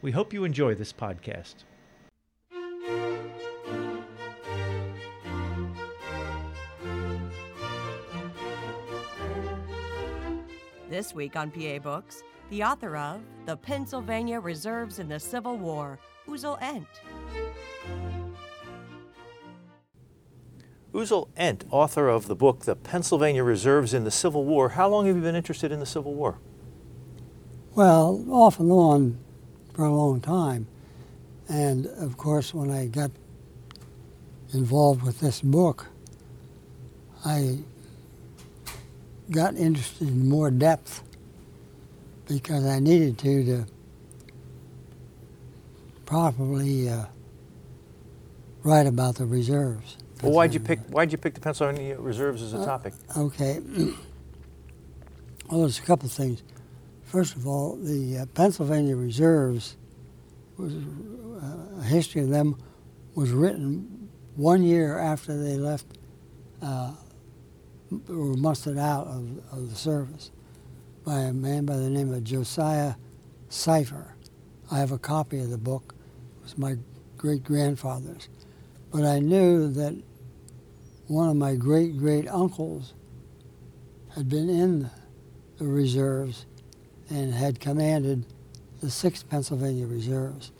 We 0.00 0.12
hope 0.12 0.32
you 0.32 0.44
enjoy 0.44 0.76
this 0.76 0.92
podcast. 0.92 1.56
This 10.88 11.12
week 11.12 11.34
on 11.34 11.50
PA 11.50 11.78
Books, 11.82 12.22
the 12.50 12.62
author 12.62 12.96
of 12.96 13.22
The 13.44 13.56
Pennsylvania 13.56 14.38
Reserves 14.38 15.00
in 15.00 15.08
the 15.08 15.18
Civil 15.18 15.56
War, 15.56 15.98
Uzal 16.28 16.62
Ent. 16.62 16.86
Uzal 20.94 21.28
Ent, 21.36 21.64
author 21.70 22.08
of 22.08 22.28
the 22.28 22.36
book 22.36 22.60
The 22.60 22.76
Pennsylvania 22.76 23.42
Reserves 23.42 23.92
in 23.92 24.04
the 24.04 24.12
Civil 24.12 24.44
War. 24.44 24.70
How 24.70 24.88
long 24.88 25.06
have 25.08 25.16
you 25.16 25.22
been 25.22 25.34
interested 25.34 25.72
in 25.72 25.80
the 25.80 25.86
Civil 25.86 26.14
War? 26.14 26.38
Well, 27.74 28.24
off 28.30 28.60
and 28.60 28.70
on 28.70 29.18
for 29.78 29.84
a 29.84 29.92
long 29.92 30.20
time. 30.20 30.66
And 31.48 31.86
of 31.86 32.16
course, 32.16 32.52
when 32.52 32.68
I 32.68 32.86
got 32.86 33.12
involved 34.52 35.04
with 35.04 35.20
this 35.20 35.40
book, 35.40 35.86
I 37.24 37.58
got 39.30 39.54
interested 39.54 40.08
in 40.08 40.28
more 40.28 40.50
depth 40.50 41.04
because 42.26 42.66
I 42.66 42.80
needed 42.80 43.18
to 43.18 43.44
to 43.44 43.66
properly 46.06 46.88
uh, 46.88 47.04
write 48.64 48.88
about 48.88 49.14
the 49.14 49.26
reserves. 49.26 49.96
Well, 50.24 50.32
why'd 50.32 50.54
you 50.54 50.60
pick 50.60 50.80
Why'd 50.88 51.12
you 51.12 51.18
pick 51.18 51.34
the 51.34 51.40
Pennsylvania 51.40 52.00
reserves 52.00 52.42
as 52.42 52.52
a 52.52 52.64
topic? 52.64 52.94
Uh, 53.14 53.26
okay. 53.26 53.60
well, 55.48 55.60
there's 55.60 55.78
a 55.78 55.82
couple 55.82 56.06
of 56.06 56.12
things. 56.12 56.42
First 57.08 57.36
of 57.36 57.46
all, 57.46 57.76
the 57.76 58.18
uh, 58.18 58.26
Pennsylvania 58.34 58.94
reserves 58.94 59.78
was 60.58 60.74
uh, 60.74 61.80
a 61.80 61.82
history 61.82 62.20
of 62.20 62.28
them 62.28 62.54
was 63.14 63.30
written 63.30 64.10
one 64.36 64.62
year 64.62 64.98
after 64.98 65.42
they 65.42 65.56
left 65.56 65.86
uh, 66.60 66.92
were 68.08 68.34
mustered 68.34 68.76
out 68.76 69.06
of, 69.06 69.38
of 69.50 69.70
the 69.70 69.74
service 69.74 70.30
by 71.02 71.20
a 71.20 71.32
man 71.32 71.64
by 71.64 71.76
the 71.78 71.88
name 71.88 72.12
of 72.12 72.24
Josiah 72.24 72.96
Sypher. 73.48 74.14
I 74.70 74.78
have 74.78 74.92
a 74.92 74.98
copy 74.98 75.40
of 75.40 75.48
the 75.48 75.56
book. 75.56 75.94
It 76.40 76.42
was 76.42 76.58
my 76.58 76.76
great 77.16 77.42
grandfather's. 77.42 78.28
But 78.92 79.06
I 79.06 79.18
knew 79.18 79.72
that 79.72 79.96
one 81.06 81.30
of 81.30 81.36
my 81.36 81.54
great 81.54 81.96
great 81.96 82.28
uncles 82.28 82.92
had 84.14 84.28
been 84.28 84.50
in 84.50 84.90
the 85.56 85.66
reserves 85.66 86.44
and 87.10 87.32
had 87.32 87.60
commanded 87.60 88.26
the 88.80 88.88
6th 88.88 89.28
Pennsylvania 89.28 89.86
Reserves. 89.86 90.52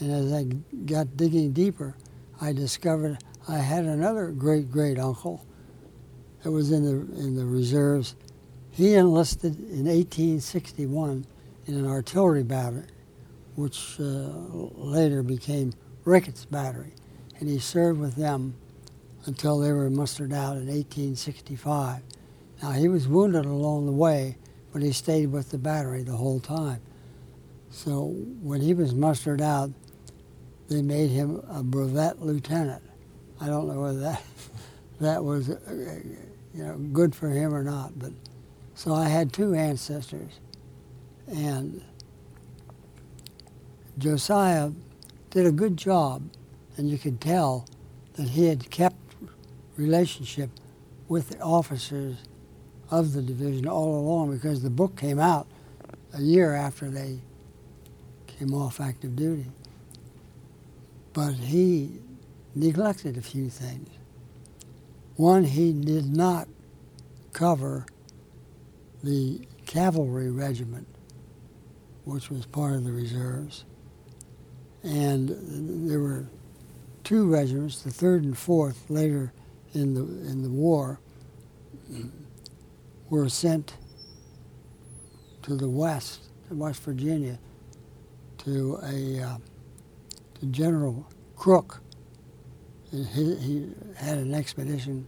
And 0.00 0.10
as 0.10 0.32
I 0.32 0.44
got 0.86 1.16
digging 1.16 1.52
deeper, 1.52 1.94
I 2.40 2.52
discovered 2.52 3.18
I 3.48 3.58
had 3.58 3.84
another 3.84 4.28
great 4.28 4.70
great 4.70 4.98
uncle 4.98 5.44
that 6.42 6.50
was 6.50 6.72
in 6.72 6.84
the 6.84 7.20
in 7.20 7.36
the 7.36 7.44
reserves. 7.44 8.16
He 8.70 8.94
enlisted 8.94 9.56
in 9.58 9.86
1861 9.86 11.26
in 11.66 11.74
an 11.74 11.86
artillery 11.86 12.42
battery, 12.42 12.86
which 13.54 13.96
uh, 14.00 14.02
later 14.02 15.22
became 15.22 15.72
Ricketts 16.04 16.44
Battery, 16.44 16.92
and 17.38 17.48
he 17.48 17.58
served 17.58 18.00
with 18.00 18.16
them 18.16 18.54
until 19.26 19.58
they 19.58 19.72
were 19.72 19.88
mustered 19.88 20.32
out 20.32 20.56
in 20.56 20.66
1865. 20.66 22.02
Now 22.62 22.70
he 22.72 22.88
was 22.88 23.06
wounded 23.06 23.44
along 23.46 23.86
the 23.86 23.92
way, 23.92 24.36
but 24.74 24.82
he 24.82 24.90
stayed 24.90 25.26
with 25.26 25.52
the 25.52 25.56
battery 25.56 26.02
the 26.02 26.16
whole 26.16 26.40
time. 26.40 26.80
So 27.70 28.08
when 28.42 28.60
he 28.60 28.74
was 28.74 28.92
mustered 28.92 29.40
out, 29.40 29.70
they 30.68 30.82
made 30.82 31.10
him 31.10 31.40
a 31.48 31.62
brevet 31.62 32.20
lieutenant. 32.20 32.82
I 33.40 33.46
don't 33.46 33.68
know 33.68 33.80
whether 33.80 34.00
that 34.00 34.22
that 35.00 35.24
was 35.24 35.48
uh, 35.48 36.00
you 36.52 36.64
know 36.64 36.76
good 36.92 37.14
for 37.14 37.28
him 37.28 37.54
or 37.54 37.62
not, 37.62 37.96
but 37.96 38.12
so 38.74 38.92
I 38.92 39.08
had 39.08 39.32
two 39.32 39.54
ancestors, 39.54 40.40
and 41.28 41.80
Josiah 43.96 44.72
did 45.30 45.46
a 45.46 45.52
good 45.52 45.76
job, 45.76 46.28
and 46.76 46.90
you 46.90 46.98
could 46.98 47.20
tell 47.20 47.68
that 48.14 48.30
he 48.30 48.46
had 48.46 48.70
kept 48.72 48.96
relationship 49.76 50.50
with 51.06 51.28
the 51.28 51.40
officers 51.40 52.16
of 52.98 53.12
the 53.12 53.22
division 53.22 53.66
all 53.66 53.96
along 53.98 54.32
because 54.32 54.62
the 54.62 54.70
book 54.70 54.96
came 54.96 55.18
out 55.18 55.46
a 56.14 56.20
year 56.22 56.54
after 56.54 56.88
they 56.90 57.20
came 58.26 58.54
off 58.54 58.80
active 58.80 59.16
duty. 59.16 59.46
But 61.12 61.34
he 61.34 62.00
neglected 62.54 63.16
a 63.16 63.22
few 63.22 63.50
things. 63.50 63.88
One, 65.16 65.44
he 65.44 65.72
did 65.72 66.06
not 66.06 66.48
cover 67.32 67.86
the 69.02 69.46
cavalry 69.66 70.30
regiment, 70.30 70.86
which 72.04 72.30
was 72.30 72.46
part 72.46 72.74
of 72.74 72.84
the 72.84 72.92
reserves. 72.92 73.64
And 74.82 75.88
there 75.90 76.00
were 76.00 76.26
two 77.04 77.30
regiments, 77.30 77.82
the 77.82 77.90
third 77.90 78.24
and 78.24 78.36
fourth, 78.36 78.90
later 78.90 79.32
in 79.72 79.94
the 79.94 80.02
in 80.02 80.42
the 80.42 80.50
war, 80.50 81.00
were 83.10 83.28
sent 83.28 83.76
to 85.42 85.54
the 85.56 85.68
west, 85.68 86.22
to 86.48 86.54
West 86.54 86.82
Virginia, 86.82 87.38
to 88.38 88.78
a 88.82 89.20
uh, 89.20 89.36
to 90.40 90.46
General 90.46 91.06
Crook. 91.36 91.80
And 92.92 93.06
he, 93.08 93.34
he 93.36 93.70
had 93.96 94.18
an 94.18 94.34
expedition 94.34 95.06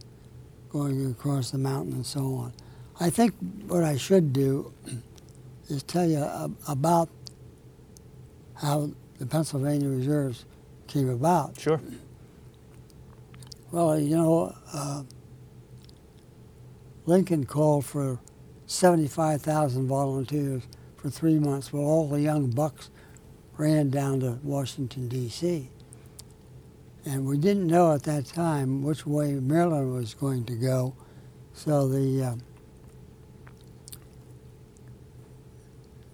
going 0.69 1.09
across 1.11 1.51
the 1.51 1.57
mountain 1.57 1.93
and 1.93 2.05
so 2.05 2.21
on. 2.35 2.53
I 2.99 3.09
think 3.09 3.33
what 3.67 3.83
I 3.83 3.97
should 3.97 4.33
do 4.33 4.73
is 5.69 5.83
tell 5.83 6.07
you 6.07 6.23
about 6.67 7.09
how 8.55 8.89
the 9.19 9.25
Pennsylvania 9.25 9.89
Reserves 9.89 10.45
came 10.87 11.09
about. 11.09 11.59
Sure. 11.59 11.79
Well, 13.71 13.99
you 13.99 14.15
know, 14.15 14.55
uh, 14.73 15.03
Lincoln 17.07 17.45
called 17.45 17.85
for 17.85 18.19
75,000 18.65 19.87
volunteers 19.87 20.63
for 20.97 21.09
three 21.09 21.39
months. 21.39 21.71
Well, 21.71 21.83
all 21.83 22.07
the 22.07 22.19
young 22.19 22.51
bucks 22.51 22.89
ran 23.55 23.89
down 23.89 24.19
to 24.19 24.39
Washington, 24.43 25.07
D.C. 25.07 25.71
And 27.05 27.25
we 27.25 27.37
didn't 27.37 27.65
know 27.65 27.93
at 27.93 28.03
that 28.03 28.25
time 28.25 28.83
which 28.83 29.05
way 29.05 29.35
Maryland 29.35 29.93
was 29.93 30.13
going 30.13 30.43
to 30.45 30.55
go. 30.55 30.95
So 31.53 31.87
the, 31.87 32.23
uh, 32.23 32.35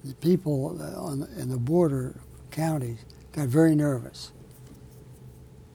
the 0.04 0.14
people 0.16 0.80
on 0.96 1.28
in 1.38 1.50
the 1.50 1.58
border 1.58 2.22
counties 2.52 3.04
got 3.32 3.48
very 3.48 3.76
nervous. 3.76 4.32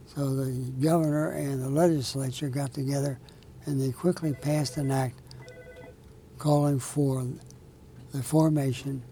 So 0.06 0.36
the 0.36 0.52
governor 0.80 1.32
and 1.32 1.60
the 1.60 1.68
legislature 1.68 2.48
got 2.48 2.72
together 2.72 3.18
and 3.68 3.80
they 3.80 3.92
quickly 3.92 4.32
passed 4.32 4.78
an 4.78 4.90
act 4.90 5.20
calling 6.38 6.78
for 6.78 7.26
the 8.12 8.22
formation 8.22 9.02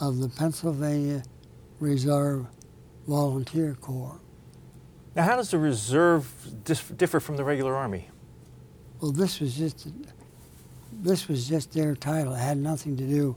of 0.00 0.18
the 0.18 0.28
Pennsylvania 0.28 1.24
Reserve 1.80 2.46
Volunteer 3.08 3.76
Corps. 3.80 4.20
Now, 5.16 5.24
how 5.24 5.36
does 5.36 5.50
the 5.50 5.58
reserve 5.58 6.32
differ 6.96 7.18
from 7.18 7.36
the 7.36 7.44
regular 7.44 7.74
army? 7.74 8.08
Well, 9.00 9.10
this 9.10 9.40
was 9.40 9.56
just 9.56 9.88
this 10.92 11.26
was 11.26 11.48
just 11.48 11.72
their 11.72 11.96
title. 11.96 12.34
It 12.34 12.38
had 12.38 12.58
nothing 12.58 12.96
to 12.98 13.04
do 13.04 13.36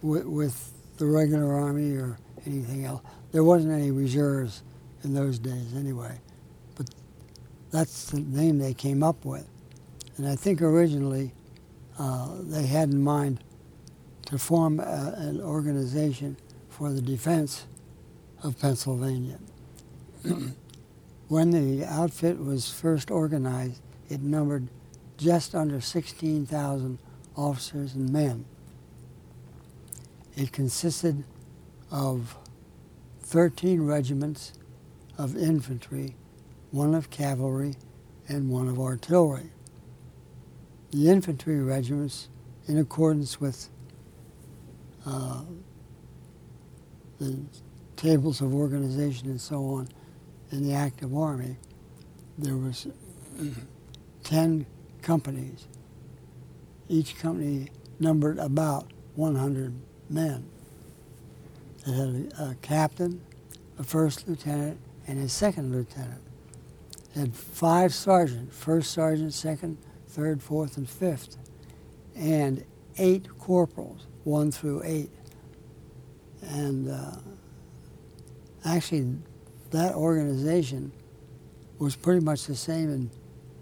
with, 0.00 0.24
with 0.24 0.72
the 0.96 1.04
regular 1.04 1.52
army 1.52 1.96
or 1.96 2.18
anything 2.46 2.86
else. 2.86 3.02
There 3.32 3.44
wasn't 3.44 3.74
any 3.74 3.90
reserves 3.90 4.62
in 5.04 5.12
those 5.12 5.38
days, 5.38 5.74
anyway. 5.76 6.18
But 6.76 6.88
that's 7.70 8.06
the 8.06 8.20
name 8.20 8.58
they 8.58 8.72
came 8.72 9.02
up 9.02 9.24
with. 9.24 9.46
And 10.16 10.26
I 10.26 10.36
think 10.36 10.62
originally 10.62 11.32
uh, 11.98 12.36
they 12.40 12.66
had 12.66 12.90
in 12.90 13.02
mind 13.02 13.42
to 14.26 14.38
form 14.38 14.80
a, 14.80 15.14
an 15.16 15.40
organization 15.40 16.36
for 16.68 16.92
the 16.92 17.00
defense 17.00 17.66
of 18.42 18.58
Pennsylvania. 18.58 19.38
when 21.28 21.50
the 21.50 21.84
outfit 21.84 22.38
was 22.38 22.70
first 22.70 23.10
organized, 23.10 23.80
it 24.08 24.22
numbered 24.22 24.68
just 25.16 25.54
under 25.54 25.80
16,000 25.80 26.98
officers 27.36 27.94
and 27.94 28.10
men. 28.10 28.44
It 30.36 30.52
consisted 30.52 31.24
of 31.90 32.36
13 33.22 33.82
regiments 33.82 34.52
of 35.16 35.36
infantry, 35.36 36.14
one 36.70 36.94
of 36.94 37.10
cavalry, 37.10 37.74
and 38.28 38.50
one 38.50 38.68
of 38.68 38.78
artillery. 38.78 39.50
The 40.96 41.10
infantry 41.10 41.60
regiments, 41.60 42.30
in 42.66 42.78
accordance 42.78 43.38
with 43.38 43.68
uh, 45.04 45.42
the 47.20 47.38
tables 47.96 48.40
of 48.40 48.54
organization 48.54 49.28
and 49.28 49.38
so 49.38 49.62
on 49.66 49.88
in 50.50 50.66
the 50.66 50.72
active 50.72 51.14
army, 51.14 51.58
there 52.38 52.56
was 52.56 52.86
10 54.24 54.64
companies. 55.02 55.66
Each 56.88 57.18
company 57.18 57.68
numbered 58.00 58.38
about 58.38 58.90
100 59.16 59.74
men. 60.08 60.48
It 61.86 61.92
had 61.92 62.08
a, 62.38 62.42
a 62.42 62.56
captain, 62.62 63.20
a 63.78 63.84
first 63.84 64.26
lieutenant, 64.26 64.78
and 65.06 65.22
a 65.22 65.28
second 65.28 65.72
lieutenant. 65.72 66.22
It 67.14 67.18
had 67.18 67.34
five 67.34 67.92
sergeants, 67.92 68.56
first 68.56 68.92
sergeant, 68.92 69.34
second, 69.34 69.76
third, 70.16 70.42
fourth, 70.42 70.78
and 70.78 70.88
fifth, 70.90 71.36
and 72.16 72.64
eight 72.98 73.28
corporals, 73.38 74.06
one 74.24 74.50
through 74.50 74.82
eight. 74.84 75.10
And 76.42 76.90
uh, 76.90 77.16
actually, 78.64 79.16
that 79.72 79.94
organization 79.94 80.92
was 81.78 81.96
pretty 81.96 82.24
much 82.24 82.46
the 82.46 82.56
same 82.56 82.90
in, 82.90 83.10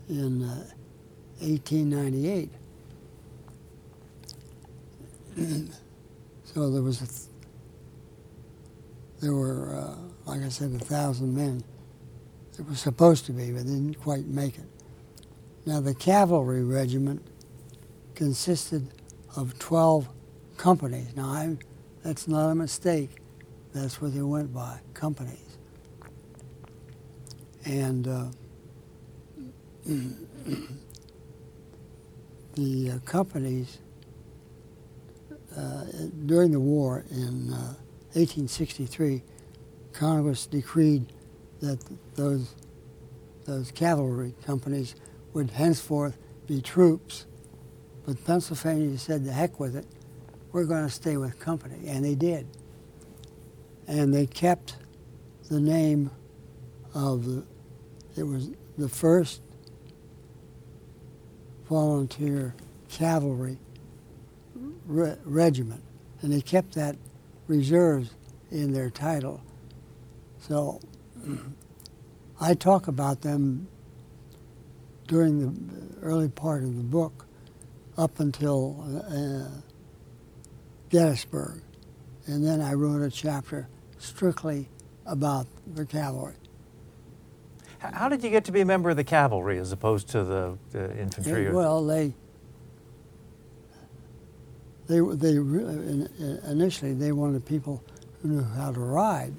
in 0.08 0.42
uh, 0.44 0.66
1898. 1.40 2.50
so 6.44 6.70
there 6.70 6.82
was 6.82 6.98
th- 6.98 7.10
there 9.20 9.34
were, 9.34 9.74
uh, 9.76 9.96
like 10.30 10.42
I 10.42 10.50
said, 10.50 10.72
a 10.74 10.78
thousand 10.78 11.34
men. 11.34 11.64
It 12.58 12.68
was 12.68 12.80
supposed 12.80 13.26
to 13.26 13.32
be, 13.32 13.50
but 13.52 13.64
they 13.66 13.72
didn't 13.72 14.00
quite 14.00 14.26
make 14.26 14.58
it. 14.58 14.66
Now 15.66 15.80
the 15.80 15.94
cavalry 15.94 16.62
regiment 16.62 17.26
consisted 18.14 18.88
of 19.36 19.58
12 19.58 20.08
companies. 20.56 21.16
Now 21.16 21.26
I, 21.26 21.56
that's 22.02 22.28
not 22.28 22.50
a 22.50 22.54
mistake. 22.54 23.10
That's 23.72 24.00
what 24.00 24.14
they 24.14 24.22
went 24.22 24.52
by, 24.52 24.78
companies. 24.92 25.58
And 27.64 28.06
uh, 28.06 28.26
the 32.54 32.90
uh, 32.90 32.98
companies 33.04 33.78
uh, 35.56 35.84
during 36.26 36.52
the 36.52 36.60
war 36.60 37.04
in 37.10 37.50
1863, 38.12 39.16
uh, 39.16 39.20
Congress 39.92 40.46
decreed 40.46 41.06
that 41.60 41.78
those 42.14 42.54
those 43.46 43.70
cavalry 43.70 44.34
companies 44.44 44.94
would 45.34 45.50
henceforth 45.50 46.16
be 46.46 46.62
troops. 46.62 47.26
But 48.06 48.24
Pennsylvania 48.24 48.98
said, 48.98 49.24
"The 49.24 49.32
heck 49.32 49.60
with 49.60 49.76
it, 49.76 49.86
we're 50.52 50.64
going 50.64 50.84
to 50.84 50.90
stay 50.90 51.16
with 51.16 51.38
company," 51.38 51.88
and 51.88 52.04
they 52.04 52.14
did. 52.14 52.46
And 53.86 54.14
they 54.14 54.26
kept 54.26 54.76
the 55.50 55.60
name 55.60 56.10
of 56.94 57.26
the. 57.26 57.44
It 58.16 58.22
was 58.24 58.50
the 58.78 58.88
first 58.88 59.42
volunteer 61.68 62.54
cavalry 62.88 63.58
re- 64.86 65.16
regiment, 65.24 65.82
and 66.22 66.32
they 66.32 66.40
kept 66.40 66.74
that 66.74 66.96
reserves 67.46 68.14
in 68.50 68.72
their 68.72 68.90
title. 68.90 69.42
So 70.40 70.80
I 72.40 72.54
talk 72.54 72.88
about 72.88 73.22
them 73.22 73.68
during 75.06 75.38
the 75.40 76.00
early 76.02 76.28
part 76.28 76.62
of 76.62 76.76
the 76.76 76.82
book 76.82 77.26
up 77.96 78.20
until 78.20 78.84
uh, 79.08 79.60
Gettysburg. 80.88 81.60
And 82.26 82.44
then 82.44 82.60
I 82.60 82.72
wrote 82.72 83.02
a 83.02 83.10
chapter 83.10 83.68
strictly 83.98 84.68
about 85.06 85.46
the 85.74 85.84
cavalry. 85.84 86.34
How 87.78 88.08
did 88.08 88.24
you 88.24 88.30
get 88.30 88.46
to 88.46 88.52
be 88.52 88.62
a 88.62 88.64
member 88.64 88.88
of 88.88 88.96
the 88.96 89.04
cavalry 89.04 89.58
as 89.58 89.70
opposed 89.72 90.08
to 90.10 90.24
the, 90.24 90.58
the 90.70 90.98
infantry? 90.98 91.50
well, 91.50 91.84
they 91.84 92.14
they 94.86 95.00
they 95.00 95.36
initially 96.50 96.94
they 96.94 97.12
wanted 97.12 97.44
people 97.44 97.82
who 98.22 98.28
knew 98.28 98.42
how 98.42 98.72
to 98.72 98.80
ride, 98.80 99.34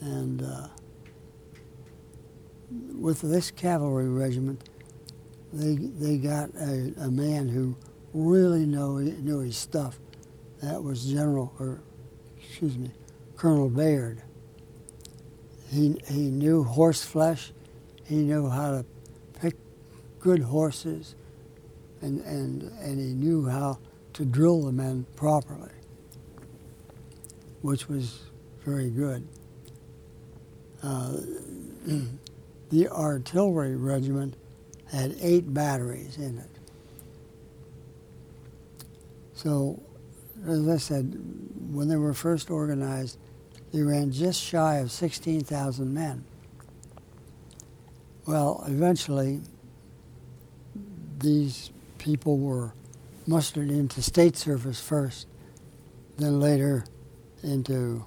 and 0.00 0.42
uh, 0.42 0.68
with 2.98 3.20
this 3.20 3.50
cavalry 3.50 4.08
regiment, 4.08 4.68
they 5.52 5.74
they 5.76 6.18
got 6.18 6.50
a, 6.54 6.92
a 7.00 7.10
man 7.10 7.48
who 7.48 7.76
really 8.12 8.64
know, 8.64 8.98
knew 8.98 9.40
his 9.40 9.56
stuff. 9.56 9.98
That 10.62 10.82
was 10.82 11.04
General, 11.04 11.52
or 11.58 11.80
excuse 12.38 12.78
me, 12.78 12.90
Colonel 13.36 13.68
Bayard. 13.68 14.22
He 15.70 16.00
he 16.08 16.30
knew 16.30 16.64
horse 16.64 17.02
flesh. 17.02 17.52
He 18.04 18.16
knew 18.16 18.48
how 18.48 18.70
to 18.70 18.84
pick 19.40 19.54
good 20.20 20.42
horses, 20.42 21.14
and 22.00 22.20
and 22.20 22.62
and 22.80 22.98
he 22.98 23.12
knew 23.14 23.48
how 23.48 23.78
to 24.14 24.24
drill 24.24 24.62
the 24.62 24.72
men 24.72 25.06
properly, 25.16 25.72
which 27.62 27.88
was 27.88 28.20
very 28.64 28.90
good. 28.90 29.26
Uh, 30.82 31.16
the 32.74 32.88
artillery 32.88 33.76
regiment 33.76 34.34
had 34.90 35.14
eight 35.20 35.54
batteries 35.54 36.16
in 36.18 36.38
it. 36.38 36.50
So, 39.34 39.80
as 40.44 40.68
I 40.68 40.76
said, 40.78 41.16
when 41.70 41.86
they 41.86 41.96
were 41.96 42.14
first 42.14 42.50
organized, 42.50 43.16
they 43.72 43.80
ran 43.82 44.10
just 44.10 44.42
shy 44.42 44.78
of 44.78 44.90
16,000 44.90 45.94
men. 45.94 46.24
Well, 48.26 48.64
eventually, 48.66 49.40
these 51.18 51.70
people 51.98 52.38
were 52.38 52.74
mustered 53.24 53.70
into 53.70 54.02
state 54.02 54.36
service 54.36 54.80
first, 54.80 55.28
then 56.18 56.40
later 56.40 56.84
into 57.44 58.04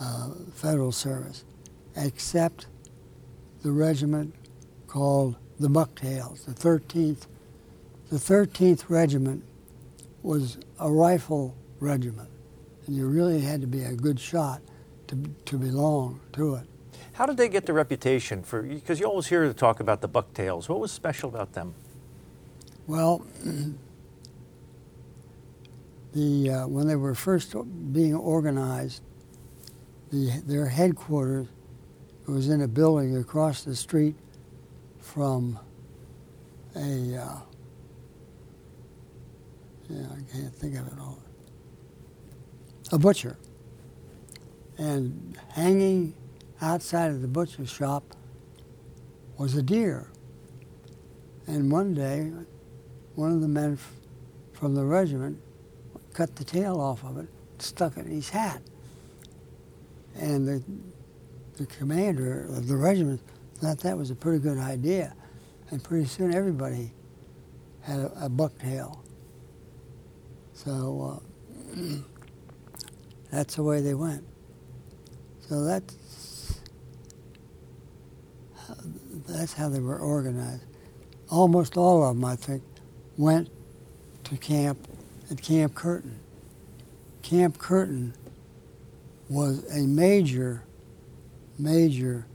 uh, 0.00 0.30
federal 0.54 0.90
service, 0.90 1.44
except 1.94 2.66
the 3.62 3.72
regiment 3.72 4.34
called 4.86 5.36
the 5.58 5.68
Bucktails, 5.68 6.44
the 6.44 6.52
13th. 6.52 7.26
The 8.10 8.16
13th 8.16 8.84
regiment 8.88 9.44
was 10.22 10.58
a 10.78 10.90
rifle 10.90 11.56
regiment, 11.80 12.28
and 12.86 12.96
you 12.96 13.06
really 13.06 13.40
had 13.40 13.60
to 13.60 13.66
be 13.66 13.84
a 13.84 13.94
good 13.94 14.20
shot 14.20 14.60
to, 15.08 15.16
to 15.46 15.56
belong 15.56 16.20
to 16.34 16.56
it. 16.56 16.66
How 17.14 17.26
did 17.26 17.36
they 17.36 17.48
get 17.48 17.66
the 17.66 17.72
reputation 17.72 18.42
for? 18.42 18.62
Because 18.62 18.98
you 18.98 19.06
always 19.06 19.26
hear 19.26 19.46
the 19.46 19.54
talk 19.54 19.80
about 19.80 20.00
the 20.00 20.08
Bucktails. 20.08 20.68
What 20.68 20.80
was 20.80 20.90
special 20.90 21.28
about 21.28 21.52
them? 21.52 21.74
Well, 22.86 23.24
the 26.12 26.50
uh, 26.50 26.66
when 26.66 26.88
they 26.88 26.96
were 26.96 27.14
first 27.14 27.54
being 27.92 28.14
organized, 28.14 29.02
the, 30.10 30.42
their 30.46 30.66
headquarters 30.66 31.48
was 32.26 32.48
in 32.48 32.62
a 32.62 32.68
building 32.68 33.16
across 33.16 33.64
the 33.64 33.76
street 33.76 34.16
from 35.00 35.58
a 36.76 36.80
uh, 37.16 37.40
yeah 39.88 40.06
I 40.10 40.32
can't 40.32 40.54
think 40.54 40.76
of 40.76 40.86
it 40.86 40.94
all 41.00 41.18
a 42.92 42.98
butcher, 42.98 43.38
and 44.78 45.38
hanging 45.48 46.14
outside 46.60 47.10
of 47.10 47.22
the 47.22 47.28
butcher 47.28 47.66
shop 47.66 48.04
was 49.38 49.56
a 49.56 49.62
deer. 49.62 50.08
And 51.46 51.72
one 51.72 51.94
day, 51.94 52.30
one 53.14 53.32
of 53.32 53.40
the 53.40 53.48
men 53.48 53.74
f- 53.74 53.92
from 54.52 54.74
the 54.74 54.84
regiment 54.84 55.40
cut 56.12 56.36
the 56.36 56.44
tail 56.44 56.80
off 56.80 57.02
of 57.04 57.16
it, 57.18 57.28
stuck 57.58 57.96
it 57.96 58.06
in 58.06 58.12
his 58.12 58.28
hat. 58.28 58.62
And 60.14 60.46
the, 60.46 60.62
the 61.56 61.66
commander 61.66 62.46
of 62.50 62.68
the 62.68 62.76
regiment 62.76 63.20
thought 63.56 63.78
that 63.80 63.96
was 63.96 64.10
a 64.10 64.14
pretty 64.14 64.38
good 64.38 64.58
idea. 64.58 65.14
And 65.70 65.82
pretty 65.82 66.06
soon 66.06 66.34
everybody 66.34 66.92
had 67.82 68.00
a, 68.00 68.26
a 68.26 68.30
bucktail. 68.30 68.98
So, 70.54 71.20
uh, 71.76 71.76
that's 73.30 73.56
the 73.56 73.62
way 73.62 73.80
they 73.80 73.94
went. 73.94 74.24
So 75.48 75.64
that's 75.64 76.60
that's 79.28 79.52
how 79.52 79.68
they 79.68 79.80
were 79.80 79.98
organized. 79.98 80.64
Almost 81.30 81.76
all 81.76 82.04
of 82.04 82.16
them, 82.16 82.24
I 82.24 82.36
think, 82.36 82.62
went 83.16 83.48
to 84.24 84.36
camp 84.36 84.86
at 85.30 85.40
Camp 85.42 85.74
Curtin. 85.74 86.18
Camp 87.22 87.58
Curtin 87.58 88.14
was 89.28 89.64
a 89.74 89.86
major, 89.86 90.64
major 91.62 92.26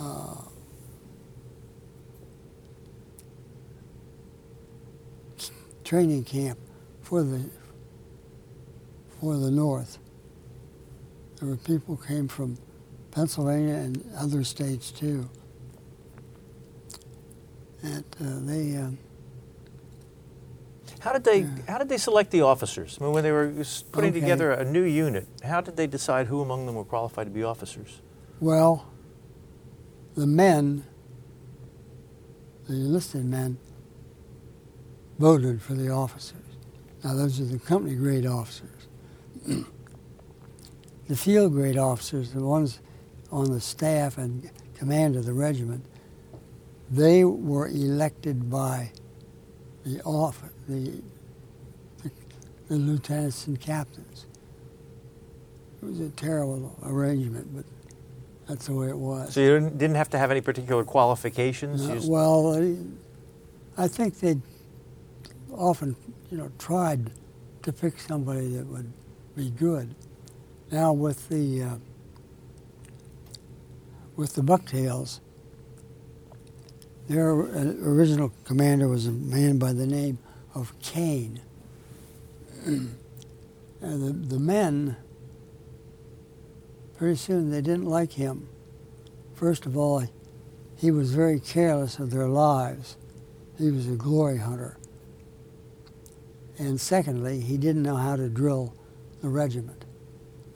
uh, 0.00 0.42
training 5.84 6.24
camp 6.24 6.58
for 7.02 7.22
the 7.22 7.44
for 9.20 9.36
the 9.36 9.50
North. 9.50 9.98
There 11.38 11.48
were 11.48 11.56
people 11.56 11.96
who 11.96 12.06
came 12.06 12.28
from 12.28 12.58
Pennsylvania 13.10 13.74
and 13.74 14.04
other 14.16 14.44
states 14.44 14.90
too. 14.90 15.28
And 17.82 18.04
uh, 18.20 18.40
they. 18.40 18.76
Um, 18.76 18.98
how 21.00 21.12
did 21.14 21.24
they 21.24 21.46
How 21.66 21.78
did 21.78 21.88
they 21.88 21.96
select 21.96 22.30
the 22.30 22.42
officers? 22.42 22.98
I 23.00 23.04
mean, 23.04 23.12
when 23.14 23.24
they 23.24 23.32
were 23.32 23.52
putting 23.92 24.10
Okay. 24.10 24.20
together 24.20 24.52
a 24.52 24.64
new 24.64 24.82
unit, 24.82 25.26
how 25.42 25.60
did 25.62 25.76
they 25.76 25.86
decide 25.86 26.26
who 26.26 26.42
among 26.42 26.66
them 26.66 26.74
were 26.74 26.84
qualified 26.84 27.26
to 27.26 27.30
be 27.32 27.42
officers? 27.42 28.00
Well, 28.40 28.86
the 30.14 30.26
men, 30.26 30.84
the 32.66 32.72
enlisted 32.72 33.26
men, 33.26 33.58
voted 35.18 35.60
for 35.60 35.74
the 35.74 35.90
officers. 35.90 36.38
Now, 37.04 37.14
those 37.14 37.38
are 37.38 37.44
the 37.44 37.58
company 37.58 37.94
grade 37.94 38.24
officers. 38.24 38.88
the 39.46 41.16
field 41.16 41.52
grade 41.52 41.76
officers, 41.76 42.32
the 42.32 42.42
ones 42.42 42.80
on 43.30 43.52
the 43.52 43.60
staff 43.60 44.16
and 44.16 44.50
command 44.74 45.16
of 45.16 45.26
the 45.26 45.34
regiment, 45.34 45.84
they 46.90 47.24
were 47.24 47.68
elected 47.68 48.50
by 48.50 48.90
the 49.84 50.00
off 50.02 50.42
the, 50.66 51.02
the, 52.02 52.10
the 52.68 52.76
lieutenants 52.76 53.46
and 53.46 53.60
captains. 53.60 54.26
It 55.82 55.86
was 55.86 56.00
a 56.00 56.08
terrible 56.10 56.78
arrangement, 56.82 57.54
but 57.54 57.64
that's 58.50 58.66
the 58.66 58.74
way 58.74 58.88
it 58.88 58.98
was. 58.98 59.32
So 59.32 59.40
you 59.40 59.60
didn't- 59.60 59.94
have 59.94 60.10
to 60.10 60.18
have 60.18 60.32
any 60.32 60.40
particular 60.40 60.82
qualifications. 60.82 61.86
you 61.86 61.92
Uh, 61.92 62.00
well, 62.06 62.76
I 63.78 63.86
think 63.86 64.18
they 64.18 64.38
often, 65.52 65.94
you 66.30 66.38
know, 66.38 66.50
tried 66.58 67.12
to 67.62 67.72
pick 67.72 68.00
somebody 68.00 68.48
that 68.56 68.66
would 68.66 68.92
be 69.36 69.50
good. 69.50 69.94
Now 70.72 70.92
with 70.92 71.28
the 71.28 71.62
uh, 71.62 71.76
with 74.16 74.34
the 74.34 74.42
Bucktails, 74.42 75.20
their 77.06 77.30
uh, 77.30 77.74
original 77.82 78.32
commander 78.44 78.88
was 78.88 79.06
a 79.06 79.12
man 79.12 79.58
by 79.58 79.72
the 79.72 79.86
name 79.86 80.18
of 80.56 80.72
Kane. 80.80 81.40
and 82.66 82.96
the 83.80 84.12
the 84.34 84.40
men, 84.40 84.96
pretty 87.00 87.16
soon 87.16 87.50
they 87.50 87.62
didn't 87.62 87.86
like 87.86 88.12
him. 88.12 88.46
First 89.32 89.64
of 89.64 89.74
all, 89.74 90.06
he 90.76 90.90
was 90.90 91.14
very 91.14 91.40
careless 91.40 91.98
of 91.98 92.10
their 92.10 92.28
lives. 92.28 92.98
He 93.56 93.70
was 93.70 93.88
a 93.88 93.96
glory 93.96 94.36
hunter. 94.36 94.76
And 96.58 96.78
secondly, 96.78 97.40
he 97.40 97.56
didn't 97.56 97.84
know 97.84 97.96
how 97.96 98.16
to 98.16 98.28
drill 98.28 98.74
the 99.22 99.30
regiment. 99.30 99.86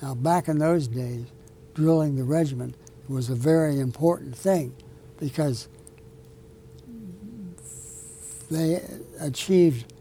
Now, 0.03 0.15
back 0.15 0.47
in 0.47 0.59
those 0.59 0.87
days, 0.87 1.25
drilling 1.73 2.17
the 2.17 2.25
regiment 2.25 2.75
was 3.09 3.31
a 3.31 3.35
very 3.35 3.81
important 3.81 4.37
thing 4.37 4.77
because 5.19 5.69
they 8.51 8.83
achieved 9.19 9.95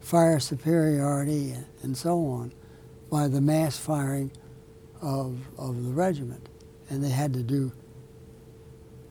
fire 0.00 0.40
superiority 0.40 1.54
and 1.82 1.94
so 1.94 2.16
on 2.24 2.54
by 3.10 3.28
the 3.28 3.42
mass 3.42 3.76
firing 3.76 4.30
of, 5.02 5.38
of 5.58 5.84
the 5.84 5.90
regiment. 5.90 6.48
And 6.88 7.04
they 7.04 7.10
had 7.10 7.34
to 7.34 7.42
do 7.42 7.72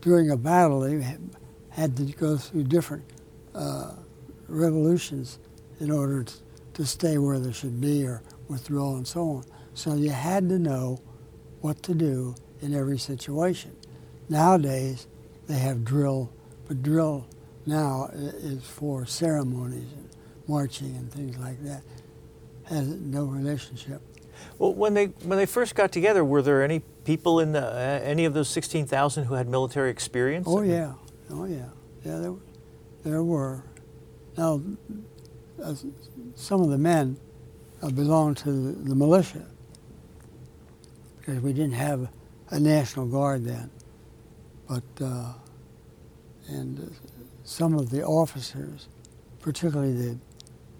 during 0.01 0.31
a 0.31 0.37
battle, 0.37 0.81
they 0.81 1.05
had 1.69 1.95
to 1.97 2.03
go 2.03 2.37
through 2.37 2.63
different 2.63 3.03
uh, 3.53 3.93
revolutions 4.47 5.39
in 5.79 5.91
order 5.91 6.23
to, 6.23 6.33
to 6.73 6.85
stay 6.85 7.17
where 7.17 7.39
they 7.39 7.51
should 7.51 7.79
be 7.79 8.05
or 8.05 8.23
withdraw 8.47 8.95
and 8.95 9.07
so 9.07 9.21
on. 9.29 9.45
So 9.73 9.95
you 9.95 10.09
had 10.09 10.49
to 10.49 10.59
know 10.59 10.99
what 11.61 11.83
to 11.83 11.93
do 11.93 12.35
in 12.61 12.73
every 12.75 12.97
situation. 12.97 13.75
Nowadays, 14.27 15.07
they 15.47 15.59
have 15.59 15.85
drill, 15.85 16.31
but 16.67 16.81
drill 16.81 17.27
now 17.65 18.09
is 18.13 18.65
for 18.65 19.05
ceremonies 19.05 19.91
and 19.93 20.09
marching 20.47 20.95
and 20.95 21.11
things 21.11 21.37
like 21.37 21.63
that. 21.63 21.83
Has 22.65 22.87
no 22.87 23.25
relationship. 23.25 24.01
Well, 24.57 24.73
when 24.73 24.93
they 24.93 25.05
when 25.05 25.37
they 25.37 25.45
first 25.45 25.75
got 25.75 25.91
together, 25.91 26.23
were 26.23 26.41
there 26.41 26.63
any 26.63 26.81
people 27.03 27.39
in 27.39 27.51
the, 27.51 27.65
uh, 27.65 27.99
any 28.03 28.25
of 28.25 28.33
those 28.33 28.47
sixteen 28.49 28.85
thousand 28.85 29.25
who 29.25 29.33
had 29.33 29.47
military 29.47 29.89
experience? 29.89 30.47
Oh 30.47 30.61
yeah, 30.61 30.93
oh 31.31 31.45
yeah, 31.45 31.65
yeah. 32.05 32.17
There, 32.19 32.33
there 33.03 33.23
were. 33.23 33.63
Now, 34.37 34.61
uh, 35.63 35.73
some 36.35 36.61
of 36.61 36.69
the 36.69 36.77
men 36.77 37.17
uh, 37.81 37.89
belonged 37.89 38.37
to 38.37 38.51
the, 38.51 38.89
the 38.89 38.95
militia 38.95 39.45
because 41.19 41.41
we 41.41 41.53
didn't 41.53 41.73
have 41.73 42.07
a 42.51 42.59
national 42.59 43.07
guard 43.07 43.43
then. 43.43 43.69
But 44.67 44.83
uh, 45.01 45.33
and 46.47 46.79
uh, 46.79 46.83
some 47.43 47.73
of 47.73 47.89
the 47.89 48.03
officers, 48.03 48.87
particularly 49.39 49.93
the 49.93 50.17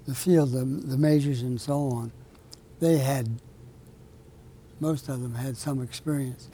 the 0.06 0.16
field, 0.16 0.52
the, 0.52 0.66
the 0.66 0.98
majors 0.98 1.42
and 1.42 1.60
so 1.60 1.88
on, 1.88 2.12
they 2.80 3.00
had. 3.00 3.28
Most 4.82 5.10
of 5.10 5.22
them 5.22 5.36
had 5.36 5.58
some 5.58 5.80
experience. 5.84 6.50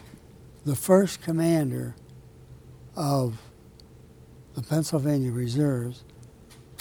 The 0.65 0.75
first 0.75 1.21
commander 1.21 1.95
of 2.93 3.41
the 4.53 4.61
Pennsylvania 4.61 5.31
Reserves 5.31 6.03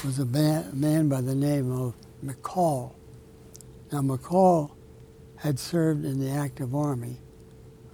was 0.05 0.19
a 0.19 0.25
man, 0.25 1.09
by 1.09 1.21
the 1.21 1.37
name 1.37 1.71
of 1.71 1.95
McCall. 2.25 2.95
Now, 3.93 4.00
McCall 4.00 4.73
had 5.37 5.61
served 5.61 6.05
in 6.05 6.19
the 6.19 6.31
active 6.31 6.75
army 6.75 7.21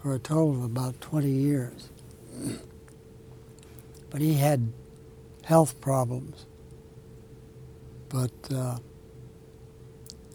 for 0.01 0.15
a 0.15 0.19
total 0.19 0.53
of 0.53 0.65
about 0.65 0.99
20 1.03 1.29
years. 1.29 1.91
But 4.11 4.21
he 4.21 4.35
had 4.35 4.71
health 5.45 5.81
problems. 5.81 6.45
But 8.11 8.33
uh, 8.55 8.77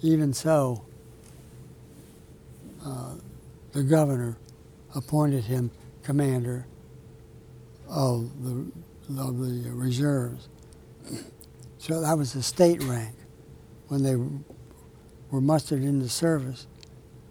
even 0.02 0.34
so, 0.34 0.88
uh, 2.88 3.15
the 3.74 3.84
governor 3.84 4.38
appointed 4.96 5.44
him 5.44 5.70
commander 6.03 6.65
of 7.89 8.44
the 8.44 8.72
of 9.22 9.38
the 9.39 9.72
reserves. 9.72 10.50
So 11.77 12.01
that 12.01 12.17
was 12.17 12.34
the 12.34 12.44
state 12.44 12.84
rank. 12.84 13.15
When 13.88 14.03
they 14.03 14.15
were 15.32 15.41
mustered 15.41 15.84
into 15.84 16.10
service, 16.10 16.67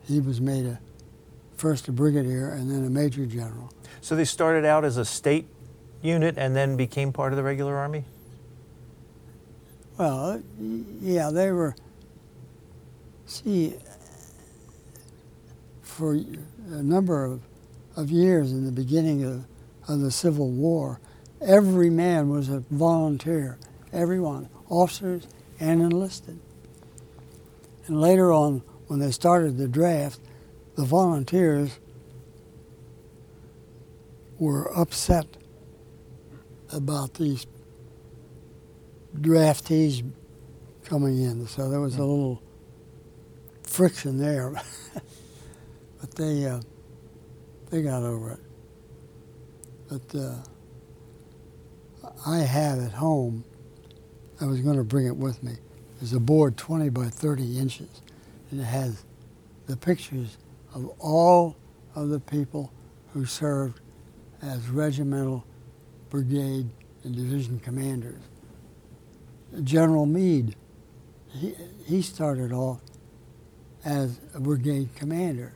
he 0.07 0.21
was 0.21 0.41
made 0.41 0.67
a 0.67 0.79
first 1.57 1.89
a 1.89 1.93
brigadier 1.93 2.51
and 2.51 2.71
then 2.71 2.85
a 2.85 2.91
major 2.91 3.27
general. 3.27 3.73
So 4.01 4.15
they 4.15 4.25
started 4.25 4.65
out 4.65 4.85
as 4.85 4.97
a 4.97 5.05
state 5.05 5.47
unit 6.03 6.37
and 6.39 6.55
then 6.55 6.77
became 6.77 7.13
part 7.13 7.33
of 7.33 7.37
the 7.37 7.43
regular 7.43 7.77
army. 7.77 8.05
Well, 9.99 10.43
yeah, 11.01 11.31
they 11.31 11.51
were. 11.51 11.75
See, 13.27 13.75
for 15.97 16.15
a 16.15 16.83
number 16.83 17.25
of, 17.25 17.41
of 17.97 18.11
years 18.11 18.53
in 18.53 18.67
the 18.67 18.73
beginning 18.73 19.25
of, 19.25 19.45
of 19.89 20.01
the 20.01 20.11
Civil 20.11 20.51
War, 20.51 21.01
every 21.41 21.89
man 21.89 22.29
was 22.29 22.51
a 22.51 22.61
volunteer, 22.71 23.59
everyone, 23.93 24.51
officers 24.69 25.27
and 25.59 25.81
enlisted. 25.81 26.39
And 27.87 28.01
later 28.01 28.31
on, 28.31 28.63
when 28.89 29.01
they 29.01 29.11
started 29.11 29.57
the 29.57 29.69
draft, 29.69 30.21
the 30.77 30.85
volunteers 30.85 31.79
were 34.39 34.71
upset 34.77 35.27
about 36.73 37.15
these 37.15 37.47
draftees 39.19 40.09
coming 40.85 41.23
in. 41.23 41.47
So 41.47 41.71
there 41.71 41.81
was 41.81 41.97
a 41.97 42.05
little 42.05 42.43
friction 43.63 44.19
there, 44.19 44.53
but 46.01 46.15
they 46.15 46.47
uh, 46.47 46.61
they 47.71 47.83
got 47.83 48.03
over 48.03 48.33
it. 48.33 48.41
But 49.89 50.19
uh, 50.19 50.37
I 52.27 52.39
have 52.39 52.79
at 52.81 52.93
home. 52.93 53.45
I 54.41 54.47
was 54.47 54.61
going 54.61 54.77
to 54.77 54.85
bring 54.85 55.07
it 55.07 55.17
with 55.17 55.43
me. 55.43 55.53
It's 56.03 56.13
a 56.13 56.21
board 56.21 56.57
20 56.59 56.91
by 56.91 57.07
30 57.09 57.59
inches, 57.59 58.03
and 58.51 58.61
it 58.61 58.65
has 58.65 59.05
the 59.67 59.77
pictures 59.77 60.37
of 60.75 60.93
all 60.99 61.57
of 61.95 62.11
the 62.11 62.21
people 62.21 62.71
who 63.15 63.25
served 63.25 63.81
as 64.43 64.69
regimental, 64.69 65.45
brigade, 66.11 66.69
and 67.03 67.17
division 67.17 67.59
commanders. 67.61 68.21
General 69.65 70.05
Meade, 70.05 70.55
he, 71.29 71.55
he 71.87 72.03
started 72.03 72.53
off 72.53 72.81
as 73.85 74.21
a 74.35 74.41
brigade 74.41 74.91
commander 74.97 75.55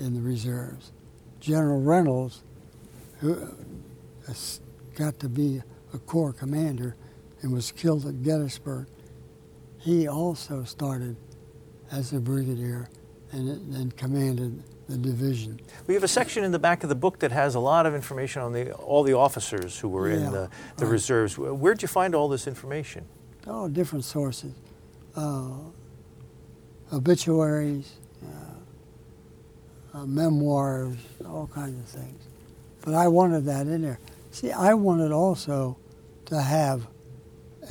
in 0.00 0.14
the 0.14 0.20
reserves. 0.20 0.92
General 1.40 1.80
Reynolds, 1.80 2.42
who 3.20 3.34
uh, 4.28 4.32
got 4.94 5.18
to 5.20 5.28
be 5.28 5.62
a 5.94 5.98
corps 5.98 6.32
commander 6.32 6.96
and 7.42 7.52
was 7.52 7.70
killed 7.72 8.06
at 8.06 8.22
Gettysburg, 8.22 8.86
he 9.78 10.08
also 10.08 10.64
started 10.64 11.16
as 11.90 12.12
a 12.12 12.20
brigadier 12.20 12.88
and 13.32 13.72
then 13.72 13.90
commanded 13.92 14.62
the 14.88 14.96
division. 14.96 15.60
We 15.86 15.94
have 15.94 16.02
a 16.02 16.08
section 16.08 16.42
in 16.44 16.50
the 16.52 16.58
back 16.58 16.82
of 16.82 16.88
the 16.88 16.94
book 16.94 17.20
that 17.20 17.30
has 17.32 17.54
a 17.54 17.60
lot 17.60 17.86
of 17.86 17.94
information 17.94 18.42
on 18.42 18.52
the, 18.52 18.72
all 18.72 19.02
the 19.02 19.12
officers 19.14 19.78
who 19.78 19.88
were 19.88 20.08
Yeah, 20.10 20.16
in 20.16 20.24
the, 20.32 20.50
the 20.76 20.84
right. 20.86 20.92
reserves. 20.92 21.38
Where'd 21.38 21.80
you 21.82 21.88
find 21.88 22.14
all 22.14 22.28
this 22.28 22.46
information? 22.46 23.04
Oh, 23.46 23.68
different 23.68 24.04
sources, 24.04 24.52
uh, 25.16 25.50
obituaries, 26.92 27.92
uh, 28.22 28.49
uh, 29.92 30.06
memoirs, 30.06 30.96
all 31.26 31.48
kinds 31.52 31.78
of 31.78 32.00
things. 32.00 32.22
But 32.82 32.94
I 32.94 33.08
wanted 33.08 33.44
that 33.46 33.66
in 33.66 33.82
there. 33.82 33.98
See, 34.30 34.52
I 34.52 34.74
wanted 34.74 35.12
also 35.12 35.76
to 36.26 36.40
have 36.40 36.86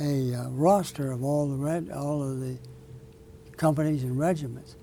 a 0.00 0.34
uh, 0.34 0.48
roster 0.50 1.10
of 1.10 1.24
all 1.24 1.48
the 1.48 1.56
red, 1.56 1.90
all 1.90 2.22
of 2.22 2.40
the 2.40 2.58
companies 3.56 4.02
and 4.02 4.18
regiments. 4.18 4.76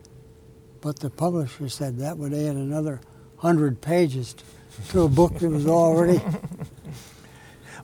But 0.82 1.00
the 1.00 1.10
publisher 1.10 1.70
said 1.70 2.00
that 2.00 2.17
would 2.17 2.34
add 2.34 2.56
another 2.56 3.01
hundred 3.38 3.82
pages 3.82 4.34
to, 4.34 4.44
to 4.89 5.01
a 5.03 5.10
book 5.10 5.36
that 5.39 5.50
was 5.50 5.67
already. 5.67 6.22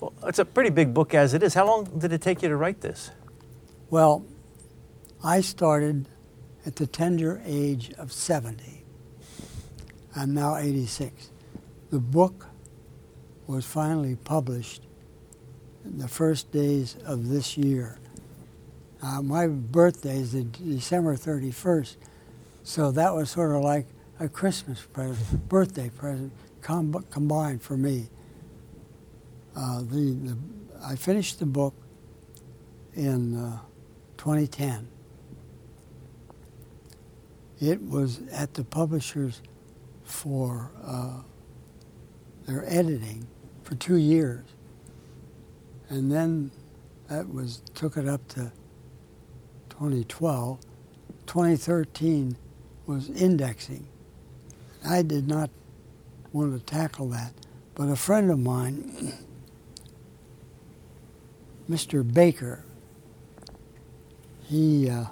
Well, 0.02 0.12
it's 0.24 0.40
a 0.40 0.44
pretty 0.44 0.70
big 0.70 0.94
book 0.94 1.14
as 1.14 1.34
it 1.34 1.44
is. 1.44 1.54
How 1.54 1.66
long 1.66 1.86
did 1.98 2.12
it 2.12 2.22
take 2.22 2.42
you 2.42 2.50
to 2.50 2.58
write 2.58 2.82
this? 2.82 3.12
Well, 3.90 4.26
I 5.24 5.40
started 5.40 6.10
at 6.66 6.76
the 6.76 6.88
tender 6.88 7.42
age 7.46 7.94
of 7.98 8.12
70. 8.12 8.83
I'm 10.15 10.34
now 10.34 10.58
86. 10.58 11.32
The 11.89 12.00
book 12.00 12.46
was 13.48 13.65
finally 13.65 14.15
published 14.15 14.84
in 15.84 15.98
the 15.98 16.08
first 16.08 16.51
days 16.51 16.96
of 17.05 17.29
this 17.29 17.58
year. 17.58 17.98
Uh, 19.01 19.22
my 19.22 19.48
birthday 19.48 20.17
is 20.17 20.34
December 20.34 21.15
31st, 21.15 21.98
so 22.63 22.91
that 22.91 23.13
was 23.13 23.32
sort 23.32 23.55
of 23.55 23.63
like 23.63 23.88
a 24.20 24.29
Christmas 24.29 24.82
present, 24.82 25.50
birthday 25.50 25.89
present 25.89 26.32
com- 26.62 27.05
combined 27.10 27.62
for 27.62 27.75
me. 27.75 28.08
Uh, 29.55 29.79
the, 29.79 30.13
the, 30.13 30.38
I 30.86 30.96
finished 30.96 31.39
the 31.39 31.46
book 31.46 31.74
in 32.93 33.36
uh, 33.36 33.60
2010. 34.17 34.88
It 37.60 37.82
was 37.82 38.22
at 38.32 38.53
the 38.53 38.63
publishers 38.63 39.41
for 40.04 40.72
uh, 40.86 41.22
their 42.46 42.66
editing 42.68 43.28
for 43.64 43.76
two 43.76 43.98
years, 43.98 44.46
and 45.90 46.12
then 46.12 46.52
that 47.10 47.34
was 47.34 47.62
took 47.76 47.98
it 47.98 48.08
up 48.08 48.28
to 48.30 48.52
2012. 49.70 50.60
2013 51.28 52.38
was 52.86 53.10
indexing. 53.10 53.88
I 54.86 55.02
did 55.04 55.28
not 55.28 55.50
want 56.34 56.54
to 56.58 56.66
tackle 56.66 57.10
that, 57.10 57.34
but 57.76 57.89
a 57.89 57.96
friend 57.96 58.32
of 58.32 58.39
mine, 58.39 59.13
Mr. 61.70 62.04
Baker, 62.12 62.66
he 64.44 64.89
uh, 64.89 65.06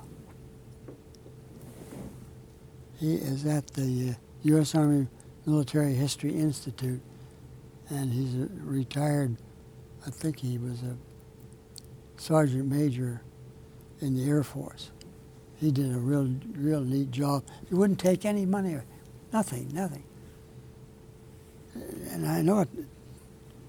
he 2.99 3.15
is 3.15 3.45
at 3.45 3.67
the 3.69 4.12
uh, 4.12 4.13
U.S. 4.43 4.73
Army 4.75 5.08
Military 5.45 5.93
History 5.93 6.34
Institute, 6.34 7.01
and 7.89 8.12
he's 8.12 8.36
a 8.36 8.47
retired. 8.63 9.38
I 10.06 10.10
think 10.10 10.39
he 10.39 10.58
was 10.58 10.82
a 10.84 10.97
sergeant 12.17 12.65
major 12.69 13.21
in 13.99 14.15
the 14.15 14.27
Air 14.27 14.43
Force. 14.43 14.91
He 15.58 15.71
did 15.71 15.93
a 15.93 15.99
real, 15.99 16.27
real 16.56 16.82
neat 16.82 17.12
job. 17.12 17.43
He 17.69 17.75
wouldn't 17.75 17.99
take 17.99 18.25
any 18.25 18.45
money, 18.45 18.77
nothing, 19.32 19.69
nothing. 19.73 20.04
And 22.10 22.27
I 22.27 22.41
know 22.41 22.62
it 22.62 22.69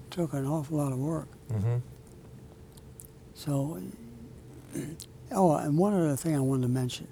took 0.09 0.33
an 0.33 0.47
awful 0.47 0.77
lot 0.77 0.91
of 0.91 0.97
work. 0.97 1.27
Mm-hmm. 1.51 1.77
So, 3.35 3.79
oh, 5.31 5.55
and 5.55 5.77
one 5.77 5.93
other 5.93 6.15
thing 6.15 6.35
I 6.35 6.39
wanted 6.39 6.63
to 6.63 6.69
mention. 6.69 7.07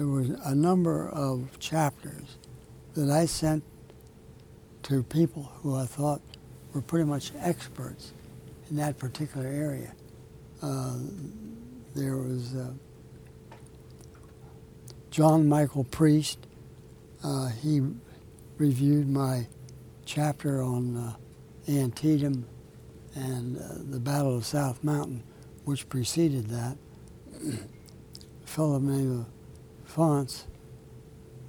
There 0.00 0.08
was 0.08 0.30
a 0.30 0.54
number 0.54 1.10
of 1.10 1.58
chapters 1.58 2.38
that 2.94 3.10
I 3.10 3.26
sent 3.26 3.62
to 4.84 5.02
people 5.02 5.52
who 5.56 5.76
I 5.76 5.84
thought 5.84 6.22
were 6.72 6.80
pretty 6.80 7.04
much 7.04 7.32
experts 7.38 8.14
in 8.70 8.76
that 8.76 8.96
particular 8.96 9.46
area. 9.46 9.92
Uh, 10.62 10.96
there 11.94 12.16
was 12.16 12.54
uh, 12.56 12.72
John 15.10 15.46
Michael 15.46 15.84
Priest. 15.84 16.46
Uh, 17.22 17.50
he 17.50 17.82
reviewed 18.56 19.06
my 19.06 19.48
chapter 20.06 20.62
on 20.62 20.96
uh, 20.96 21.16
Antietam 21.70 22.46
and 23.14 23.58
uh, 23.58 23.74
the 23.90 24.00
Battle 24.00 24.34
of 24.34 24.46
South 24.46 24.82
Mountain, 24.82 25.24
which 25.66 25.90
preceded 25.90 26.46
that. 26.48 26.78
a 27.44 28.46
fellow 28.46 28.78
named 28.78 29.26
Pfanz, 29.94 30.44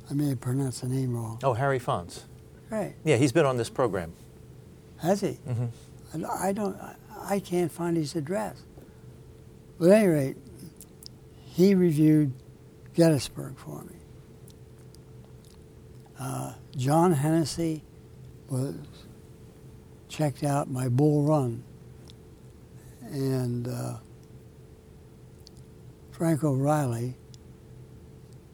I 0.10 0.13
may 0.13 0.30
have 0.30 0.41
pronounced 0.41 0.82
the 0.82 0.88
name 0.89 1.15
wrong. 1.15 1.39
Oh, 1.43 1.54
Harry 1.54 1.80
Pfanz. 1.80 2.23
Right, 2.69 2.95
Yeah, 3.04 3.17
he's 3.17 3.32
been 3.34 3.45
on 3.45 3.58
this 3.58 3.69
program. 3.69 4.13
has 4.99 5.21
he? 5.21 5.39
Mm-hmm. 5.47 6.25
I 6.25 6.51
don't, 6.54 6.75
I- 6.80 6.95
I 7.23 7.39
can't 7.39 7.71
find 7.71 7.95
his 7.97 8.15
address. 8.15 8.63
But 9.77 9.89
at 9.89 9.97
any 9.99 10.08
rate, 10.08 10.38
he 11.45 11.75
reviewed 11.75 12.34
Gettysburg 12.95 13.58
for 13.58 13.84
me. 13.84 13.95
Uh, 16.19 16.54
John 16.75 17.13
Hennessy 17.13 17.84
was 18.49 18.75
checked 20.08 20.43
out 20.43 20.69
my 20.69 20.88
Bull 20.89 21.23
Run, 21.23 21.63
and 23.04 23.67
uh, 23.67 23.97
Frank 26.12 26.43
O'Reilly 26.43 27.15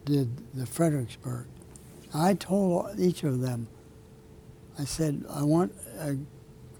did 0.08 0.56
the 0.56 0.66
Fredericksburg. 0.66 1.46
I 2.14 2.34
told 2.34 2.98
each 2.98 3.24
of 3.24 3.40
them, 3.40 3.68
I 4.78 4.84
said, 4.84 5.24
I 5.30 5.42
want 5.44 5.74
a, 5.98 6.16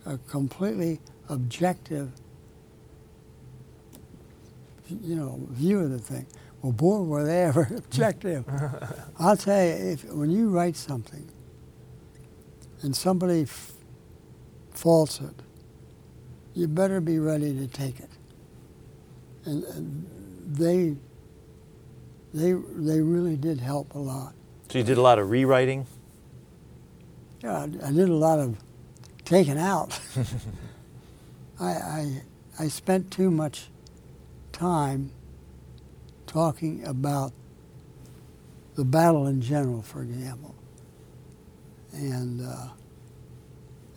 a 0.06 0.18
completely 0.30 1.00
objective, 1.28 2.10
you 4.88 5.16
know, 5.16 5.40
view 5.50 5.80
of 5.80 5.90
the 5.90 5.98
thing. 5.98 6.26
Well, 6.62 6.72
boy, 6.72 7.00
were 7.02 7.24
they 7.24 7.44
ever 7.44 7.68
objective. 7.76 8.44
I'll 9.18 9.36
tell 9.36 9.64
you, 9.64 9.72
if 9.72 10.04
when 10.06 10.30
you 10.30 10.48
write 10.50 10.76
something 10.76 11.28
and 12.82 12.96
somebody 12.96 13.42
f- 13.42 13.72
faults 14.72 15.20
it, 15.20 15.34
you 16.54 16.68
better 16.68 17.00
be 17.00 17.18
ready 17.18 17.54
to 17.54 17.66
take 17.68 18.00
it. 18.00 18.10
And, 19.44 19.64
and 19.64 20.06
they, 20.46 20.96
they, 22.34 22.52
they 22.52 23.00
really 23.00 23.36
did 23.36 23.60
help 23.60 23.94
a 23.94 23.98
lot. 23.98 24.34
So 24.70 24.78
you 24.78 24.84
did 24.84 24.98
a 24.98 25.02
lot 25.02 25.18
of 25.18 25.30
rewriting. 25.30 25.86
Yeah, 27.42 27.58
I, 27.58 27.88
I 27.88 27.92
did 27.92 28.08
a 28.08 28.14
lot 28.14 28.38
of 28.38 28.56
taking 29.24 29.58
out. 29.58 29.98
I, 31.60 31.66
I, 31.66 32.22
I 32.58 32.68
spent 32.68 33.10
too 33.10 33.30
much 33.30 33.68
time 34.52 35.10
talking 36.26 36.84
about 36.84 37.32
the 38.74 38.84
battle 38.84 39.26
in 39.26 39.40
general, 39.40 39.82
for 39.82 40.02
example, 40.02 40.54
and 41.92 42.46
uh, 42.46 42.68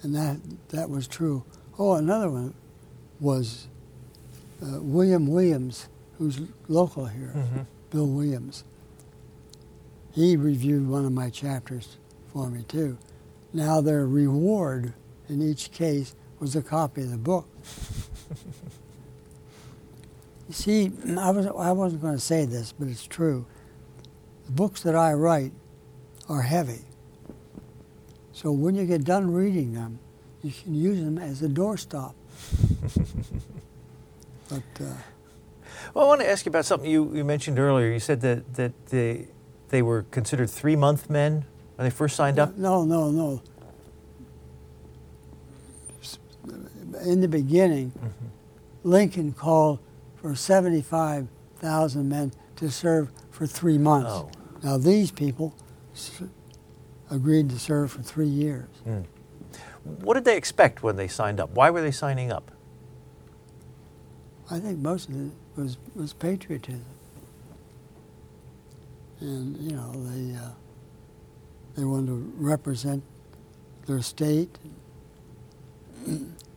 and 0.02 0.16
that 0.16 0.38
that 0.70 0.90
was 0.90 1.08
true. 1.08 1.44
Oh, 1.78 1.94
another 1.94 2.30
one 2.30 2.54
was 3.20 3.68
uh, 4.64 4.80
William 4.82 5.28
Williams, 5.28 5.88
who's 6.18 6.40
local 6.68 7.06
here, 7.06 7.34
Mhm. 7.36 7.66
Bill 7.92 8.08
Williams. 8.08 8.64
He 10.14 10.36
reviewed 10.36 10.88
one 10.88 11.06
of 11.06 11.12
my 11.12 11.30
chapters 11.30 11.98
for 12.34 12.50
me 12.50 12.64
too. 12.64 12.98
Now 13.54 13.82
their 13.82 14.08
reward 14.08 14.94
in 15.30 15.42
each 15.42 15.72
case 15.72 16.16
was 16.40 16.56
a 16.56 16.62
copy 16.62 17.04
of 17.04 17.12
the 17.12 17.18
book. 17.18 17.48
you 20.48 20.54
see, 20.54 20.92
I 21.18 21.30
was 21.30 21.46
I 21.46 21.72
wasn't 21.72 22.02
going 22.02 22.16
to 22.16 22.20
say 22.20 22.46
this, 22.46 22.74
but 22.78 22.88
it's 22.88 23.06
true. 23.06 23.46
the 24.46 24.52
books 24.52 24.82
that 24.84 24.96
I 24.96 25.14
write 25.14 25.52
are 26.28 26.42
heavy. 26.42 26.82
So 28.34 28.52
when 28.52 28.76
you 28.76 28.86
get 28.86 29.04
done 29.04 29.32
reading 29.32 29.74
them, 29.74 30.00
you 30.42 30.52
can 30.52 30.74
use 30.74 31.04
them 31.04 31.18
as 31.18 31.44
a 31.44 31.48
doorstop. 31.48 32.14
but 34.50 34.64
uh, 34.80 34.94
well, 35.94 36.06
I 36.06 36.08
want 36.08 36.22
to 36.22 36.30
ask 36.30 36.46
you 36.46 36.50
about 36.50 36.66
something 36.66 36.90
you, 36.90 37.14
you 37.14 37.24
mentioned 37.24 37.60
earlier. 37.60 37.92
You 37.92 38.00
said 38.00 38.22
that 38.22 38.54
that 38.56 38.88
they 38.88 39.28
they 39.70 39.82
were 39.82 40.04
considered 40.12 40.50
three 40.50 40.76
month 40.76 41.10
men 41.10 41.46
when 41.76 41.86
they 41.86 41.90
first 41.90 42.16
signed 42.16 42.40
up. 42.40 42.58
No, 42.58 42.84
no, 42.84 43.10
no. 43.10 43.42
In 47.06 47.22
the 47.22 47.28
beginning, 47.28 47.92
mm-hmm. 47.92 48.28
Lincoln 48.84 49.34
called 49.34 49.80
for 50.16 50.36
75,000 50.36 52.08
men 52.08 52.32
to 52.58 52.70
serve 52.70 53.12
for 53.32 53.48
three 53.48 53.80
months. 53.80 54.12
Oh. 54.12 54.30
Now, 54.62 54.78
these 54.78 55.10
people 55.10 55.56
agreed 57.10 57.50
to 57.50 57.58
serve 57.58 57.92
for 57.92 58.04
three 58.04 58.28
years. 58.28 58.70
Mm. 58.88 59.06
What 59.84 60.14
did 60.14 60.26
they 60.26 60.38
expect 60.38 60.84
when 60.84 60.96
they 60.96 61.08
signed 61.08 61.40
up? 61.40 61.50
Why 61.52 61.72
were 61.72 61.82
they 61.82 61.92
signing 61.92 62.32
up? 62.32 62.52
I 64.52 64.60
think 64.60 64.78
most 64.80 65.10
of 65.10 65.16
it 65.16 65.32
was, 65.56 65.78
was 65.96 66.14
patriotism. 66.14 66.86
And, 69.20 69.58
you 69.58 69.76
know, 69.76 69.92
they, 69.94 70.36
uh, 70.36 70.50
they 71.76 71.84
wanted 71.84 72.08
to 72.08 72.34
represent 72.38 73.04
their 73.86 74.02
state. 74.02 74.58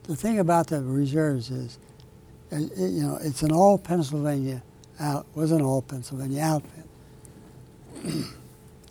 the 0.04 0.16
thing 0.16 0.38
about 0.38 0.68
the 0.68 0.80
reserves 0.82 1.50
is, 1.50 1.78
it, 2.50 2.70
you 2.78 3.02
know, 3.02 3.18
it's 3.20 3.42
an 3.42 3.52
all 3.52 3.78
Pennsylvania 3.78 4.62
out, 5.00 5.26
was 5.34 5.50
an 5.50 5.62
all 5.62 5.82
Pennsylvania 5.82 6.40
outfit. 6.42 6.84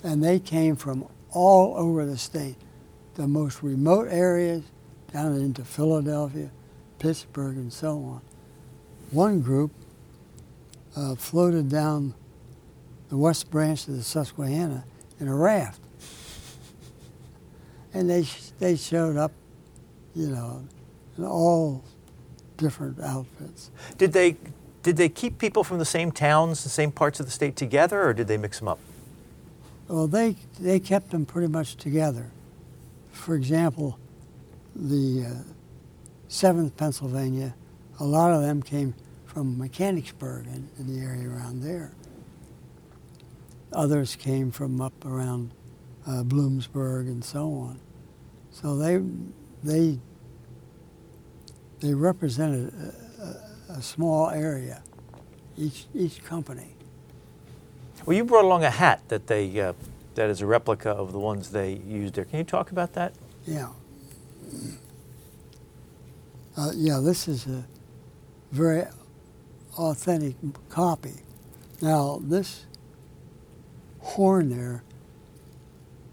and 0.03 0.23
they 0.23 0.39
came 0.39 0.75
from 0.75 1.07
all 1.31 1.75
over 1.77 2.05
the 2.05 2.17
state, 2.17 2.55
the 3.15 3.27
most 3.27 3.63
remote 3.63 4.07
areas 4.09 4.63
down 5.11 5.35
into 5.35 5.63
Philadelphia, 5.63 6.49
Pittsburgh, 6.99 7.55
and 7.55 7.71
so 7.71 7.97
on. 7.97 8.21
One 9.11 9.41
group 9.41 9.71
uh, 10.95 11.15
floated 11.15 11.69
down 11.69 12.13
the 13.09 13.17
west 13.17 13.51
branch 13.51 13.87
of 13.87 13.95
the 13.95 14.03
Susquehanna 14.03 14.85
in 15.19 15.27
a 15.27 15.35
raft. 15.35 15.79
And 17.93 18.09
they, 18.09 18.25
they 18.59 18.75
showed 18.75 19.17
up, 19.17 19.31
you 20.15 20.27
know, 20.27 20.67
in 21.17 21.25
all 21.25 21.83
different 22.57 22.99
outfits. 22.99 23.69
Did 23.97 24.13
they, 24.13 24.37
did 24.81 24.97
they 24.97 25.09
keep 25.09 25.37
people 25.37 25.63
from 25.63 25.77
the 25.77 25.85
same 25.85 26.11
towns, 26.11 26.63
the 26.63 26.69
same 26.69 26.91
parts 26.91 27.19
of 27.19 27.25
the 27.25 27.31
state 27.31 27.55
together, 27.55 28.03
or 28.03 28.13
did 28.13 28.27
they 28.27 28.37
mix 28.37 28.59
them 28.59 28.67
up? 28.67 28.79
Well, 29.87 30.07
they, 30.07 30.35
they 30.59 30.79
kept 30.79 31.11
them 31.11 31.25
pretty 31.25 31.49
much 31.49 31.75
together. 31.75 32.31
For 33.11 33.35
example, 33.35 33.99
the 34.75 35.27
uh, 35.27 36.29
7th 36.29 36.75
Pennsylvania, 36.75 37.53
a 37.99 38.03
lot 38.03 38.31
of 38.31 38.41
them 38.41 38.63
came 38.63 38.95
from 39.33 39.57
Mechanicsburg 39.57 40.45
and, 40.47 40.69
in 40.77 40.87
the 40.87 41.03
area 41.05 41.29
around 41.29 41.61
there. 41.61 41.91
Others 43.71 44.15
came 44.15 44.51
from 44.51 44.79
up 44.79 44.93
around 45.05 45.51
uh, 46.05 46.23
Bloomsburg 46.23 47.07
and 47.07 47.23
so 47.23 47.47
on. 47.51 47.79
So 48.51 48.77
they, 48.77 49.01
they, 49.63 49.99
they 51.79 51.93
represented 51.93 52.71
a, 52.73 53.23
a, 53.23 53.77
a 53.77 53.81
small 53.81 54.29
area, 54.29 54.83
each, 55.57 55.85
each 55.95 56.23
company. 56.23 56.75
Well, 58.05 58.15
you 58.15 58.23
brought 58.25 58.45
along 58.45 58.63
a 58.63 58.69
hat 58.69 59.01
that 59.07 59.27
they 59.27 59.59
uh, 59.59 59.73
that 60.15 60.29
is 60.29 60.41
a 60.41 60.45
replica 60.45 60.91
of 60.91 61.11
the 61.11 61.19
ones 61.19 61.51
they 61.51 61.73
used 61.87 62.13
there. 62.13 62.25
Can 62.25 62.39
you 62.39 62.43
talk 62.43 62.71
about 62.71 62.93
that? 62.93 63.13
Yeah. 63.47 63.69
Uh, 66.55 66.71
yeah, 66.75 66.99
this 66.99 67.27
is 67.27 67.47
a 67.47 67.65
very 68.51 68.83
authentic 69.77 70.35
copy. 70.69 71.15
Now, 71.81 72.19
this 72.21 72.65
horn 73.99 74.49
there, 74.49 74.83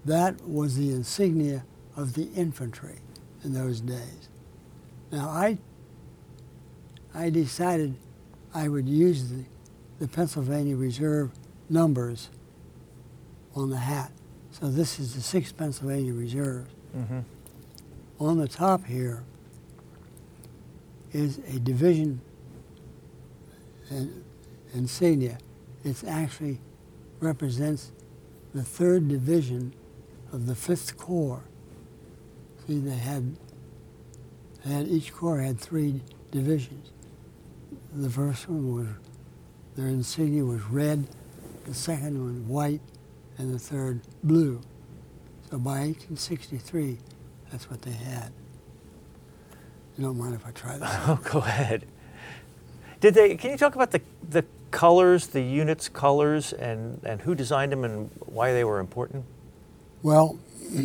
that 0.05 0.40
was 0.46 0.77
the 0.77 0.90
insignia 0.90 1.64
of 1.96 2.14
the 2.14 2.31
infantry 2.35 3.01
in 3.44 3.53
those 3.53 3.81
days. 3.81 4.29
Now, 5.12 5.29
I, 5.29 5.59
I 7.14 7.31
decided 7.31 7.94
I 8.55 8.68
would 8.68 8.88
use 8.88 9.31
the, 9.31 9.44
the 9.99 10.09
Pennsylvania 10.09 10.77
Reserve 10.77 11.31
numbers 11.68 12.31
on 13.55 13.70
the 13.70 13.77
hat. 13.77 14.12
So 14.53 14.70
this 14.70 14.99
is 14.99 15.14
the 15.14 15.40
6th 15.40 15.57
Pennsylvania 15.57 16.12
Reserve. 16.12 16.66
Mm-hmm. 16.96 17.20
On 18.18 18.38
the 18.38 18.49
top 18.49 18.85
here 18.87 19.23
is 21.12 21.38
a 21.38 21.59
division 21.59 22.20
insignia. 24.74 25.38
It 25.85 26.03
actually 26.07 26.61
represents 27.20 27.92
the 28.55 28.62
3rd 28.62 29.09
Division 29.09 29.74
of 30.33 30.46
the 30.46 30.55
5th 30.55 30.96
Corps. 30.96 31.44
See, 32.66 32.79
they 32.79 32.96
had, 32.96 33.37
they 34.64 34.72
had 34.72 34.88
each 34.88 35.12
corps 35.12 35.40
had 35.40 35.59
three 35.59 36.03
divisions. 36.31 36.90
The 37.92 38.11
first 38.11 38.48
one 38.48 38.74
was, 38.74 38.87
their 39.76 39.88
insignia 39.88 40.44
was 40.44 40.62
red, 40.64 41.07
the 41.64 41.74
second 41.74 42.22
one 42.22 42.48
white, 42.48 42.81
and 43.38 43.53
the 43.53 43.59
third 43.59 44.03
blue. 44.22 44.61
So 45.50 45.59
by 45.59 45.81
1863, 45.81 46.98
that's 47.50 47.70
what 47.70 47.83
they 47.83 47.92
had. 47.92 48.33
You 49.96 50.05
don't 50.05 50.18
mind 50.18 50.35
if 50.35 50.46
I 50.46 50.50
try 50.53 50.79
that? 50.79 51.00
Oh, 51.09 51.20
go 51.24 51.40
ahead. 51.40 51.87
Did 53.00 53.14
they? 53.14 53.36
Can 53.36 53.50
you 53.50 53.56
talk 53.56 53.74
about 53.74 53.90
the 53.90 54.02
the 54.28 54.44
colors, 54.70 55.28
the 55.28 55.42
units' 55.42 55.88
colors, 55.88 56.52
and 56.52 57.00
and 57.04 57.22
who 57.22 57.34
designed 57.34 57.72
them 57.72 57.84
and 57.84 58.10
why 58.26 58.52
they 58.52 58.64
were 58.64 58.78
important? 58.78 59.24
Well. 60.02 60.38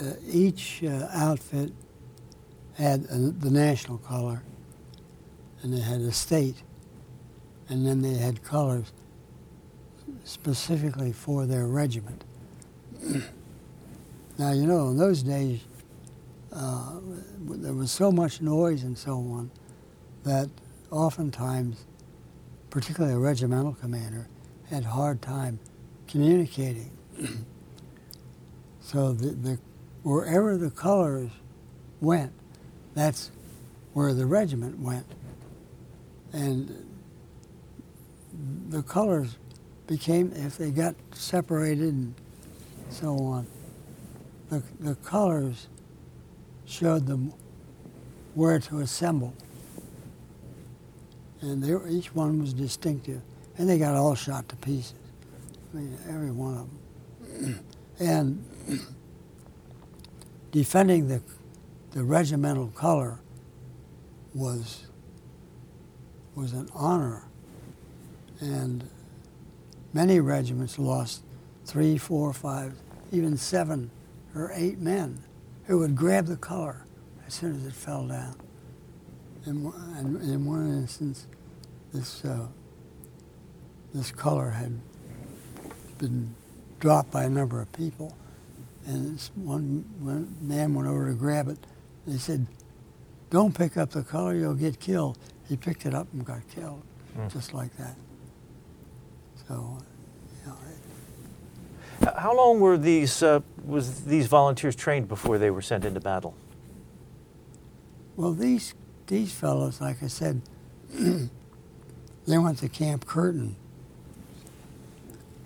Uh, 0.00 0.14
each 0.26 0.82
uh, 0.82 1.06
outfit 1.12 1.70
had 2.74 3.04
the 3.04 3.50
national 3.50 3.98
color, 3.98 4.42
and 5.62 5.72
they 5.74 5.80
had 5.80 6.00
a 6.00 6.10
state, 6.10 6.62
and 7.68 7.86
then 7.86 8.00
they 8.00 8.14
had 8.14 8.42
colors 8.42 8.90
specifically 10.24 11.12
for 11.12 11.44
their 11.44 11.66
regiment. 11.66 12.24
now, 14.38 14.52
you 14.52 14.66
know, 14.66 14.88
in 14.88 14.96
those 14.96 15.22
days, 15.22 15.60
uh, 16.52 17.00
there 17.40 17.72
was 17.72 17.90
so 17.90 18.12
much 18.12 18.40
noise 18.40 18.82
and 18.82 18.96
so 18.96 19.14
on 19.14 19.50
that 20.24 20.48
oftentimes, 20.90 21.84
particularly 22.70 23.14
a 23.14 23.18
regimental 23.18 23.74
commander, 23.74 24.28
had 24.68 24.84
hard 24.84 25.22
time 25.22 25.58
communicating. 26.06 26.90
so 28.80 29.12
the, 29.12 29.30
the, 29.30 29.58
wherever 30.02 30.56
the 30.56 30.70
colors 30.70 31.30
went, 32.00 32.32
that's 32.94 33.30
where 33.92 34.12
the 34.12 34.26
regiment 34.26 34.78
went 34.78 35.06
and 36.32 36.86
the 38.68 38.82
colors 38.82 39.36
became, 39.86 40.32
if 40.34 40.56
they 40.56 40.70
got 40.70 40.94
separated 41.12 41.92
and 41.92 42.14
so 42.88 43.16
on, 43.18 43.46
the, 44.48 44.62
the 44.80 44.94
colors 44.96 45.68
showed 46.66 47.06
them 47.06 47.32
where 48.34 48.58
to 48.58 48.80
assemble. 48.80 49.34
And 51.40 51.62
they, 51.62 51.90
each 51.90 52.14
one 52.14 52.40
was 52.40 52.52
distinctive. 52.54 53.20
And 53.58 53.68
they 53.68 53.78
got 53.78 53.94
all 53.94 54.14
shot 54.14 54.48
to 54.48 54.56
pieces. 54.56 54.94
I 55.72 55.76
mean, 55.76 55.98
every 56.08 56.30
one 56.30 56.54
of 56.54 57.40
them. 57.40 57.64
and 57.98 58.44
defending 60.52 61.08
the, 61.08 61.22
the 61.90 62.04
regimental 62.04 62.68
color 62.68 63.18
was 64.34 64.86
was 66.34 66.52
an 66.52 66.68
honor. 66.74 67.24
And 68.40 68.88
many 69.92 70.18
regiments 70.20 70.78
lost 70.78 71.22
three, 71.64 71.98
four, 71.98 72.32
five, 72.32 72.74
even 73.12 73.36
seven 73.36 73.90
or 74.34 74.50
eight 74.54 74.78
men 74.78 75.22
who 75.66 75.78
would 75.78 75.96
grab 75.96 76.26
the 76.26 76.36
color 76.36 76.84
as 77.26 77.34
soon 77.34 77.56
as 77.56 77.66
it 77.66 77.72
fell 77.72 78.06
down. 78.06 78.36
And, 79.44 79.66
in 80.22 80.44
one 80.44 80.68
instance, 80.70 81.26
this, 81.92 82.24
uh, 82.24 82.46
this 83.94 84.10
color 84.12 84.50
had 84.50 84.78
been 85.98 86.34
dropped 86.80 87.10
by 87.10 87.24
a 87.24 87.28
number 87.30 87.60
of 87.60 87.72
people. 87.72 88.16
And 88.86 89.20
one, 89.34 89.84
one 90.00 90.36
man 90.40 90.74
went 90.74 90.88
over 90.88 91.08
to 91.08 91.14
grab 91.14 91.48
it. 91.48 91.58
They 92.06 92.18
said, 92.18 92.46
don't 93.30 93.54
pick 93.56 93.76
up 93.76 93.90
the 93.90 94.02
color, 94.02 94.34
you'll 94.34 94.54
get 94.54 94.78
killed 94.80 95.18
he 95.48 95.56
picked 95.56 95.84
it 95.84 95.92
up 95.94 96.06
and 96.14 96.24
got 96.24 96.40
killed, 96.54 96.82
just 97.30 97.52
like 97.52 97.76
that. 97.76 97.94
So, 99.48 99.76
you 100.40 100.46
know, 100.50 100.56
it- 100.70 100.78
H- 101.91 101.91
How 102.16 102.36
long 102.36 102.60
were 102.60 102.76
these 102.76 103.22
uh, 103.22 103.40
was 103.64 104.04
these 104.04 104.26
volunteers 104.26 104.74
trained 104.76 105.08
before 105.08 105.38
they 105.38 105.50
were 105.50 105.62
sent 105.62 105.84
into 105.84 106.00
battle? 106.00 106.34
well, 108.16 108.32
these 108.32 108.74
these 109.06 109.32
fellows, 109.32 109.80
like 109.80 110.02
I 110.02 110.06
said, 110.06 110.42
they 110.94 112.38
went 112.38 112.58
to 112.58 112.68
Camp 112.68 113.06
Curtin, 113.06 113.56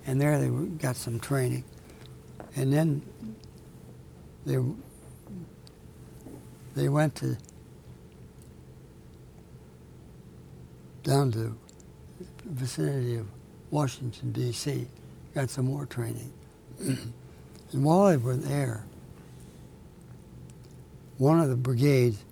and 0.06 0.20
there 0.20 0.38
they 0.38 0.48
got 0.78 0.96
some 0.96 1.20
training, 1.20 1.64
and 2.54 2.72
then 2.72 3.02
they 4.44 4.58
they 6.74 6.88
went 6.88 7.14
to 7.16 7.36
down 11.02 11.30
to 11.32 11.38
the 11.38 11.54
vicinity 12.44 13.16
of 13.16 13.26
Washington 13.70 14.32
D.C. 14.32 14.88
Got 15.34 15.50
some 15.50 15.66
more 15.66 15.86
training, 15.86 16.32
and 16.80 17.84
while 17.84 18.06
they 18.06 18.16
were 18.16 18.36
there, 18.36 18.84
one 21.18 21.40
of 21.40 21.48
the 21.48 21.56
brigades, 21.56 22.22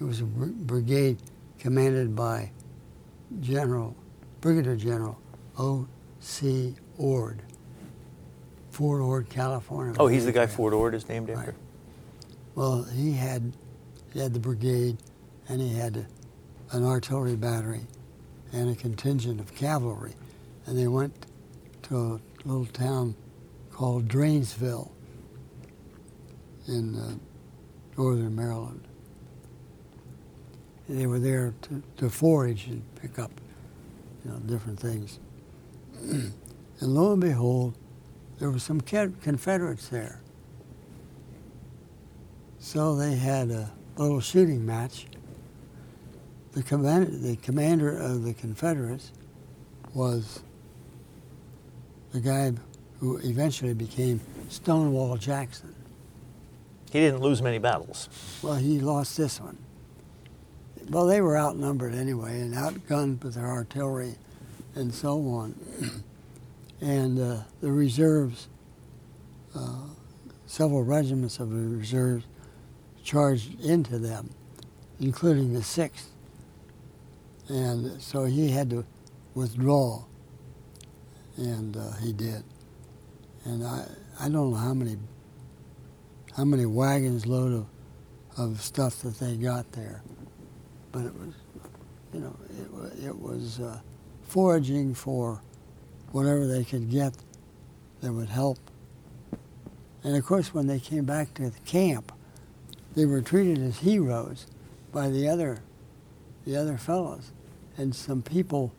it 0.00 0.04
was 0.04 0.20
a 0.20 0.24
br- 0.24 0.46
brigade 0.46 1.18
commanded 1.58 2.16
by 2.16 2.50
General 3.40 3.94
Brigadier 4.40 4.76
General 4.76 5.18
O. 5.58 5.86
C. 6.20 6.74
Ord, 6.98 7.42
Fort 8.70 9.00
Ord, 9.00 9.28
California. 9.28 9.94
Oh, 9.98 10.06
he's 10.08 10.24
the 10.24 10.32
guy. 10.32 10.46
Fort 10.46 10.72
Ord 10.72 10.94
is 10.94 11.08
named 11.08 11.30
after. 11.30 11.50
Right. 11.50 11.58
Well, 12.54 12.82
he 12.82 13.12
had 13.12 13.52
he 14.12 14.18
had 14.20 14.34
the 14.34 14.40
brigade, 14.40 14.98
and 15.48 15.60
he 15.60 15.74
had 15.74 16.06
an 16.72 16.84
artillery 16.84 17.36
battery, 17.36 17.86
and 18.52 18.70
a 18.70 18.74
contingent 18.74 19.40
of 19.40 19.54
cavalry, 19.54 20.14
and 20.66 20.76
they 20.76 20.88
went 20.88 21.26
to 21.84 21.96
a 21.96 22.20
little 22.44 22.66
town 22.66 23.14
called 23.72 24.06
Dranesville 24.06 24.90
in 26.68 26.94
uh, 26.94 27.14
northern 27.96 28.34
Maryland. 28.34 28.86
And 30.88 31.00
they 31.00 31.06
were 31.06 31.18
there 31.18 31.54
to, 31.62 31.82
to 31.96 32.10
forage 32.10 32.66
and 32.66 32.82
pick 32.96 33.18
up, 33.18 33.30
you 34.24 34.30
know, 34.30 34.38
different 34.38 34.78
things. 34.78 35.18
and 36.02 36.32
lo 36.80 37.12
and 37.12 37.20
behold, 37.20 37.74
there 38.38 38.50
were 38.50 38.58
some 38.58 38.80
Confederates 38.80 39.88
there. 39.88 40.20
So 42.58 42.94
they 42.94 43.16
had 43.16 43.50
a 43.50 43.72
little 43.96 44.20
shooting 44.20 44.64
match. 44.64 45.06
The 46.52 46.62
commander, 46.62 47.10
the 47.10 47.36
commander 47.36 47.96
of 47.96 48.24
the 48.24 48.34
Confederates 48.34 49.12
was 49.94 50.42
the 52.12 52.20
guy 52.20 52.52
who 53.02 53.16
eventually 53.24 53.74
became 53.74 54.20
Stonewall 54.48 55.16
Jackson. 55.16 55.74
He 56.92 57.00
didn't 57.00 57.18
lose 57.18 57.42
many 57.42 57.58
battles. 57.58 58.08
Well, 58.42 58.54
he 58.54 58.78
lost 58.78 59.16
this 59.16 59.40
one. 59.40 59.58
Well, 60.88 61.06
they 61.06 61.20
were 61.20 61.36
outnumbered 61.36 61.96
anyway 61.96 62.40
and 62.40 62.54
outgunned 62.54 63.24
with 63.24 63.34
their 63.34 63.48
artillery 63.48 64.14
and 64.76 64.94
so 64.94 65.18
on. 65.26 66.04
and 66.80 67.18
uh, 67.18 67.38
the 67.60 67.72
reserves, 67.72 68.46
uh, 69.56 69.80
several 70.46 70.84
regiments 70.84 71.40
of 71.40 71.50
the 71.50 71.76
reserves 71.76 72.24
charged 73.02 73.60
into 73.64 73.98
them, 73.98 74.30
including 75.00 75.54
the 75.54 75.60
6th. 75.60 76.06
And 77.48 78.00
so 78.00 78.26
he 78.26 78.50
had 78.50 78.70
to 78.70 78.84
withdraw, 79.34 80.04
and 81.36 81.76
uh, 81.76 81.94
he 81.94 82.12
did. 82.12 82.44
And 83.44 83.64
I, 83.64 83.86
I 84.20 84.28
don't 84.28 84.52
know 84.52 84.56
how 84.56 84.74
many 84.74 84.96
how 86.36 86.44
many 86.44 86.64
wagons 86.64 87.26
load 87.26 87.52
of, 87.52 87.66
of 88.38 88.60
stuff 88.60 89.02
that 89.02 89.18
they 89.18 89.36
got 89.36 89.70
there. 89.72 90.02
But 90.90 91.04
it 91.04 91.14
was, 91.14 91.34
you 92.12 92.20
know, 92.20 92.36
it, 92.50 93.04
it 93.06 93.18
was 93.18 93.60
uh, 93.60 93.80
foraging 94.22 94.94
for 94.94 95.42
whatever 96.10 96.46
they 96.46 96.64
could 96.64 96.90
get 96.90 97.14
that 98.00 98.12
would 98.12 98.28
help. 98.28 98.58
And 100.04 100.16
of 100.16 100.24
course, 100.24 100.54
when 100.54 100.66
they 100.66 100.80
came 100.80 101.04
back 101.04 101.34
to 101.34 101.50
the 101.50 101.60
camp, 101.60 102.12
they 102.94 103.06
were 103.06 103.20
treated 103.20 103.58
as 103.62 103.78
heroes 103.78 104.46
by 104.90 105.08
the 105.08 105.28
other, 105.28 105.62
the 106.44 106.56
other 106.56 106.76
fellows. 106.76 107.32
And 107.76 107.94
some 107.94 108.22
people 108.22 108.72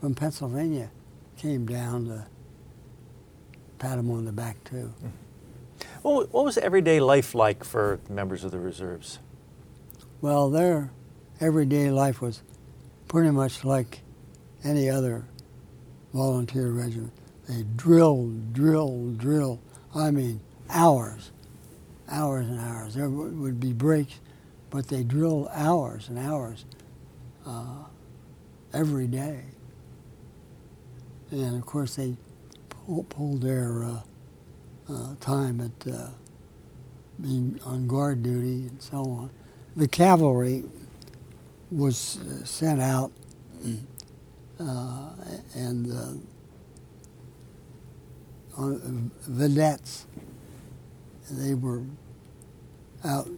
from 0.00 0.14
Pennsylvania 0.14 0.90
came 1.36 1.66
down 1.66 2.06
to 2.06 2.26
pat 3.78 3.96
them 3.96 4.10
on 4.10 4.24
the 4.24 4.32
back 4.32 4.62
too. 4.64 4.92
What, 6.02 6.32
what 6.32 6.44
was 6.44 6.58
everyday 6.58 7.00
life 7.00 7.34
like 7.34 7.64
for 7.64 8.00
members 8.08 8.44
of 8.44 8.50
the 8.50 8.58
reserves? 8.58 9.18
Well, 10.20 10.50
their 10.50 10.90
everyday 11.40 11.90
life 11.90 12.20
was 12.20 12.42
pretty 13.06 13.30
much 13.30 13.64
like 13.64 14.00
any 14.64 14.90
other 14.90 15.24
volunteer 16.12 16.70
regiment. 16.70 17.12
They 17.48 17.64
drilled, 17.76 18.52
drilled, 18.52 19.18
drilled. 19.18 19.60
I 19.94 20.10
mean, 20.10 20.40
hours, 20.68 21.30
hours 22.10 22.46
and 22.46 22.60
hours. 22.60 22.94
There 22.94 23.08
would 23.08 23.60
be 23.60 23.72
breaks, 23.72 24.20
but 24.70 24.88
they 24.88 25.02
drilled 25.02 25.48
hours 25.52 26.08
and 26.08 26.18
hours 26.18 26.64
uh, 27.46 27.84
every 28.72 29.06
day. 29.06 29.44
And 31.30 31.56
of 31.56 31.64
course, 31.66 31.96
they 31.96 32.16
pulled 33.08 33.42
their 33.42 33.84
uh, 33.84 34.00
uh, 34.90 35.14
time 35.20 35.60
at 35.60 35.92
uh, 35.92 36.08
being 37.20 37.60
on 37.64 37.86
guard 37.86 38.22
duty 38.22 38.68
and 38.68 38.82
so 38.82 38.98
on. 38.98 39.30
The 39.76 39.88
cavalry 39.88 40.64
was 41.70 42.18
sent 42.44 42.80
out, 42.80 43.12
and 44.58 45.92
on 48.56 49.10
vedettes. 49.28 50.06
They 51.30 51.54
were 51.54 51.82
out 53.04 53.28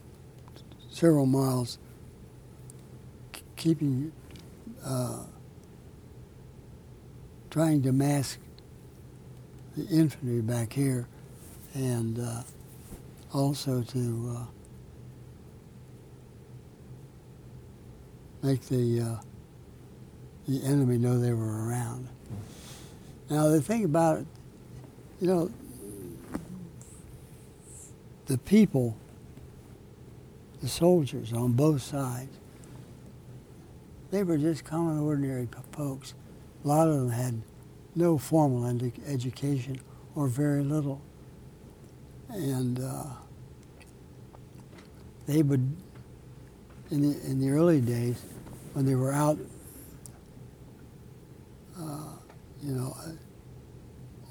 several 0.91 1.27
miles, 1.27 1.79
keeping, 3.57 4.13
uh, 4.85 5.25
trying 7.51 7.83
to 7.83 7.93
mask 7.93 8.39
the 9.77 9.87
infantry 9.87 10.41
back 10.41 10.73
here, 10.73 11.07
and 11.75 12.19
uh, 12.19 12.43
also 13.33 13.83
to 13.83 14.37
uh, 14.37 14.45
make 18.43 18.63
the 18.63 19.01
uh, 19.01 19.17
the 20.49 20.65
enemy 20.65 20.99
know 20.99 21.19
they 21.19 21.33
were 21.33 21.69
around. 21.69 22.09
Now 23.29 23.49
the 23.49 23.61
thing 23.61 23.85
about 23.85 24.19
it, 24.19 24.27
you 25.21 25.29
know, 25.29 25.51
the 28.27 28.39
people, 28.39 28.97
the 30.61 30.69
soldiers 30.69 31.33
on 31.33 31.53
both 31.53 31.83
sides, 31.83 32.37
they 34.11 34.25
were 34.25 34.39
just 34.39 34.65
common, 34.65 34.99
ordinary 34.99 35.49
folks. 35.71 36.15
A 36.65 36.69
lot 36.69 36.89
of 36.89 36.95
them 36.95 37.11
had 37.11 37.43
no 37.95 38.19
formal 38.19 38.63
edu- 38.63 38.93
education 39.07 39.81
or 40.15 40.29
very 40.29 40.63
little, 40.63 41.01
and 42.29 42.81
uh, 42.81 43.05
they 45.27 45.43
would, 45.43 45.77
in 46.91 47.03
the 47.03 47.21
in 47.27 47.41
the 47.41 47.51
early 47.51 47.81
days, 47.81 48.23
when 48.73 48.87
they 48.87 48.95
were 48.95 49.13
out, 49.13 49.39
uh, 51.79 52.13
you 52.63 52.73
know, 52.75 52.97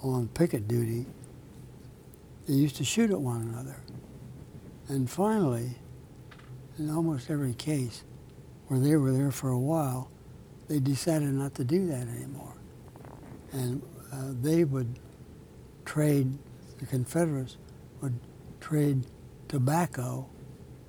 uh, 0.04 0.08
on 0.08 0.28
picket 0.30 0.67
duty, 0.67 1.06
they 2.48 2.54
used 2.54 2.76
to 2.78 2.84
shoot 2.84 3.12
at 3.12 3.19
one 3.19 3.41
another. 3.41 3.78
And 4.88 5.10
finally, 5.10 5.76
in 6.78 6.89
almost 6.89 7.30
every 7.30 7.54
case 7.54 8.04
where 8.67 8.80
they 8.80 8.95
were 8.95 9.12
there 9.12 9.32
for 9.32 9.50
a 9.50 9.60
while, 9.60 10.10
they 10.67 10.80
decided 10.80 11.30
not 11.34 11.56
to 11.56 11.63
do 11.63 11.88
that 11.88 12.08
anymore. 12.08 12.54
And 13.53 13.81
uh, 14.13 14.17
they 14.41 14.63
would 14.63 14.99
trade, 15.85 16.38
the 16.79 16.85
Confederates 16.85 17.57
would 18.01 18.19
trade 18.59 19.05
tobacco 19.47 20.27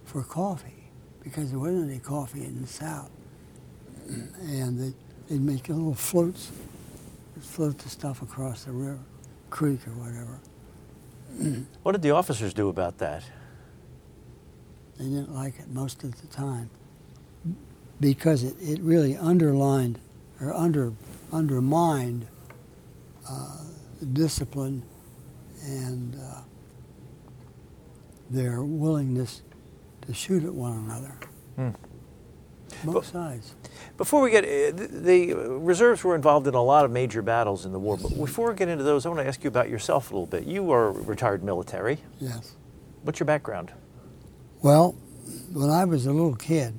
for 0.05 0.23
coffee 0.25 0.91
because 1.23 1.51
there 1.51 1.59
wasn't 1.61 1.91
any 1.91 2.01
coffee 2.01 2.45
in 2.45 2.61
the 2.61 2.67
South. 2.67 3.11
And 4.09 4.79
they, 4.81 4.95
they'd 5.29 5.41
make 5.41 5.69
little 5.69 5.95
floats, 5.95 6.51
float 7.41 7.79
the 7.79 7.89
stuff 7.89 8.23
across 8.23 8.65
the 8.65 8.73
river, 8.73 9.01
creek 9.51 9.87
or 9.87 9.93
whatever. 9.93 10.41
What 11.83 11.93
did 11.93 12.03
the 12.03 12.11
officers 12.13 12.53
do 12.55 12.69
about 12.69 12.99
that? 12.99 13.23
They 14.99 15.05
didn't 15.05 15.35
like 15.35 15.59
it 15.61 15.69
most 15.71 16.05
of 16.05 16.21
the 16.21 16.27
time. 16.29 16.71
because 18.01 18.43
it, 18.43 18.57
it 18.61 18.81
really 18.81 19.17
underlined 19.17 19.99
or 20.41 20.53
under 20.55 20.93
undermined 21.33 22.27
uh, 23.31 23.57
discipline 24.13 24.83
and 25.65 26.17
uh, 26.17 26.41
their 28.31 28.63
willingness 28.63 29.43
to 30.03 30.15
shoot 30.15 30.45
at 30.45 30.53
one 30.55 30.73
another. 30.79 31.15
Hmm. 31.57 31.71
Both 32.85 32.95
But- 32.95 33.05
sides. 33.05 33.55
Before 33.97 34.23
we 34.23 34.31
get, 34.31 34.45
uh, 34.45 34.75
the, 34.77 34.87
the 34.87 35.35
reserves 35.35 36.03
were 36.05 36.15
involved 36.15 36.47
in 36.47 36.55
a 36.55 36.63
lot 36.63 36.85
of 36.87 36.91
major 36.91 37.21
battles 37.21 37.67
in 37.67 37.73
the 37.73 37.79
war. 37.79 37.99
But 37.99 38.17
before 38.17 38.51
we 38.51 38.57
get 38.57 38.69
into 38.69 38.85
those, 38.85 39.05
I 39.05 39.11
want 39.11 39.21
to 39.21 39.27
ask 39.27 39.45
you 39.45 39.49
about 39.49 39.69
yourself 39.69 40.11
a 40.11 40.15
little 40.15 40.27
bit. 40.27 40.45
You 40.47 40.71
are 40.73 40.91
retired 40.93 41.45
military. 41.45 41.99
Yes. 42.19 42.55
What's 43.03 43.21
your 43.21 43.27
background? 43.27 43.73
Well, 44.63 44.93
when 45.53 45.69
I 45.69 45.85
was 45.85 46.07
a 46.07 46.13
little 46.13 46.35
kid, 46.35 46.75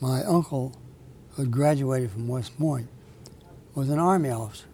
my 0.00 0.24
uncle, 0.24 0.76
who 1.32 1.42
had 1.42 1.50
graduated 1.52 2.10
from 2.10 2.26
West 2.26 2.58
Point, 2.58 2.88
was 3.76 3.90
an 3.90 3.98
Army 4.00 4.30
officer, 4.30 4.66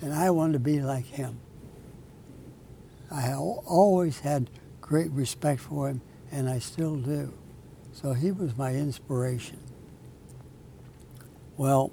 and 0.00 0.12
I 0.12 0.30
wanted 0.30 0.54
to 0.54 0.58
be 0.58 0.80
like 0.80 1.06
him. 1.06 1.40
I 3.10 3.34
always 3.34 4.20
had 4.20 4.50
great 4.80 5.10
respect 5.10 5.60
for 5.60 5.88
him, 5.88 6.00
and 6.30 6.48
I 6.48 6.58
still 6.58 6.96
do. 6.96 7.32
So 7.92 8.12
he 8.12 8.32
was 8.32 8.56
my 8.56 8.72
inspiration. 8.72 9.58
Well, 11.56 11.92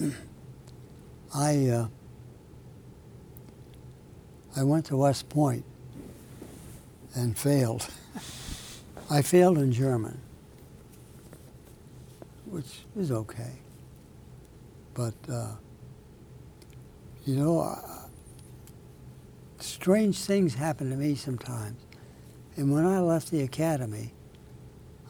I 1.34 1.66
uh, 1.68 1.88
I 4.56 4.62
went 4.62 4.86
to 4.86 4.96
West 4.96 5.28
Point 5.28 5.64
and 7.14 7.36
failed. 7.36 7.88
I 9.10 9.22
failed 9.22 9.58
in 9.58 9.72
German, 9.72 10.20
which 12.46 12.80
is 12.96 13.10
okay. 13.10 13.58
But, 14.94 15.14
uh, 15.28 15.52
you 17.24 17.36
know, 17.36 17.60
uh, 17.60 17.76
strange 19.58 20.18
things 20.18 20.54
happen 20.54 20.90
to 20.90 20.96
me 20.96 21.14
sometimes. 21.14 21.80
And 22.56 22.72
when 22.72 22.86
I 22.86 23.00
left 23.00 23.30
the 23.30 23.42
academy, 23.42 24.12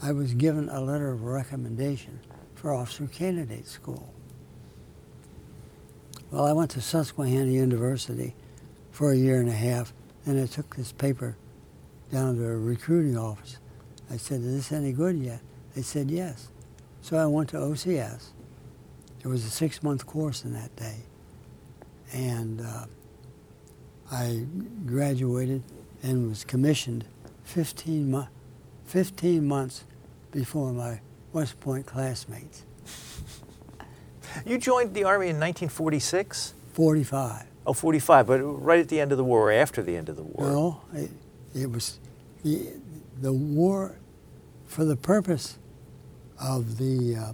I 0.03 0.13
was 0.13 0.35
given 0.35 0.69
a 0.69 0.81
letter 0.81 1.11
of 1.11 1.25
recommendation 1.25 2.21
for 2.55 2.73
officer 2.73 3.07
candidate 3.07 3.67
school. 3.67 4.13
Well, 6.31 6.47
I 6.47 6.53
went 6.53 6.71
to 6.73 6.81
Susquehanna 6.81 7.51
University 7.51 8.35
for 8.91 9.13
a 9.13 9.17
year 9.17 9.41
and 9.41 9.49
a 9.49 9.53
half, 9.53 9.93
and 10.27 10.41
I 10.41 10.47
took 10.47 10.77
this 10.77 10.93
paper 10.93 11.37
down 12.13 12.37
to 12.37 12.45
a 12.45 12.57
recruiting 12.57 13.17
office. 13.17 13.59
I 14.11 14.17
said, 14.17 14.41
Is 14.41 14.55
this 14.55 14.73
any 14.73 14.93
good 14.93 15.17
yet? 15.17 15.41
They 15.75 15.83
said, 15.83 16.11
Yes. 16.11 16.49
So 17.03 17.17
I 17.17 17.27
went 17.27 17.49
to 17.51 17.57
OCS. 17.57 18.29
There 19.23 19.31
was 19.31 19.45
a 19.45 19.51
six 19.51 19.83
month 19.83 20.07
course 20.07 20.45
in 20.45 20.53
that 20.53 20.75
day. 20.77 21.05
And 22.13 22.61
uh, 22.61 22.87
I 24.11 24.45
graduated 24.87 25.63
and 26.03 26.29
was 26.29 26.45
commissioned 26.45 27.05
15, 27.45 28.11
mo- 28.11 28.29
15 28.87 29.47
months 29.47 29.85
before 30.33 30.73
my 30.73 31.01
West 31.33 31.61
Point 31.61 31.87
classmates. 31.87 32.65
You 34.47 34.59
joined 34.59 34.95
the 34.95 35.05
Army 35.05 35.27
in 35.27 35.37
1946? 35.37 36.55
45. 36.73 37.45
Oh, 37.67 37.73
45, 37.73 38.27
but 38.27 38.39
right 38.39 38.79
at 38.81 38.89
the 38.89 39.01
end 39.01 39.13
of 39.13 39.19
the 39.19 39.25
war 39.25 39.51
or 39.51 39.53
after 39.53 39.83
the 39.83 39.97
end 39.97 40.09
of 40.09 40.17
the 40.17 40.23
war? 40.23 40.47
No, 40.47 40.81
it, 40.95 41.11
it 41.55 41.71
was 41.71 41.99
the, 42.43 42.69
the 43.21 43.33
war 43.33 43.97
for 44.67 44.85
the 44.85 44.97
purpose 44.97 45.59
of 46.41 46.79
the 46.79 47.17
uh, 47.17 47.33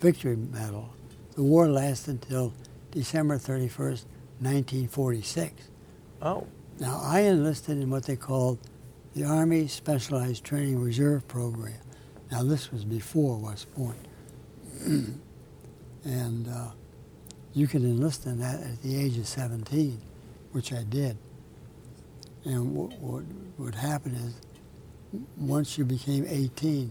victory 0.00 0.36
medal. 0.36 0.90
The 1.34 1.42
war 1.42 1.68
lasted 1.68 2.22
until 2.22 2.52
December 2.96 3.36
31st, 3.36 4.06
1946. 4.40 5.68
Oh, 6.22 6.46
Now, 6.80 6.98
I 7.02 7.20
enlisted 7.20 7.76
in 7.76 7.90
what 7.90 8.04
they 8.04 8.16
called 8.16 8.58
the 9.14 9.22
Army 9.22 9.68
Specialized 9.68 10.42
Training 10.44 10.80
Reserve 10.80 11.28
Program. 11.28 11.74
Now, 12.32 12.42
this 12.42 12.72
was 12.72 12.86
before 12.86 13.36
West 13.36 13.70
Point. 13.74 13.98
and 16.06 16.48
uh, 16.48 16.70
you 17.52 17.66
could 17.66 17.82
enlist 17.82 18.24
in 18.24 18.38
that 18.40 18.62
at 18.62 18.80
the 18.80 18.98
age 18.98 19.18
of 19.18 19.26
17, 19.26 20.00
which 20.52 20.72
I 20.72 20.82
did. 20.84 21.18
And 22.46 22.74
what, 22.74 22.98
what 22.98 23.24
would 23.58 23.74
happen 23.74 24.14
is, 24.14 25.20
once 25.36 25.76
you 25.76 25.84
became 25.84 26.24
18, 26.26 26.90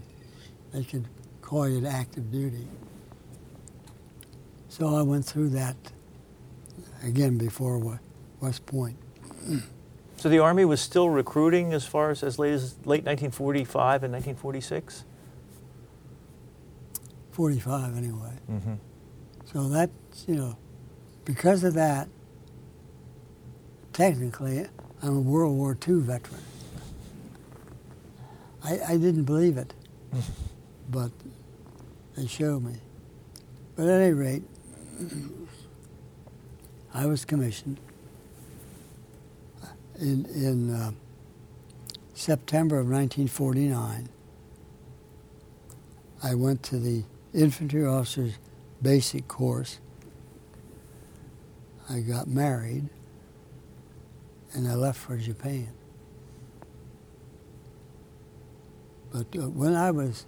they 0.72 0.84
could 0.84 1.08
call 1.42 1.68
you 1.68 1.80
to 1.80 1.88
active 1.88 2.30
duty. 2.30 2.68
So 4.68 4.94
I 4.94 5.02
went 5.02 5.24
through 5.24 5.48
that 5.48 5.74
again 7.06 7.38
before 7.38 8.00
West 8.40 8.66
Point. 8.66 8.98
so 10.16 10.28
the 10.28 10.38
Army 10.38 10.64
was 10.64 10.80
still 10.80 11.08
recruiting 11.08 11.72
as 11.72 11.86
far 11.86 12.10
as 12.10 12.22
as 12.22 12.38
late 12.38 12.52
as 12.52 12.74
late 12.84 13.04
1945 13.04 14.02
and 14.04 14.12
1946? 14.12 15.04
45 17.30 17.96
anyway. 17.96 18.32
Mm-hmm. 18.50 18.74
So 19.52 19.68
that's, 19.68 19.92
you 20.26 20.36
know, 20.36 20.56
because 21.24 21.64
of 21.64 21.74
that, 21.74 22.08
technically, 23.92 24.66
I'm 25.02 25.16
a 25.16 25.20
World 25.20 25.56
War 25.56 25.76
II 25.86 26.00
veteran. 26.00 26.40
I, 28.64 28.80
I 28.88 28.96
didn't 28.96 29.24
believe 29.24 29.58
it, 29.58 29.74
but 30.90 31.10
they 32.16 32.26
showed 32.26 32.64
me. 32.64 32.76
But 33.76 33.86
at 33.88 34.00
any 34.00 34.12
rate, 34.14 34.42
I 36.96 37.04
was 37.04 37.26
commissioned 37.26 37.78
in, 40.00 40.24
in 40.34 40.74
uh, 40.74 40.92
September 42.14 42.76
of 42.76 42.86
1949. 42.86 44.08
I 46.22 46.34
went 46.34 46.62
to 46.62 46.78
the 46.78 47.04
infantry 47.34 47.84
officers 47.84 48.38
basic 48.80 49.28
course. 49.28 49.78
I 51.90 52.00
got 52.00 52.28
married 52.28 52.88
and 54.54 54.66
I 54.66 54.74
left 54.74 54.98
for 54.98 55.18
Japan. 55.18 55.68
But 59.12 59.26
uh, 59.36 59.50
when 59.50 59.74
I 59.74 59.90
was 59.90 60.24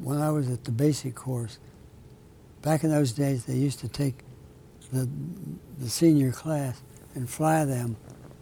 when 0.00 0.18
I 0.18 0.32
was 0.32 0.50
at 0.50 0.64
the 0.64 0.72
basic 0.72 1.14
course, 1.14 1.60
back 2.62 2.82
in 2.82 2.90
those 2.90 3.12
days 3.12 3.44
they 3.44 3.54
used 3.54 3.78
to 3.78 3.88
take 3.88 4.21
the 4.92 5.08
the 5.78 5.88
senior 5.88 6.30
class 6.30 6.82
and 7.14 7.28
fly 7.28 7.64
them 7.64 7.96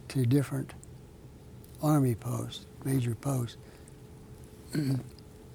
to 0.08 0.26
different 0.26 0.74
army 1.82 2.14
posts, 2.14 2.66
major 2.84 3.14
posts. 3.14 3.56
and 4.72 5.02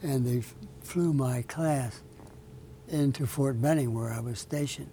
they 0.01 0.41
flew 0.81 1.13
my 1.13 1.41
class 1.43 2.01
into 2.87 3.25
Fort 3.25 3.61
Benning 3.61 3.93
where 3.93 4.11
I 4.11 4.19
was 4.19 4.39
stationed. 4.39 4.91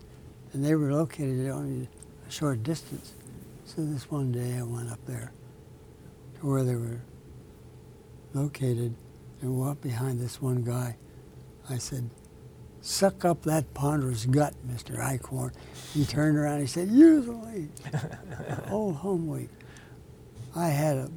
And 0.53 0.65
they 0.65 0.75
were 0.75 0.93
located 0.93 1.49
only 1.49 1.89
a 2.27 2.31
short 2.31 2.63
distance. 2.63 3.15
So 3.65 3.85
this 3.85 4.11
one 4.11 4.33
day 4.33 4.59
I 4.59 4.63
went 4.63 4.91
up 4.91 5.05
there 5.07 5.33
to 6.41 6.47
where 6.47 6.63
they 6.63 6.75
were 6.75 7.01
located 8.35 8.95
and 9.41 9.59
walked 9.59 9.83
behind 9.83 10.21
this 10.21 10.41
one 10.41 10.63
guy. 10.63 10.97
I 11.69 11.79
said, 11.79 12.11
suck 12.83 13.25
up 13.25 13.43
that 13.45 13.73
ponderous 13.73 14.27
gut, 14.27 14.55
Mr. 14.69 14.99
Eichhorn. 14.99 15.53
He 15.95 16.05
turned 16.05 16.37
around 16.37 16.55
and 16.55 16.63
he 16.63 16.67
said, 16.67 16.89
You're 16.89 17.21
the 17.21 17.33
usually, 17.33 17.69
old 18.71 18.97
home 18.97 19.27
week. 19.27 19.49
I 20.55 20.69
had 20.69 20.97
a, 20.97 21.11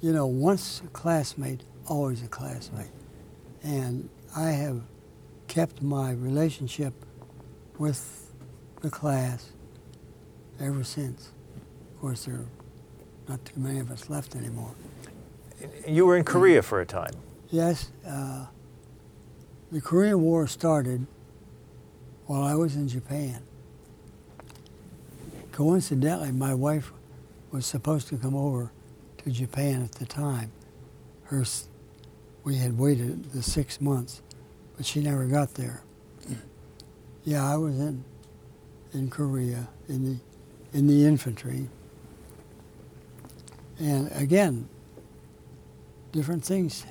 you 0.00 0.12
know, 0.12 0.26
once 0.26 0.82
a 0.84 0.88
classmate, 0.88 1.62
always 1.86 2.22
a 2.22 2.28
classmate. 2.28 2.90
And 3.62 4.10
I 4.36 4.50
have 4.50 4.82
kept 5.46 5.80
my 5.80 6.10
relationship 6.10 6.92
with 7.78 8.30
the 8.80 8.90
class 8.90 9.50
ever 10.60 10.84
since. 10.84 11.30
Of 11.94 12.00
course, 12.00 12.24
there 12.24 12.34
are 12.34 12.46
not 13.28 13.44
too 13.44 13.60
many 13.60 13.78
of 13.78 13.90
us 13.90 14.10
left 14.10 14.34
anymore. 14.34 14.74
You 15.86 16.06
were 16.06 16.16
in 16.16 16.24
Korea 16.24 16.62
for 16.62 16.80
a 16.80 16.86
time. 16.86 17.12
Yes, 17.50 17.92
uh, 18.06 18.46
the 19.72 19.80
Korean 19.80 20.20
War 20.20 20.46
started 20.46 21.06
while 22.26 22.42
I 22.42 22.54
was 22.54 22.76
in 22.76 22.88
Japan. 22.88 23.42
Coincidentally, 25.50 26.30
my 26.30 26.52
wife 26.52 26.92
was 27.50 27.64
supposed 27.64 28.08
to 28.08 28.18
come 28.18 28.34
over 28.34 28.70
to 29.24 29.30
Japan 29.30 29.82
at 29.82 29.92
the 29.92 30.04
time. 30.04 30.52
Her, 31.24 31.44
we 32.44 32.56
had 32.56 32.78
waited 32.78 33.32
the 33.32 33.42
six 33.42 33.80
months, 33.80 34.20
but 34.76 34.84
she 34.84 35.00
never 35.00 35.24
got 35.24 35.54
there. 35.54 35.82
Yeah, 37.24 37.50
I 37.50 37.56
was 37.56 37.78
in 37.78 38.04
in 38.92 39.08
Korea 39.08 39.68
in 39.88 40.04
the 40.04 40.78
in 40.78 40.86
the 40.86 41.06
infantry, 41.06 41.68
and 43.78 44.10
again, 44.12 44.68
different 46.10 46.44
things 46.44 46.84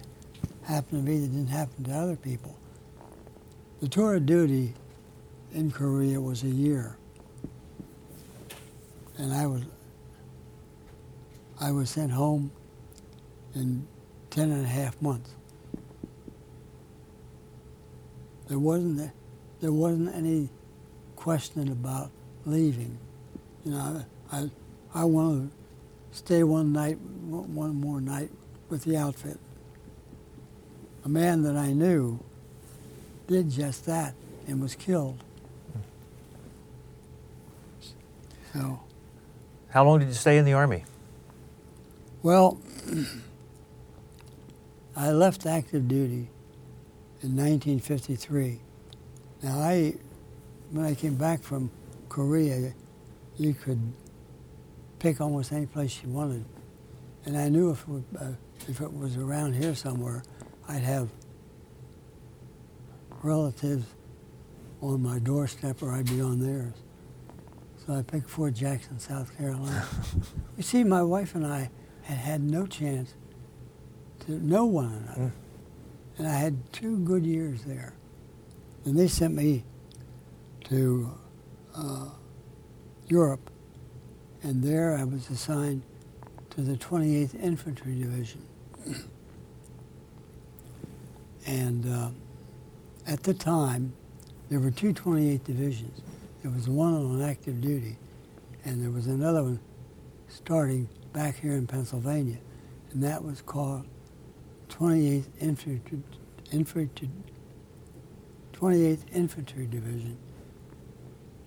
happened 0.63 1.05
to 1.05 1.11
me 1.11 1.19
that 1.19 1.27
didn't 1.27 1.47
happen 1.47 1.83
to 1.83 1.91
other 1.91 2.15
people. 2.15 2.55
The 3.81 3.87
tour 3.87 4.13
of 4.13 4.27
duty 4.27 4.75
in 5.55 5.71
Korea 5.71 6.21
was 6.21 6.43
a 6.43 6.47
year. 6.47 6.97
And 9.17 9.33
I 9.33 9.47
was 9.47 9.63
I 11.59 11.71
was 11.71 11.89
sent 11.89 12.11
home 12.11 12.51
in 13.55 13.87
ten 14.29 14.51
and 14.51 14.65
a 14.65 14.67
half 14.67 15.01
months. 15.01 15.31
There 18.49 18.59
wasn't 18.59 19.11
there 19.61 19.71
wasn't 19.71 20.15
any 20.15 20.49
question 21.15 21.71
about 21.71 22.11
leaving. 22.45 22.99
You 23.65 23.71
know, 23.71 24.05
I 24.31 24.51
I 24.93 25.05
wanted 25.05 25.49
to 26.11 26.17
stay 26.17 26.43
one 26.43 26.71
night, 26.71 26.99
one 26.99 27.75
more 27.75 27.99
night 27.99 28.29
with 28.69 28.83
the 28.83 28.95
outfit. 28.95 29.39
A 31.03 31.09
man 31.09 31.41
that 31.41 31.57
I 31.57 31.73
knew 31.73 32.19
did 33.27 33.49
just 33.49 33.85
that 33.85 34.13
and 34.47 34.61
was 34.61 34.75
killed. 34.75 35.23
So. 38.53 38.79
How 39.69 39.85
long 39.85 39.99
did 39.99 40.09
you 40.09 40.13
stay 40.13 40.37
in 40.37 40.45
the 40.45 40.53
Army? 40.53 40.83
Well, 42.23 42.59
I 44.95 45.11
left 45.11 45.45
active 45.45 45.87
duty 45.87 46.27
in 47.23 47.35
1953. 47.35 48.59
Now, 49.41 49.59
I, 49.59 49.95
when 50.71 50.85
I 50.85 50.93
came 50.93 51.15
back 51.15 51.41
from 51.41 51.71
Korea, 52.09 52.73
you 53.37 53.53
could 53.53 53.79
pick 54.99 55.21
almost 55.21 55.51
any 55.51 55.65
place 55.65 56.01
you 56.03 56.09
wanted. 56.09 56.45
And 57.25 57.37
I 57.37 57.49
knew 57.49 57.71
if 57.71 57.85
it, 57.87 58.03
uh, 58.19 58.25
if 58.67 58.81
it 58.81 58.93
was 58.93 59.17
around 59.17 59.53
here 59.53 59.73
somewhere, 59.73 60.23
I'd 60.67 60.83
have 60.83 61.09
relatives 63.23 63.85
on 64.81 65.01
my 65.01 65.19
doorstep 65.19 65.81
or 65.81 65.91
I'd 65.91 66.07
be 66.07 66.21
on 66.21 66.39
theirs. 66.39 66.73
So 67.85 67.93
I 67.93 68.01
picked 68.01 68.29
Fort 68.29 68.53
Jackson, 68.53 68.99
South 68.99 69.35
Carolina. 69.37 69.87
you 70.57 70.63
see, 70.63 70.83
my 70.83 71.01
wife 71.01 71.35
and 71.35 71.45
I 71.45 71.69
had 72.03 72.17
had 72.17 72.41
no 72.41 72.65
chance 72.67 73.15
to 74.25 74.33
know 74.33 74.65
one 74.65 74.93
another. 74.93 75.21
Mm. 75.21 75.31
And 76.17 76.27
I 76.27 76.33
had 76.33 76.71
two 76.71 76.99
good 76.99 77.25
years 77.25 77.63
there. 77.63 77.93
And 78.85 78.97
they 78.97 79.07
sent 79.07 79.33
me 79.33 79.63
to 80.65 81.11
uh, 81.75 82.09
Europe, 83.07 83.49
and 84.43 84.63
there 84.63 84.95
I 84.95 85.03
was 85.03 85.29
assigned 85.29 85.83
to 86.51 86.61
the 86.61 86.75
28th 86.77 87.41
Infantry 87.41 87.95
Division. 87.95 88.45
and 91.45 91.91
uh, 91.91 92.09
at 93.07 93.23
the 93.23 93.33
time, 93.33 93.93
there 94.49 94.59
were 94.59 94.71
two 94.71 94.93
28 94.93 95.43
divisions. 95.43 96.01
There 96.41 96.51
was 96.51 96.67
one 96.67 96.93
on 96.93 97.21
active 97.21 97.61
duty, 97.61 97.97
and 98.65 98.83
there 98.83 98.91
was 98.91 99.07
another 99.07 99.43
one 99.43 99.59
starting 100.27 100.87
back 101.13 101.39
here 101.39 101.53
in 101.53 101.67
Pennsylvania, 101.67 102.37
and 102.91 103.03
that 103.03 103.23
was 103.23 103.41
called 103.41 103.85
28th 104.69 105.27
Infantry, 105.39 106.01
Infantry 106.51 107.09
28th 108.61 109.05
Infantry 109.13 109.65
Division, 109.65 110.17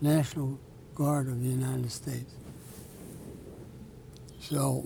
National 0.01 0.59
Guard 0.97 1.29
of 1.29 1.41
the 1.41 1.49
United 1.49 1.93
States. 1.93 2.35
So 4.41 4.85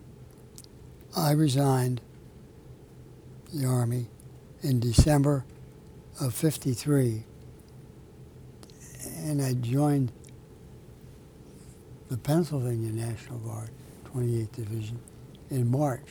I 1.16 1.32
resigned 1.32 2.00
the 3.52 3.66
Army 3.66 4.06
in 4.62 4.80
December 4.80 5.44
of 6.20 6.34
53 6.34 7.24
and 9.24 9.40
I 9.40 9.54
joined 9.54 10.12
the 12.08 12.18
Pennsylvania 12.18 12.92
National 12.92 13.38
Guard 13.38 13.70
28th 14.12 14.52
Division 14.52 14.98
in 15.50 15.70
March 15.70 16.06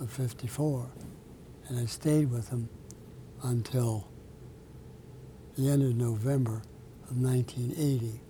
of 0.00 0.10
54 0.10 0.90
and 1.68 1.78
I 1.78 1.86
stayed 1.86 2.30
with 2.30 2.50
them 2.50 2.68
until 3.42 4.08
the 5.56 5.70
end 5.70 5.82
of 5.82 5.96
November 5.96 6.62
of 7.08 7.16
1980. 7.16 8.20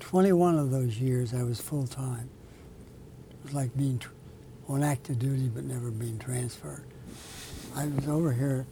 21 0.00 0.58
of 0.58 0.70
those 0.70 0.98
years 0.98 1.34
I 1.34 1.42
was 1.44 1.60
full 1.60 1.86
time. 1.86 2.28
It 3.30 3.44
was 3.44 3.54
like 3.54 3.76
being 3.76 3.98
tr- 3.98 4.10
on 4.68 4.82
active 4.82 5.18
duty 5.20 5.48
but 5.48 5.64
never 5.64 5.90
being 5.90 6.18
transferred. 6.18 6.84
I 7.76 7.86
was 7.86 8.08
over 8.08 8.32
here 8.32 8.66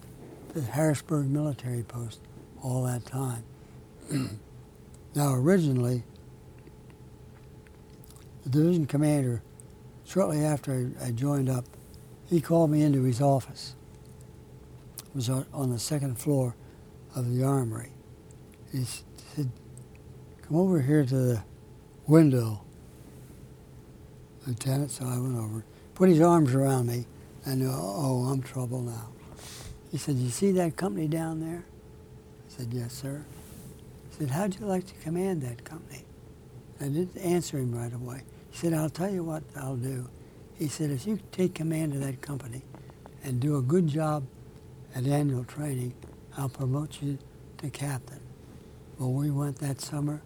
at 0.48 0.54
the 0.54 0.62
Harrisburg 0.62 1.26
military 1.26 1.82
post 1.82 2.20
all 2.62 2.84
that 2.84 3.06
time. 3.06 3.44
now, 5.14 5.34
originally, 5.34 6.02
the 8.44 8.50
division 8.50 8.86
commander, 8.86 9.42
shortly 10.04 10.44
after 10.44 10.90
I, 11.00 11.06
I 11.06 11.10
joined 11.12 11.48
up, 11.48 11.64
he 12.28 12.40
called 12.40 12.70
me 12.70 12.82
into 12.82 13.02
his 13.02 13.20
office. 13.20 13.74
It 14.98 15.14
was 15.14 15.28
on 15.30 15.70
the 15.70 15.78
second 15.78 16.18
floor 16.18 16.54
of 17.14 17.34
the 17.34 17.44
armory. 17.44 17.90
He 18.72 18.84
said, 18.84 19.50
come 20.42 20.56
over 20.56 20.82
here 20.82 21.04
to 21.04 21.14
the 21.14 21.42
window, 22.06 22.62
Lieutenant. 24.46 24.90
So 24.90 25.06
I 25.06 25.18
went 25.18 25.36
over, 25.36 25.64
put 25.94 26.08
his 26.08 26.20
arms 26.20 26.54
around 26.54 26.86
me. 26.86 27.06
I 27.48 27.54
knew, 27.54 27.70
oh, 27.72 28.28
I'm 28.30 28.42
trouble 28.42 28.82
now. 28.82 29.08
He 29.90 29.96
said, 29.96 30.16
you 30.16 30.28
see 30.28 30.52
that 30.52 30.76
company 30.76 31.08
down 31.08 31.40
there? 31.40 31.64
I 31.64 32.50
said, 32.50 32.74
yes, 32.74 32.92
sir. 32.92 33.24
He 34.10 34.18
said, 34.18 34.30
how'd 34.30 34.60
you 34.60 34.66
like 34.66 34.86
to 34.86 34.94
command 34.96 35.40
that 35.42 35.64
company? 35.64 36.04
I 36.78 36.84
didn't 36.84 37.16
answer 37.16 37.56
him 37.56 37.74
right 37.74 37.92
away. 37.92 38.20
He 38.50 38.58
said, 38.58 38.74
I'll 38.74 38.90
tell 38.90 39.10
you 39.10 39.24
what 39.24 39.42
I'll 39.56 39.76
do. 39.76 40.10
He 40.58 40.68
said, 40.68 40.90
if 40.90 41.06
you 41.06 41.20
take 41.32 41.54
command 41.54 41.94
of 41.94 42.00
that 42.02 42.20
company 42.20 42.60
and 43.24 43.40
do 43.40 43.56
a 43.56 43.62
good 43.62 43.88
job 43.88 44.26
at 44.94 45.06
annual 45.06 45.44
training, 45.44 45.94
I'll 46.36 46.50
promote 46.50 47.00
you 47.00 47.16
to 47.58 47.70
captain. 47.70 48.20
Well, 48.98 49.12
we 49.12 49.30
went 49.30 49.56
that 49.60 49.80
summer 49.80 50.20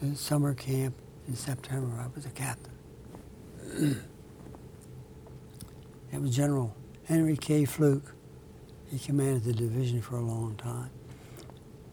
to 0.00 0.16
summer 0.16 0.54
camp 0.54 0.94
in 1.26 1.36
September. 1.36 2.00
I 2.00 2.06
was 2.14 2.24
a 2.24 2.30
captain. 2.30 2.72
it 6.12 6.20
was 6.20 6.34
General 6.34 6.74
Henry 7.04 7.36
K. 7.36 7.64
Fluke. 7.64 8.14
He 8.90 8.98
commanded 8.98 9.44
the 9.44 9.52
division 9.52 10.00
for 10.00 10.16
a 10.16 10.22
long 10.22 10.56
time. 10.56 10.90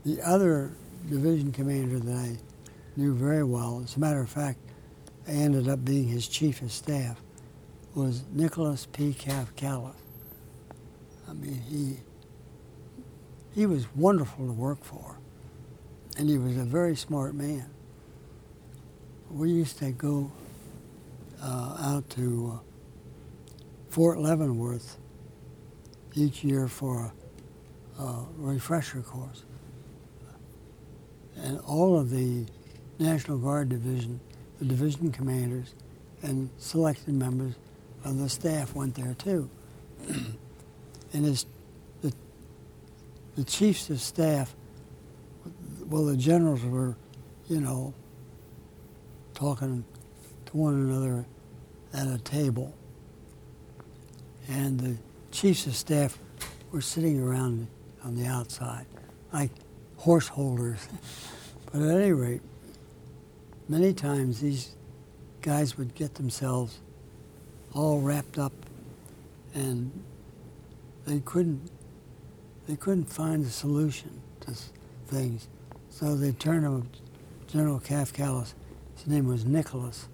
The 0.05 0.22
other 0.22 0.72
division 1.09 1.51
commander 1.51 1.99
that 1.99 2.16
I 2.16 2.38
knew 2.95 3.13
very 3.13 3.43
well, 3.43 3.82
as 3.84 3.97
a 3.97 3.99
matter 3.99 4.22
of 4.22 4.30
fact, 4.30 4.59
I 5.28 5.32
ended 5.32 5.68
up 5.68 5.84
being 5.84 6.07
his 6.07 6.28
chief 6.28 6.61
of 6.61 6.72
staff, 6.72 7.22
was 7.93 8.24
Nicholas 8.32 8.88
P. 8.91 9.13
Kafkalas. 9.13 9.93
I 11.28 11.34
mean, 11.34 11.61
he 11.70 11.97
he 13.53 13.66
was 13.66 13.88
wonderful 13.95 14.45
to 14.45 14.51
work 14.51 14.84
for, 14.84 15.18
and 16.18 16.30
he 16.30 16.38
was 16.38 16.57
a 16.57 16.63
very 16.63 16.95
smart 16.95 17.34
man 17.34 17.70
we 19.30 19.49
used 19.49 19.78
to 19.80 19.91
go 19.91 20.32
uh, 21.41 21.78
out 21.80 22.09
to 22.11 22.53
uh, 22.55 22.74
Fort 23.96 24.20
Leavenworth 24.20 24.98
each 26.16 26.43
year 26.43 26.68
for 26.68 27.14
a, 27.98 28.04
a, 28.04 28.28
refresher 28.36 29.02
course. 29.02 29.46
And 31.38 31.62
all 31.62 31.98
of 31.98 32.10
the 32.10 32.46
National 33.00 33.38
Guard 33.38 33.70
Division, 33.70 34.20
the 34.60 34.66
division 34.66 35.14
commanders, 35.14 35.76
and 36.22 36.50
selected 36.58 37.14
members 37.14 37.54
of 38.04 38.20
the 38.20 38.28
staff 38.28 38.76
went 38.76 38.96
there 38.96 39.14
too. 39.14 39.50
and 40.10 41.24
his, 41.24 41.46
the, 42.02 42.12
the 43.38 43.46
chiefs 43.46 43.89
of 43.89 44.02
staff, 44.02 44.54
well, 45.86 46.04
the 46.04 46.18
generals 46.18 46.66
were, 46.66 46.98
you 47.48 47.62
know, 47.62 47.93
talking 49.34 49.86
to 50.48 50.58
one 50.58 50.74
another 50.74 51.26
at 51.93 52.08
a 52.08 52.18
table. 52.18 52.74
And 54.48 54.80
the 54.80 54.96
chiefs 55.32 55.68
of 55.68 55.76
staff 55.76 56.18
were 56.72 56.82
sitting 56.82 57.22
around 57.22 57.68
on 58.04 58.16
the 58.16 58.26
outside, 58.26 58.86
like 59.34 59.52
horse 59.98 60.28
holders. 60.28 60.88
but 61.72 61.82
at 61.82 61.98
any 61.98 62.12
rate, 62.12 62.41
many 63.68 63.93
times 63.93 64.41
these 64.41 64.76
guys 65.41 65.78
would 65.78 65.93
get 65.96 66.16
themselves 66.16 66.80
all 67.74 68.02
wrapped 68.02 68.38
up 68.38 68.54
and 69.54 69.91
they 71.06 71.20
couldn't 71.20 71.70
they 72.68 72.76
couldn't 72.76 73.06
find 73.06 73.46
a 73.46 73.50
solution 73.50 74.10
to 74.39 74.52
things. 75.08 75.48
So 75.89 76.16
they 76.16 76.32
turned 76.32 76.64
to 76.64 77.52
General 77.52 77.80
Kafkalas 77.80 78.54
his 78.96 79.08
name 79.08 79.28
was 79.28 79.46
Nicholas. 79.46 80.08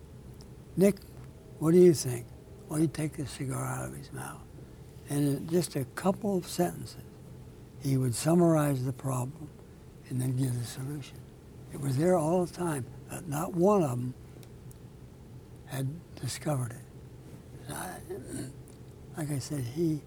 Nick, 0.76 0.96
what 1.60 1.72
do 1.72 1.78
you 1.78 1.94
think? 1.94 2.26
Well, 2.72 2.80
he'd 2.80 2.94
take 2.94 3.18
the 3.18 3.28
cigar 3.28 3.66
out 3.66 3.90
of 3.90 3.98
his 3.98 4.14
mouth. 4.14 4.40
And 5.10 5.28
in 5.28 5.50
just 5.50 5.76
a 5.76 5.84
couple 5.94 6.38
of 6.38 6.48
sentences, 6.48 7.04
he 7.82 7.98
would 7.98 8.16
summarize 8.16 8.86
the 8.86 8.94
problem 8.94 9.50
and 10.08 10.22
then 10.22 10.38
give 10.38 10.58
the 10.58 10.66
solution. 10.66 11.18
It 11.74 11.82
was 11.82 11.98
there 11.98 12.16
all 12.16 12.46
the 12.46 12.54
time. 12.54 12.86
But 13.10 13.28
not 13.28 13.54
one 13.54 13.84
of 13.84 13.90
them 13.90 14.14
had 15.66 15.86
discovered 16.16 16.72
it. 16.72 17.74
I, 17.74 17.98
like 19.18 19.32
I 19.32 19.40
said, 19.40 19.66
he 19.76 20.00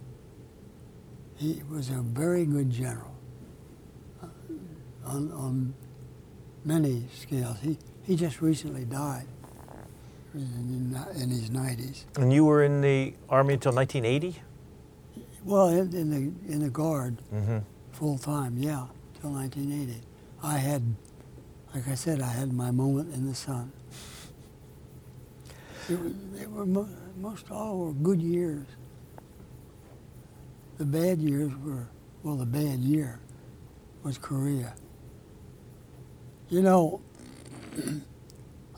he 1.36 1.60
was 1.68 1.90
a 1.90 2.00
very 2.00 2.46
good 2.46 2.70
general 2.70 3.14
uh, 4.22 4.28
on, 5.04 5.30
on 5.32 5.74
many 6.64 7.08
scales. 7.14 7.58
He 7.60 7.76
he 8.04 8.16
just 8.16 8.40
recently 8.40 8.86
died 8.86 9.26
in, 10.34 10.96
in 11.16 11.30
his 11.30 11.50
90s. 11.50 12.04
And 12.16 12.32
you 12.32 12.44
were 12.44 12.64
in 12.64 12.80
the 12.80 13.14
army 13.28 13.54
until 13.54 13.72
1980? 13.72 14.40
Well, 15.44 15.68
in, 15.68 15.94
in 15.94 16.10
the 16.10 16.52
in 16.52 16.60
the 16.60 16.70
guard, 16.70 17.18
mm-hmm. 17.32 17.58
full 17.92 18.18
time, 18.18 18.56
yeah, 18.56 18.86
till 19.20 19.30
1980. 19.30 20.00
I 20.42 20.56
had, 20.56 20.82
like 21.74 21.86
I 21.88 21.94
said, 21.94 22.20
I 22.20 22.28
had 22.28 22.52
my 22.52 22.70
moment 22.70 23.12
in 23.14 23.26
the 23.26 23.34
sun. 23.34 23.70
It 25.88 26.00
was, 26.00 26.12
they 26.32 26.46
were 26.46 26.64
mo- 26.64 26.88
most 27.18 27.50
all 27.50 27.78
were 27.78 27.92
good 27.92 28.22
years. 28.22 28.66
The 30.78 30.86
bad 30.86 31.20
years 31.20 31.52
were, 31.62 31.86
well, 32.22 32.36
the 32.36 32.46
bad 32.46 32.80
year 32.80 33.20
was 34.02 34.18
Korea. 34.18 34.74
You 36.48 36.62
know, 36.62 37.00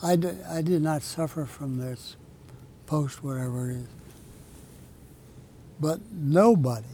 I, 0.03 0.17
d- 0.17 0.31
I 0.49 0.63
did 0.63 0.83
not 0.83 1.03
suffer 1.03 1.47
from 1.47 1.79
this 1.79 2.17
post, 2.87 3.23
whatever 3.25 3.71
it 3.71 3.77
is. 3.79 3.89
But 5.81 6.01
nobody 6.13 6.87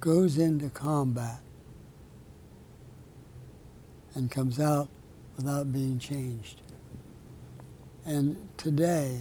goes 0.00 0.38
into 0.38 0.68
combat 0.70 1.40
and 4.14 4.30
comes 4.30 4.60
out 4.60 4.88
without 5.36 5.72
being 5.72 5.98
changed. 5.98 6.60
And 8.06 8.36
today, 8.56 9.20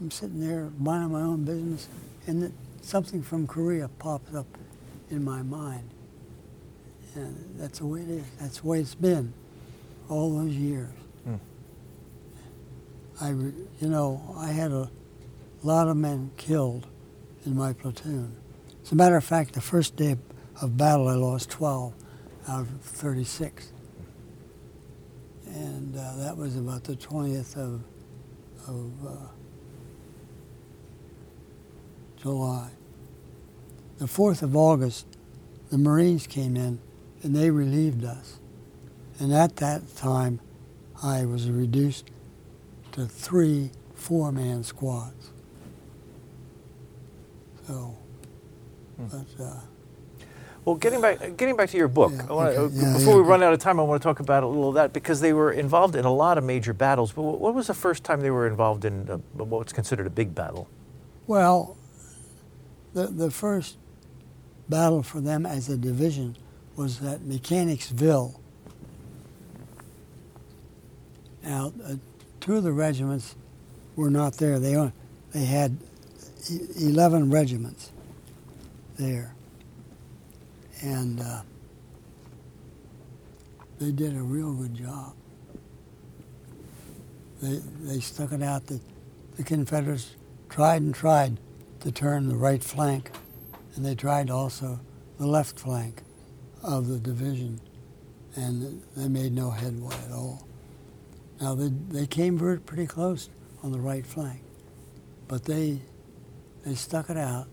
I'm 0.00 0.10
sitting 0.10 0.40
there 0.40 0.70
minding 0.78 1.12
my 1.12 1.22
own 1.22 1.44
business, 1.44 1.88
and 2.26 2.52
something 2.82 3.22
from 3.22 3.46
Korea 3.46 3.88
pops 3.98 4.34
up 4.34 4.46
in 5.10 5.24
my 5.24 5.42
mind. 5.42 5.90
And 7.14 7.56
that's 7.58 7.80
the 7.80 7.86
way 7.86 8.02
it 8.02 8.10
is. 8.10 8.24
That's 8.40 8.60
the 8.60 8.66
way 8.68 8.80
it's 8.80 8.94
been 8.94 9.32
all 10.08 10.38
those 10.38 10.52
years. 10.52 10.90
Mm. 11.26 11.38
I, 13.20 13.30
you 13.30 13.88
know, 13.88 14.34
I 14.36 14.48
had 14.48 14.72
a 14.72 14.90
lot 15.62 15.88
of 15.88 15.96
men 15.96 16.30
killed 16.36 16.86
in 17.44 17.56
my 17.56 17.72
platoon. 17.72 18.36
As 18.82 18.92
a 18.92 18.94
matter 18.94 19.16
of 19.16 19.24
fact, 19.24 19.54
the 19.54 19.60
first 19.60 19.96
day 19.96 20.16
of 20.60 20.76
battle, 20.76 21.08
I 21.08 21.14
lost 21.14 21.50
12 21.50 21.92
out 22.48 22.60
of 22.60 22.68
36. 22.80 23.72
And 25.46 25.96
uh, 25.96 26.16
that 26.16 26.36
was 26.36 26.56
about 26.56 26.84
the 26.84 26.94
20th 26.94 27.56
of, 27.56 27.82
of 28.66 29.06
uh, 29.06 29.10
July. 32.16 32.70
The 33.98 34.06
4th 34.06 34.42
of 34.42 34.56
August, 34.56 35.06
the 35.70 35.78
Marines 35.78 36.26
came 36.26 36.56
in 36.56 36.80
and 37.22 37.34
they 37.34 37.50
relieved 37.50 38.04
us. 38.04 38.38
And 39.18 39.32
at 39.32 39.56
that 39.56 39.96
time, 39.96 40.40
I 41.02 41.24
was 41.24 41.50
reduced 41.50 42.10
to 42.92 43.06
three 43.06 43.70
four-man 43.94 44.62
squads. 44.64 45.30
So, 47.66 47.96
hmm. 48.96 49.06
but. 49.06 49.44
Uh, 49.44 49.60
well, 50.64 50.76
getting 50.76 51.00
back, 51.00 51.36
getting 51.38 51.56
back 51.56 51.70
to 51.70 51.78
your 51.78 51.88
book, 51.88 52.12
yeah, 52.14 52.26
wanna, 52.26 52.50
okay. 52.50 52.74
yeah, 52.76 52.92
before 52.92 53.14
yeah, 53.14 53.22
we 53.22 53.26
run 53.26 53.42
out 53.42 53.54
of 53.54 53.58
time, 53.58 53.80
I 53.80 53.84
want 53.84 54.02
to 54.02 54.06
talk 54.06 54.20
about 54.20 54.42
a 54.42 54.46
little 54.46 54.68
of 54.68 54.74
that 54.74 54.92
because 54.92 55.18
they 55.18 55.32
were 55.32 55.50
involved 55.50 55.96
in 55.96 56.04
a 56.04 56.12
lot 56.12 56.36
of 56.36 56.44
major 56.44 56.74
battles. 56.74 57.10
But 57.10 57.22
what 57.22 57.54
was 57.54 57.68
the 57.68 57.74
first 57.74 58.04
time 58.04 58.20
they 58.20 58.30
were 58.30 58.46
involved 58.46 58.84
in 58.84 59.08
a, 59.08 59.16
what's 59.42 59.72
considered 59.72 60.06
a 60.06 60.10
big 60.10 60.34
battle? 60.34 60.68
Well, 61.26 61.78
the 62.92 63.06
the 63.06 63.30
first 63.30 63.78
battle 64.68 65.02
for 65.02 65.22
them 65.22 65.46
as 65.46 65.70
a 65.70 65.76
division 65.78 66.36
was 66.76 67.02
at 67.02 67.22
Mechanicsville. 67.22 68.38
Now, 71.48 71.72
uh, 71.82 71.94
two 72.40 72.56
of 72.56 72.62
the 72.62 72.72
regiments 72.72 73.34
were 73.96 74.10
not 74.10 74.34
there. 74.34 74.58
They 74.58 74.76
only, 74.76 74.92
they 75.32 75.46
had 75.46 75.78
11 76.78 77.30
regiments 77.30 77.90
there. 78.98 79.34
And 80.82 81.18
uh, 81.20 81.40
they 83.80 83.92
did 83.92 84.14
a 84.14 84.20
real 84.20 84.52
good 84.52 84.74
job. 84.74 85.14
They, 87.40 87.62
they 87.80 88.00
stuck 88.00 88.32
it 88.32 88.42
out. 88.42 88.66
The, 88.66 88.78
the 89.38 89.42
Confederates 89.42 90.16
tried 90.50 90.82
and 90.82 90.94
tried 90.94 91.38
to 91.80 91.90
turn 91.90 92.28
the 92.28 92.36
right 92.36 92.62
flank, 92.62 93.10
and 93.74 93.86
they 93.86 93.94
tried 93.94 94.28
also 94.28 94.80
the 95.18 95.26
left 95.26 95.58
flank 95.58 96.02
of 96.62 96.88
the 96.88 96.98
division, 96.98 97.58
and 98.36 98.82
they 98.94 99.08
made 99.08 99.32
no 99.32 99.50
headway 99.50 99.96
at 100.06 100.12
all. 100.12 100.47
Now, 101.40 101.54
they, 101.54 101.68
they 101.68 102.06
came 102.06 102.36
very, 102.36 102.58
pretty 102.58 102.86
close 102.86 103.28
on 103.62 103.72
the 103.72 103.78
right 103.78 104.04
flank, 104.04 104.40
but 105.28 105.44
they, 105.44 105.80
they 106.64 106.74
stuck 106.74 107.10
it 107.10 107.16
out, 107.16 107.46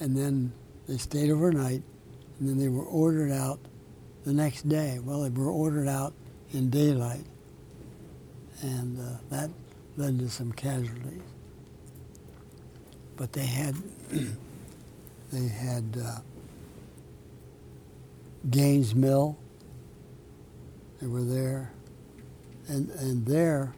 and 0.00 0.16
then 0.16 0.52
they 0.88 0.96
stayed 0.96 1.30
overnight, 1.30 1.82
and 2.38 2.48
then 2.48 2.58
they 2.58 2.68
were 2.68 2.84
ordered 2.84 3.30
out 3.30 3.60
the 4.24 4.32
next 4.32 4.68
day. 4.68 4.98
Well, 5.02 5.22
they 5.22 5.30
were 5.30 5.50
ordered 5.50 5.88
out 5.88 6.14
in 6.52 6.70
daylight, 6.70 7.24
and 8.62 8.98
uh, 8.98 9.18
that 9.30 9.50
led 9.96 10.18
to 10.18 10.28
some 10.28 10.52
casualties. 10.52 11.22
But 13.16 13.32
they 13.32 13.46
had 13.46 13.76
they 15.32 15.48
had 15.48 15.84
uh, 16.02 16.18
Gaines 18.50 18.94
Mill. 18.94 19.36
They 21.00 21.06
were 21.06 21.22
there, 21.22 21.70
and 22.68 22.90
and 22.90 23.26
there. 23.26 23.74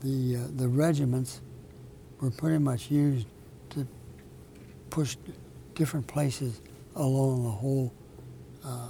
The 0.00 0.36
uh, 0.36 0.40
the 0.56 0.68
regiments 0.68 1.40
were 2.20 2.30
pretty 2.30 2.58
much 2.58 2.90
used 2.90 3.26
to 3.70 3.86
push 4.90 5.16
different 5.74 6.06
places 6.06 6.60
along 6.94 7.44
the 7.44 7.50
whole 7.50 7.92
uh, 8.64 8.88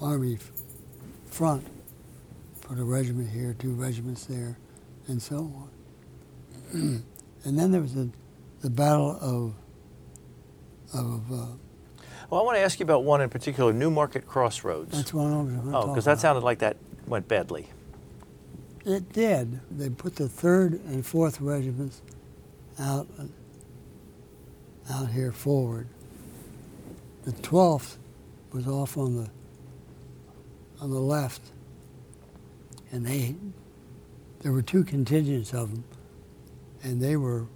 army 0.00 0.34
f- 0.34 0.52
front. 1.26 1.66
Put 2.62 2.78
a 2.78 2.84
regiment 2.84 3.28
here, 3.30 3.54
two 3.58 3.72
regiments 3.72 4.24
there, 4.26 4.56
and 5.08 5.20
so 5.20 5.36
on. 5.38 5.70
and 7.44 7.58
then 7.58 7.72
there 7.72 7.80
was 7.80 7.94
the, 7.94 8.10
the 8.62 8.70
Battle 8.70 9.18
of 9.20 9.54
of 10.94 11.32
uh, 11.32 11.46
well, 12.30 12.40
I 12.40 12.44
want 12.44 12.56
to 12.56 12.60
ask 12.62 12.78
you 12.78 12.84
about 12.84 13.04
one 13.04 13.20
in 13.20 13.28
particular, 13.28 13.72
Newmarket 13.72 14.26
Crossroads. 14.26 14.92
That's 14.92 15.12
one 15.12 15.70
Oh, 15.74 15.88
because 15.88 16.04
that 16.04 16.20
sounded 16.20 16.44
like 16.44 16.60
that 16.60 16.76
went 17.06 17.26
badly. 17.26 17.68
It 18.84 19.12
did. 19.12 19.60
They 19.70 19.90
put 19.90 20.16
the 20.16 20.28
third 20.28 20.74
and 20.86 21.04
fourth 21.04 21.40
regiments 21.40 22.02
out 22.78 23.08
out 24.90 25.10
here 25.10 25.32
forward. 25.32 25.88
The 27.24 27.32
twelfth 27.32 27.98
was 28.52 28.66
off 28.66 28.96
on 28.96 29.16
the 29.16 29.30
on 30.80 30.90
the 30.90 31.00
left, 31.00 31.42
and 32.90 33.04
they 33.04 33.34
there 34.40 34.52
were 34.52 34.62
two 34.62 34.84
contingents 34.84 35.52
of 35.52 35.70
them, 35.72 35.84
and 36.82 37.02
they 37.02 37.16
were 37.16 37.46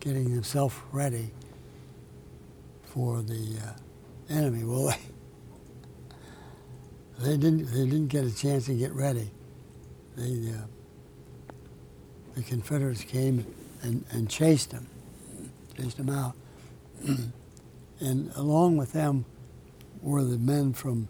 getting 0.00 0.32
themselves 0.34 0.74
ready 0.90 1.30
for 2.92 3.22
the 3.22 3.56
uh, 3.64 3.72
enemy. 4.32 4.64
Well, 4.64 4.88
they, 4.88 4.98
they 7.24 7.36
didn't 7.38 7.66
they 7.72 7.84
didn't 7.86 8.08
get 8.08 8.24
a 8.24 8.34
chance 8.34 8.66
to 8.66 8.74
get 8.74 8.92
ready. 8.92 9.30
They 10.16 10.50
uh, 10.50 10.66
the 12.34 12.42
Confederates 12.42 13.02
came 13.04 13.46
and, 13.82 14.04
and 14.10 14.28
chased 14.28 14.70
them, 14.70 14.88
chased 15.76 15.96
them 15.96 16.10
out, 16.10 16.34
and 18.00 18.30
along 18.36 18.76
with 18.76 18.92
them 18.92 19.24
were 20.02 20.22
the 20.22 20.38
men 20.38 20.74
from 20.74 21.08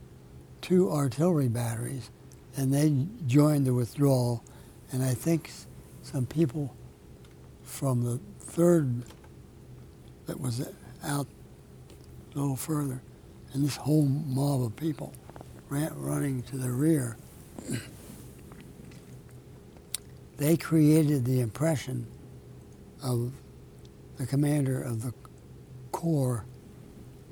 two 0.61 0.91
artillery 0.91 1.49
batteries, 1.49 2.11
and 2.57 2.73
they 2.73 3.07
joined 3.27 3.67
the 3.67 3.75
withdrawal, 3.75 4.45
and 4.93 5.03
I 5.03 5.15
think 5.15 5.51
some 6.03 6.27
people 6.27 6.77
from 7.65 8.05
the 8.05 8.21
third 8.39 9.03
that 10.27 10.41
was 10.41 10.69
out 11.03 11.27
a 12.35 12.39
little 12.39 12.57
further, 12.57 13.03
and 13.53 13.65
this 13.65 13.77
whole 13.77 14.05
mob 14.05 14.63
of 14.63 14.77
people 14.77 15.13
ran 15.69 15.93
running 15.97 16.43
to 16.43 16.57
the 16.57 16.71
rear. 16.71 17.17
they 20.39 20.57
created 20.57 21.25
the 21.25 21.41
impression 21.41 22.07
of 23.03 23.33
the 24.17 24.27
commander 24.27 24.83
of 24.83 25.03
the 25.03 25.13
corps 25.91 26.45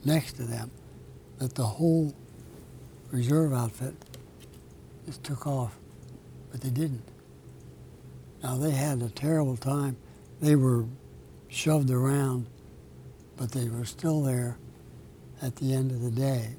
next 0.05 0.34
to 0.34 0.42
them 0.42 0.70
that 1.38 1.55
the 1.55 1.64
whole 1.64 2.14
reserve 3.11 3.53
outfit 3.53 3.94
just 5.07 5.24
took 5.24 5.46
off, 5.46 5.76
but 6.51 6.61
they 6.61 6.70
didn't. 6.70 7.05
Now 8.42 8.57
they 8.57 8.70
had 8.70 9.03
a 9.03 9.09
terrible 9.09 9.57
time. 9.57 9.96
They 10.40 10.57
were 10.57 10.84
shoved 11.48 11.90
around, 11.90 12.46
but 13.36 13.53
they 13.53 13.68
were 13.68 13.84
still 13.84 14.22
there 14.22 14.57
at 15.43 15.57
the 15.57 15.74
end 15.74 15.91
of 15.91 16.01
the 16.01 16.11
day. 16.11 16.55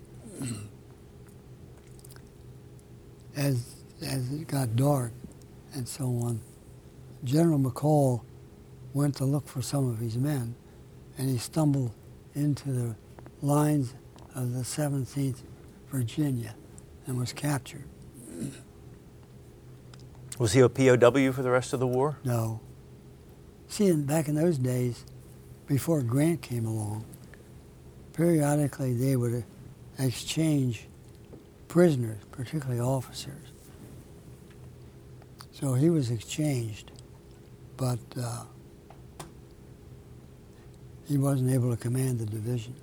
as 3.35 3.75
as 4.01 4.31
it 4.31 4.47
got 4.47 4.75
dark 4.75 5.11
and 5.73 5.87
so 5.87 6.05
on, 6.05 6.41
General 7.23 7.59
McCall 7.59 8.21
went 8.93 9.15
to 9.17 9.25
look 9.25 9.47
for 9.47 9.61
some 9.61 9.87
of 9.87 9.99
his 9.99 10.17
men, 10.17 10.55
and 11.17 11.29
he 11.29 11.37
stumbled 11.37 11.91
into 12.33 12.71
the 12.71 12.95
lines 13.41 13.93
of 14.35 14.53
the 14.53 14.61
17th 14.61 15.43
Virginia 15.89 16.55
and 17.05 17.17
was 17.17 17.31
captured. 17.33 17.83
Was 20.39 20.53
he 20.53 20.61
a 20.61 20.69
POW 20.69 21.31
for 21.31 21.43
the 21.43 21.51
rest 21.51 21.73
of 21.73 21.79
the 21.79 21.87
war? 21.87 22.17
No. 22.23 22.59
See, 23.67 23.91
back 23.93 24.27
in 24.27 24.35
those 24.35 24.57
days, 24.57 25.05
before 25.67 26.01
Grant 26.01 26.41
came 26.41 26.65
along, 26.65 27.05
periodically 28.13 28.93
they 28.93 29.15
would 29.15 29.43
exchange 29.99 30.87
prisoners, 31.67 32.17
particularly 32.31 32.79
officers. 32.79 33.51
So 35.51 35.73
he 35.73 35.89
was 35.89 36.11
exchanged, 36.11 36.91
but 37.77 37.99
uh, 38.19 38.43
he 41.07 41.17
wasn't 41.17 41.51
able 41.51 41.69
to 41.69 41.77
command 41.77 42.19
the 42.19 42.25
division. 42.25 42.75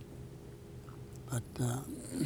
But 1.30 1.42
uh, 1.60 1.78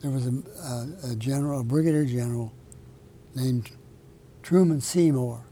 there 0.00 0.10
was 0.10 0.26
a, 0.26 0.32
a, 0.62 1.12
a, 1.12 1.16
general, 1.16 1.60
a 1.60 1.64
brigadier 1.64 2.04
general 2.04 2.52
named 3.34 3.70
Truman 4.42 4.80
Seymour. 4.80 5.44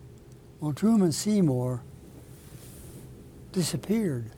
Well, 0.60 0.72
Truman 0.72 1.12
Seymour 1.12 1.82
disappeared. 3.52 4.30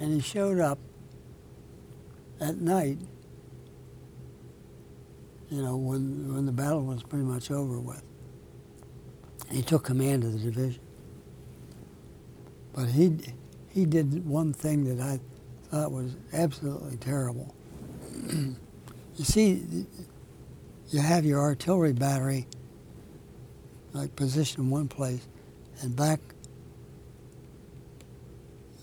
And 0.00 0.12
he 0.14 0.20
showed 0.20 0.58
up 0.58 0.78
at 2.40 2.56
night, 2.56 2.98
you 5.50 5.62
know, 5.62 5.76
when, 5.76 6.34
when 6.34 6.46
the 6.46 6.52
battle 6.52 6.82
was 6.82 7.02
pretty 7.02 7.24
much 7.24 7.50
over 7.50 7.78
with. 7.78 8.02
He 9.50 9.62
took 9.62 9.84
command 9.84 10.24
of 10.24 10.32
the 10.32 10.38
division. 10.38 10.80
But 12.72 12.86
he, 12.86 13.18
he 13.68 13.84
did 13.84 14.26
one 14.26 14.52
thing 14.52 14.84
that 14.96 15.02
I 15.04 15.20
thought 15.70 15.92
was 15.92 16.16
absolutely 16.32 16.96
terrible. 16.96 17.54
you 18.26 18.56
see, 19.24 19.86
you 20.88 21.00
have 21.00 21.24
your 21.24 21.40
artillery 21.40 21.92
battery 21.92 22.46
like 23.92 24.14
positioned 24.16 24.66
in 24.66 24.70
one 24.70 24.88
place 24.88 25.26
and 25.80 25.94
back 25.96 26.20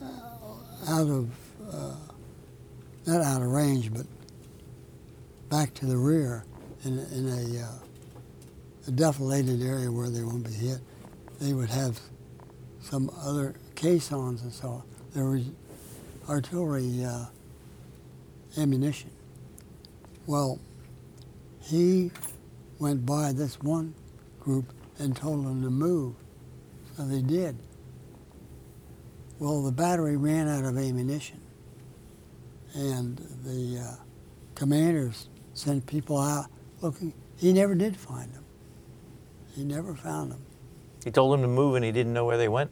uh, 0.02 0.06
out 0.88 1.08
of 1.08 1.30
uh, 1.72 1.96
not 3.06 3.22
out 3.22 3.42
of 3.42 3.48
range, 3.48 3.94
but 3.94 4.06
back 5.50 5.74
to 5.76 5.86
the 5.86 5.98
rear 5.98 6.46
in, 6.84 7.00
in 7.14 7.28
a, 7.30 7.64
uh, 7.64 8.88
a 8.88 8.92
deflated 8.92 9.62
area 9.62 9.92
where 9.92 10.10
they 10.10 10.24
won't 10.24 10.44
be 10.44 10.52
hit. 10.52 10.80
They 11.40 11.54
would 11.54 11.70
have 11.70 12.00
some 12.82 13.10
other 13.22 13.56
caissons 13.76 14.42
and 14.42 14.52
so 14.52 14.68
on. 14.68 14.84
There 15.14 15.26
was 15.26 15.44
artillery 16.28 17.04
uh, 17.04 17.26
ammunition. 18.58 19.12
Well, 20.26 20.60
he 21.62 22.12
went 22.80 23.06
by 23.06 23.32
this 23.32 23.60
one 23.62 23.94
group 24.40 24.74
and 25.00 25.16
told 25.16 25.46
them 25.46 25.62
to 25.64 25.70
move. 25.70 26.16
So 26.96 27.04
they 27.04 27.22
did. 27.22 27.58
Well, 29.40 29.62
the 29.62 29.72
battery 29.72 30.18
ran 30.18 30.48
out 30.48 30.66
of 30.66 30.78
ammunition, 30.78 31.40
and 32.74 33.18
the 33.44 33.80
uh, 33.80 33.96
commanders 34.56 35.30
sent 35.54 35.86
people 35.86 36.18
out 36.18 36.48
looking. 36.82 37.14
He 37.36 37.54
never 37.54 37.76
did 37.76 37.96
find 37.96 38.34
them. 38.34 38.44
He 39.54 39.64
never 39.64 39.94
found 39.94 40.32
them. 40.32 40.42
He 41.04 41.12
told 41.12 41.34
them 41.34 41.42
to 41.44 41.48
move, 41.48 41.76
and 41.76 41.86
he 41.86 41.92
didn't 41.92 42.14
know 42.14 42.26
where 42.26 42.38
they 42.38 42.48
went. 42.48 42.72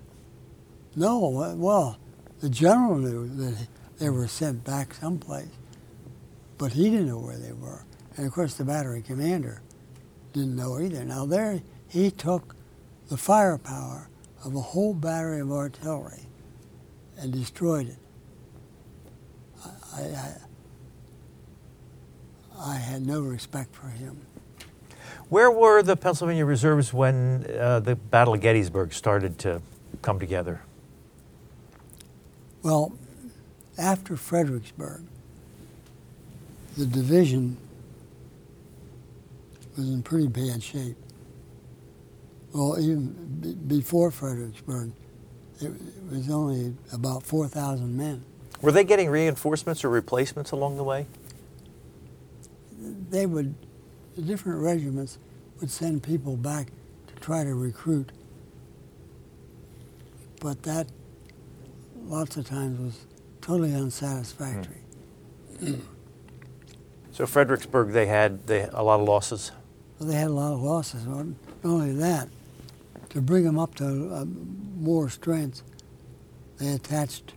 No, 0.96 1.56
well, 1.56 1.98
the 2.40 2.50
general 2.50 2.98
knew 2.98 3.28
that 3.28 3.68
they 4.00 4.10
were 4.10 4.28
sent 4.28 4.64
back 4.64 4.94
someplace, 4.96 5.50
but 6.58 6.74
he 6.74 6.90
didn't 6.90 7.08
know 7.08 7.20
where 7.20 7.38
they 7.38 7.54
were. 7.54 7.84
And 8.18 8.26
of 8.26 8.34
course, 8.34 8.56
the 8.56 8.66
battery 8.66 9.02
commander 9.02 9.62
didn't 10.34 10.56
know 10.56 10.80
either. 10.80 11.04
Now, 11.06 11.26
there 11.26 11.62
he 11.88 12.10
took 12.10 12.56
the 13.10 13.18
firepower 13.18 14.10
of 14.44 14.56
a 14.56 14.62
whole 14.62 14.94
battery 14.94 15.42
of 15.42 15.52
artillery 15.52 16.28
and 17.18 17.32
destroyed 17.34 17.88
it. 17.90 17.98
I, 19.96 20.02
I, 20.02 20.36
I 22.60 22.76
had 22.76 23.06
no 23.06 23.22
respect 23.22 23.76
for 23.76 23.88
him. 23.88 24.18
Where 25.30 25.50
were 25.50 25.82
the 25.82 25.96
Pennsylvania 25.96 26.46
reserves 26.46 26.94
when 26.94 27.46
uh, 27.60 27.80
the 27.80 27.96
Battle 27.96 28.34
of 28.36 28.42
Gettysburg 28.42 28.94
started 28.94 29.40
to 29.40 29.62
come 30.02 30.20
together? 30.20 30.62
Well, 32.62 32.94
after 33.78 34.16
Fredericksburg, 34.16 35.04
the 36.78 36.86
division 36.86 37.58
was 39.78 39.90
in 39.90 40.04
pretty 40.04 40.28
bad 40.28 40.62
shape. 40.64 40.96
Well, 42.54 42.80
even 42.80 43.08
b- 43.42 43.56
before 43.78 44.12
Fredericksburg, 44.12 44.92
it, 45.62 45.72
was 46.10 46.30
only 46.30 46.74
about 46.92 47.24
4,000 47.24 47.96
men. 47.96 48.24
Were 48.62 48.72
they 48.72 48.84
getting 48.84 49.10
reinforcements 49.10 49.84
or 49.84 49.90
replacements 49.90 50.52
along 50.52 50.78
the 50.78 50.84
way? 50.84 51.08
They 53.10 53.26
would, 53.26 53.56
the 54.16 54.22
different 54.22 54.62
regiments 54.62 55.18
would 55.60 55.72
send 55.72 56.04
people 56.04 56.36
back 56.36 56.68
to 57.08 57.16
try 57.16 57.44
to 57.44 57.54
recruit. 57.54 58.12
But 60.40 60.64
that, 60.64 60.88
lots 62.06 62.38
of 62.38 62.46
times, 62.46 62.80
was 62.80 63.06
totally 63.42 63.74
unsatisfactory. 63.74 64.82
Hmm. 65.60 65.76
So 67.12 67.26
Fredericksburg, 67.26 67.92
they 67.92 68.08
had 68.08 68.46
they, 68.46 68.64
a 68.74 68.84
lot 68.84 69.00
of 69.00 69.08
losses. 69.08 69.52
Well, 70.00 70.10
they 70.10 70.16
had 70.16 70.28
a 70.28 70.34
lot 70.34 70.54
of 70.54 70.62
losses. 70.62 71.06
Not 71.06 71.26
only 71.64 71.94
that, 71.94 72.28
to 73.16 73.22
bring 73.22 73.46
them 73.46 73.58
up 73.58 73.74
to 73.76 74.14
uh, 74.14 74.26
more 74.76 75.10
strength, 75.10 75.64
they 76.58 76.74
attached 76.74 77.34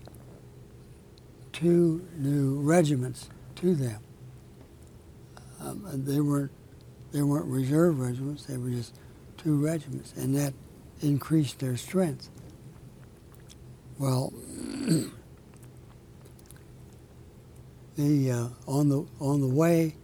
two 1.53 2.05
new 2.17 2.59
regiments 2.59 3.31
to 3.55 3.77
them. 3.77 4.01
Um, 5.61 5.85
they 6.05 6.21
weren't 6.21 6.51
they 7.13 7.23
weren't 7.23 7.47
reserve 7.47 8.01
regiments; 8.01 8.45
they 8.47 8.57
were 8.57 8.71
just 8.71 8.97
two 9.37 9.55
regiments, 9.55 10.13
and 10.17 10.35
that 10.35 10.53
increased 11.01 11.61
their 11.61 11.77
strength. 11.77 12.29
Well, 14.01 14.33
the 17.95 18.33
uh, 18.33 18.49
on 18.67 18.89
the 18.89 19.07
on 19.21 19.41
the 19.41 19.47
way 19.47 19.95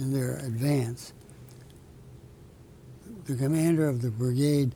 in 0.00 0.12
their 0.12 0.38
advance, 0.38 1.12
the 3.26 3.34
commander 3.34 3.88
of 3.88 4.02
the 4.02 4.10
brigade 4.10 4.74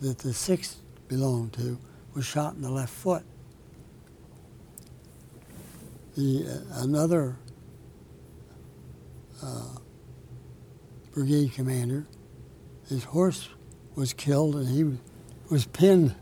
that 0.00 0.18
the 0.18 0.32
sixth 0.32 0.80
belonged 1.08 1.52
to 1.54 1.78
was 2.14 2.24
shot 2.24 2.54
in 2.54 2.62
the 2.62 2.70
left 2.70 2.92
foot. 2.92 3.24
The 6.16 6.46
uh, 6.46 6.82
another 6.82 7.36
uh, 9.42 9.78
brigade 11.12 11.52
commander, 11.54 12.06
his 12.88 13.04
horse 13.04 13.48
was 13.94 14.12
killed 14.12 14.54
and 14.54 14.68
he 14.68 14.98
was 15.50 15.66
pinned, 15.66 16.14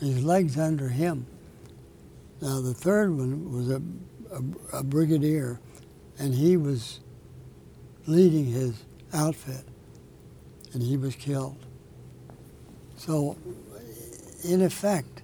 his 0.00 0.24
legs 0.24 0.58
under 0.58 0.88
him. 0.88 1.26
Now 2.40 2.60
the 2.60 2.74
third 2.74 3.16
one 3.16 3.52
was 3.52 3.70
a, 3.70 3.82
a, 4.32 4.78
a 4.78 4.82
brigadier, 4.84 5.60
and 6.18 6.34
he 6.34 6.56
was 6.56 7.00
leading 8.06 8.46
his 8.46 8.84
outfit, 9.12 9.64
and 10.78 10.86
he 10.86 10.96
was 10.96 11.16
killed. 11.16 11.56
So, 12.98 13.36
in 14.44 14.62
effect, 14.62 15.22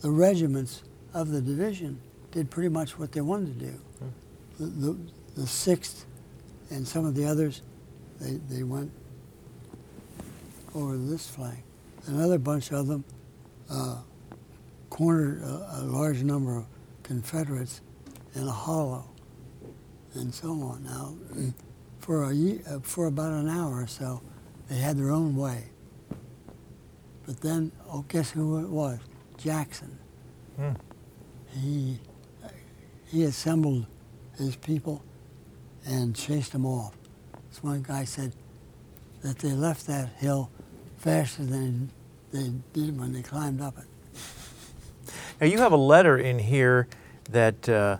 the 0.00 0.10
regiments 0.10 0.82
of 1.12 1.28
the 1.28 1.42
division 1.42 2.00
did 2.30 2.50
pretty 2.50 2.70
much 2.70 2.98
what 2.98 3.12
they 3.12 3.20
wanted 3.20 3.60
to 3.60 3.66
do. 3.66 3.80
The, 4.58 4.64
the, 4.64 4.98
the 5.34 5.42
6th 5.42 6.04
and 6.70 6.88
some 6.88 7.04
of 7.04 7.14
the 7.14 7.26
others, 7.26 7.60
they, 8.22 8.40
they 8.48 8.62
went 8.62 8.90
over 10.74 10.96
this 10.96 11.28
flank. 11.28 11.62
Another 12.06 12.38
bunch 12.38 12.72
of 12.72 12.86
them 12.86 13.04
uh, 13.70 13.98
cornered 14.88 15.42
a, 15.42 15.80
a 15.80 15.82
large 15.82 16.22
number 16.22 16.56
of 16.56 16.64
Confederates 17.02 17.82
in 18.34 18.48
a 18.48 18.50
hollow, 18.50 19.04
and 20.14 20.32
so 20.32 20.52
on. 20.52 20.84
Now, 20.84 21.14
for 22.02 22.24
a 22.24 22.58
uh, 22.68 22.80
for 22.82 23.06
about 23.06 23.32
an 23.32 23.48
hour 23.48 23.82
or 23.82 23.86
so, 23.86 24.20
they 24.68 24.76
had 24.76 24.98
their 24.98 25.10
own 25.10 25.36
way. 25.36 25.70
But 27.24 27.40
then, 27.40 27.72
oh, 27.88 28.04
guess 28.08 28.32
who 28.32 28.58
it 28.58 28.68
was? 28.68 28.98
Jackson. 29.38 29.98
Hmm. 30.56 30.72
He 31.48 31.98
he 33.06 33.24
assembled 33.24 33.86
his 34.36 34.56
people 34.56 35.02
and 35.86 36.14
chased 36.14 36.52
them 36.52 36.66
off. 36.66 36.94
This 37.48 37.62
one 37.62 37.82
guy 37.82 38.04
said 38.04 38.34
that 39.22 39.38
they 39.38 39.52
left 39.52 39.86
that 39.86 40.08
hill 40.18 40.50
faster 40.98 41.44
than 41.44 41.90
they 42.32 42.50
did 42.72 42.98
when 42.98 43.12
they 43.12 43.22
climbed 43.22 43.60
up 43.60 43.78
it. 43.78 43.84
Now, 45.40 45.46
you 45.46 45.58
have 45.58 45.72
a 45.72 45.76
letter 45.76 46.16
in 46.16 46.38
here 46.38 46.88
that, 47.30 47.68
uh, 47.68 47.98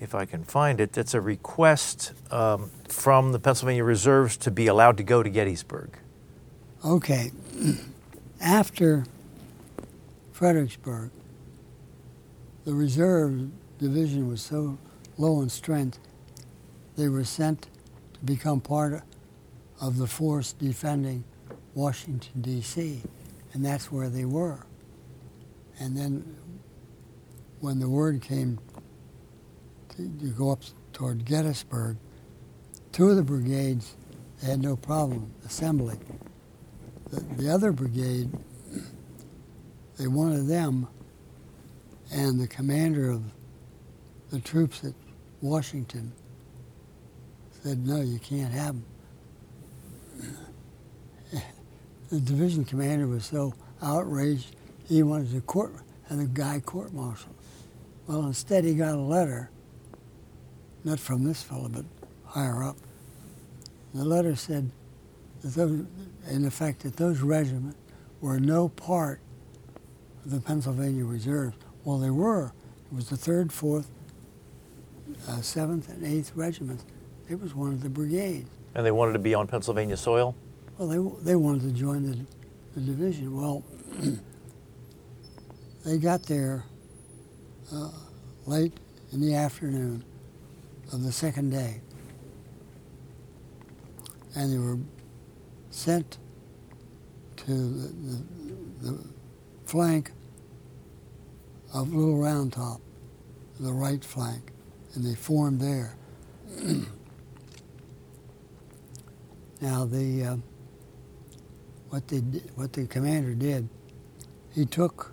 if 0.00 0.14
I 0.14 0.24
can 0.26 0.44
find 0.44 0.80
it, 0.80 0.92
that's 0.92 1.14
a 1.14 1.20
request 1.20 2.12
um, 2.30 2.70
from 2.92 3.32
the 3.32 3.38
Pennsylvania 3.38 3.84
Reserves 3.84 4.36
to 4.38 4.50
be 4.50 4.66
allowed 4.66 4.96
to 4.98 5.02
go 5.02 5.22
to 5.22 5.30
Gettysburg. 5.30 5.98
Okay, 6.84 7.32
after 8.40 9.04
Fredericksburg, 10.32 11.10
the 12.64 12.74
reserve 12.74 13.50
division 13.78 14.28
was 14.28 14.42
so 14.42 14.78
low 15.18 15.40
in 15.40 15.48
strength, 15.48 15.98
they 16.96 17.08
were 17.08 17.24
sent 17.24 17.68
to 18.14 18.20
become 18.24 18.60
part 18.60 19.02
of 19.80 19.98
the 19.98 20.06
force 20.06 20.52
defending 20.52 21.24
Washington, 21.74 22.42
D.C., 22.42 23.02
and 23.52 23.64
that's 23.64 23.90
where 23.90 24.08
they 24.08 24.24
were. 24.24 24.64
And 25.78 25.96
then 25.96 26.36
when 27.60 27.78
the 27.80 27.88
word 27.88 28.22
came 28.22 28.58
to, 29.90 30.08
to 30.08 30.26
go 30.26 30.50
up 30.50 30.62
toward 30.92 31.24
Gettysburg, 31.24 31.96
two 32.92 33.08
of 33.08 33.16
the 33.16 33.22
brigades 33.22 33.94
had 34.44 34.60
no 34.60 34.76
problem 34.76 35.32
assembling. 35.46 36.00
The, 37.10 37.20
the 37.42 37.50
other 37.50 37.72
brigade, 37.72 38.30
they 39.98 40.06
wanted 40.06 40.46
them, 40.46 40.86
and 42.12 42.38
the 42.38 42.46
commander 42.46 43.10
of 43.10 43.22
the 44.30 44.40
troops 44.40 44.84
at 44.84 44.92
Washington 45.40 46.12
said, 47.62 47.86
no, 47.86 48.00
you 48.00 48.18
can't 48.18 48.52
have 48.52 48.74
them. 48.74 48.84
the 52.10 52.20
division 52.20 52.64
commander 52.64 53.06
was 53.06 53.24
so 53.24 53.54
outraged, 53.82 54.54
he 54.86 55.02
wanted 55.02 55.32
to 55.32 55.40
court, 55.42 55.72
have 56.08 56.18
the 56.18 56.26
guy 56.26 56.60
court-martialed. 56.60 57.34
Well, 58.06 58.26
instead 58.26 58.64
he 58.64 58.74
got 58.74 58.94
a 58.94 59.00
letter, 59.00 59.50
not 60.84 60.98
from 60.98 61.24
this 61.24 61.42
fellow, 61.42 61.68
but 61.68 61.84
higher 62.32 62.62
up. 62.62 62.76
The 63.92 64.04
letter 64.04 64.34
said 64.36 64.70
that 65.42 65.48
those, 65.48 65.84
in 66.30 66.46
effect, 66.46 66.82
that 66.82 66.96
those 66.96 67.20
regiments 67.20 67.76
were 68.20 68.40
no 68.40 68.68
part 68.70 69.20
of 70.24 70.30
the 70.30 70.40
Pennsylvania 70.40 71.04
Reserves. 71.04 71.56
Well, 71.84 71.98
they 71.98 72.10
were. 72.10 72.52
It 72.90 72.94
was 72.94 73.10
the 73.10 73.16
3rd, 73.16 73.48
4th, 73.48 73.86
uh, 75.28 75.32
7th, 75.40 75.88
and 75.88 76.02
8th 76.04 76.32
regiments. 76.34 76.84
It 77.28 77.40
was 77.40 77.54
one 77.54 77.72
of 77.72 77.82
the 77.82 77.90
brigades. 77.90 78.48
And 78.74 78.86
they 78.86 78.90
wanted 78.90 79.12
to 79.12 79.18
be 79.18 79.34
on 79.34 79.46
Pennsylvania 79.46 79.96
soil? 79.96 80.34
Well, 80.78 80.88
they, 80.88 81.32
they 81.32 81.36
wanted 81.36 81.62
to 81.62 81.72
join 81.72 82.10
the, 82.10 82.18
the 82.74 82.80
division. 82.80 83.36
Well, 83.36 83.62
they 85.84 85.98
got 85.98 86.22
there 86.22 86.64
uh, 87.70 87.90
late 88.46 88.72
in 89.12 89.20
the 89.20 89.34
afternoon 89.34 90.02
of 90.92 91.02
the 91.02 91.12
second 91.12 91.50
day. 91.50 91.80
And 94.34 94.52
they 94.52 94.58
were 94.58 94.78
sent 95.70 96.18
to 97.36 97.52
the, 97.52 97.88
the, 97.88 98.24
the 98.82 99.04
flank 99.66 100.12
of 101.74 101.92
Little 101.92 102.18
Round 102.18 102.52
Top, 102.52 102.80
the 103.58 103.72
right 103.72 104.04
flank, 104.04 104.52
and 104.94 105.04
they 105.04 105.14
formed 105.14 105.60
there. 105.60 105.96
now 109.60 109.84
the 109.84 110.24
uh, 110.24 110.36
what 111.88 112.06
did, 112.06 112.50
what 112.54 112.72
the 112.72 112.86
commander 112.86 113.34
did, 113.34 113.68
he 114.54 114.64
took 114.64 115.12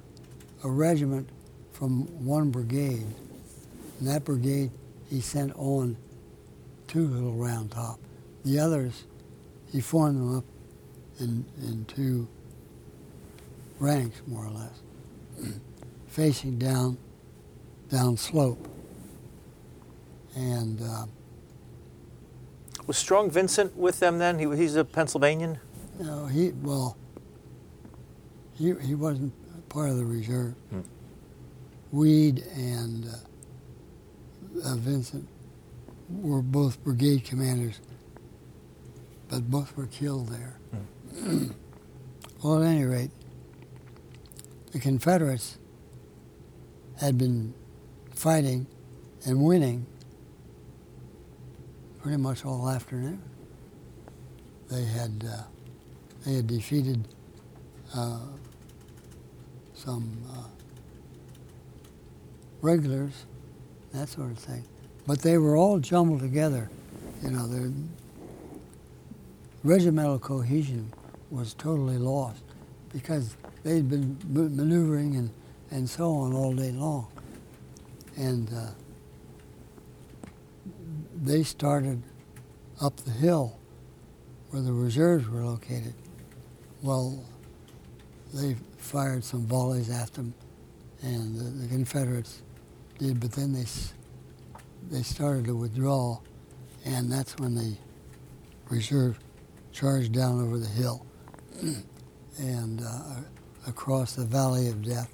a 0.64 0.70
regiment 0.70 1.30
from 1.74 2.06
one 2.26 2.52
brigade, 2.52 3.06
and 4.00 4.08
that 4.08 4.24
brigade 4.24 4.72
he 5.10 5.20
sent 5.22 5.54
on 5.58 5.98
to 6.88 7.08
Little 7.08 7.34
Round 7.34 7.72
Top. 7.72 8.00
The 8.46 8.60
others, 8.60 9.04
he 9.72 9.82
formed 9.82 10.18
them 10.18 10.38
up 10.38 10.44
in, 11.20 11.46
in 11.62 11.86
two 11.86 12.28
ranks, 13.80 14.22
more 14.28 14.46
or 14.46 14.52
less, 14.52 14.82
facing 16.08 16.58
down, 16.58 16.98
down 17.90 18.18
slope. 18.18 18.68
And 20.36 20.82
uh, 20.82 21.06
Was 22.88 22.98
Strong 22.98 23.32
Vincent 23.32 23.76
with 23.76 24.00
them 24.00 24.20
then? 24.20 24.40
He, 24.40 24.56
he's 24.56 24.76
a 24.76 24.86
Pennsylvanian? 24.86 25.60
know, 26.00 26.28
he 26.28 26.52
well, 26.62 26.98
he 28.54 28.74
he 28.82 28.96
wasn't 28.96 29.34
part 29.70 29.90
of 29.90 29.98
the 29.98 30.06
reserve. 30.06 30.54
Hmm. 30.70 30.82
Weed 31.92 32.44
and 32.56 33.06
uh, 33.08 34.70
uh, 34.70 34.76
Vincent 34.76 35.28
were 36.10 36.42
both 36.42 36.82
brigade 36.84 37.24
commanders, 37.26 37.82
but 39.30 39.50
both 39.50 39.78
were 39.78 39.88
killed 39.88 40.30
there. 40.30 40.60
well, 42.44 42.62
at 42.62 42.68
any 42.68 42.84
rate, 42.84 43.12
the 44.72 44.80
Confederates 44.80 45.58
had 47.00 47.18
been 47.18 47.54
fighting 48.14 48.68
and 49.26 49.44
winning 49.44 49.86
pretty 52.02 52.18
much 52.18 52.46
all 52.46 52.70
afternoon. 52.70 53.22
They 54.70 54.84
had 54.84 55.26
uh, 55.28 55.44
they 56.26 56.36
had 56.36 56.48
defeated 56.48 57.08
uh, 57.96 58.20
some 59.74 60.12
uh, 60.32 60.44
regulars, 62.62 63.26
that 63.94 64.10
sort 64.10 64.32
of 64.32 64.38
thing. 64.38 64.64
But 65.08 65.22
they 65.22 65.38
were 65.38 65.56
all 65.56 65.80
jumbled 65.80 66.20
together. 66.20 66.70
You 67.24 67.32
know, 67.32 67.48
regimental 69.64 70.20
cohesion 70.20 70.92
was 71.30 71.54
totally 71.54 71.98
lost 71.98 72.42
because 72.92 73.36
they'd 73.64 73.90
been 73.90 74.18
maneuvering 74.28 75.16
and, 75.16 75.30
and 75.72 75.90
so 75.90 76.12
on 76.12 76.34
all 76.34 76.54
day 76.54 76.72
long. 76.72 77.08
And 78.16 78.50
uh, 78.54 78.72
they 81.22 81.44
started 81.44 82.02
up 82.82 82.96
the 82.98 83.12
hill 83.12 83.58
where 84.50 84.62
the 84.62 84.74
reserves 84.74 85.28
were 85.28 85.44
located. 85.44 85.94
Well, 86.82 87.24
they 88.34 88.56
fired 88.78 89.24
some 89.24 89.46
volleys 89.46 89.90
at 89.90 90.14
them, 90.14 90.34
and 91.02 91.36
the, 91.36 91.44
the 91.44 91.68
Confederates 91.68 92.42
did, 92.98 93.20
but 93.20 93.32
then 93.34 93.54
they, 93.54 93.66
they 94.90 95.04
started 95.04 95.46
to 95.46 95.56
withdraw, 95.56 96.20
and 96.86 97.12
that's 97.12 97.38
when 97.38 97.56
the 97.56 97.76
reserve 98.70 99.20
charged 99.72 100.12
down 100.12 100.44
over 100.44 100.58
the 100.58 100.68
hill 100.68 101.06
and 102.38 102.82
uh, 102.82 103.16
across 103.68 104.14
the 104.14 104.26
Valley 104.26 104.68
of 104.68 104.82
Death 104.84 105.14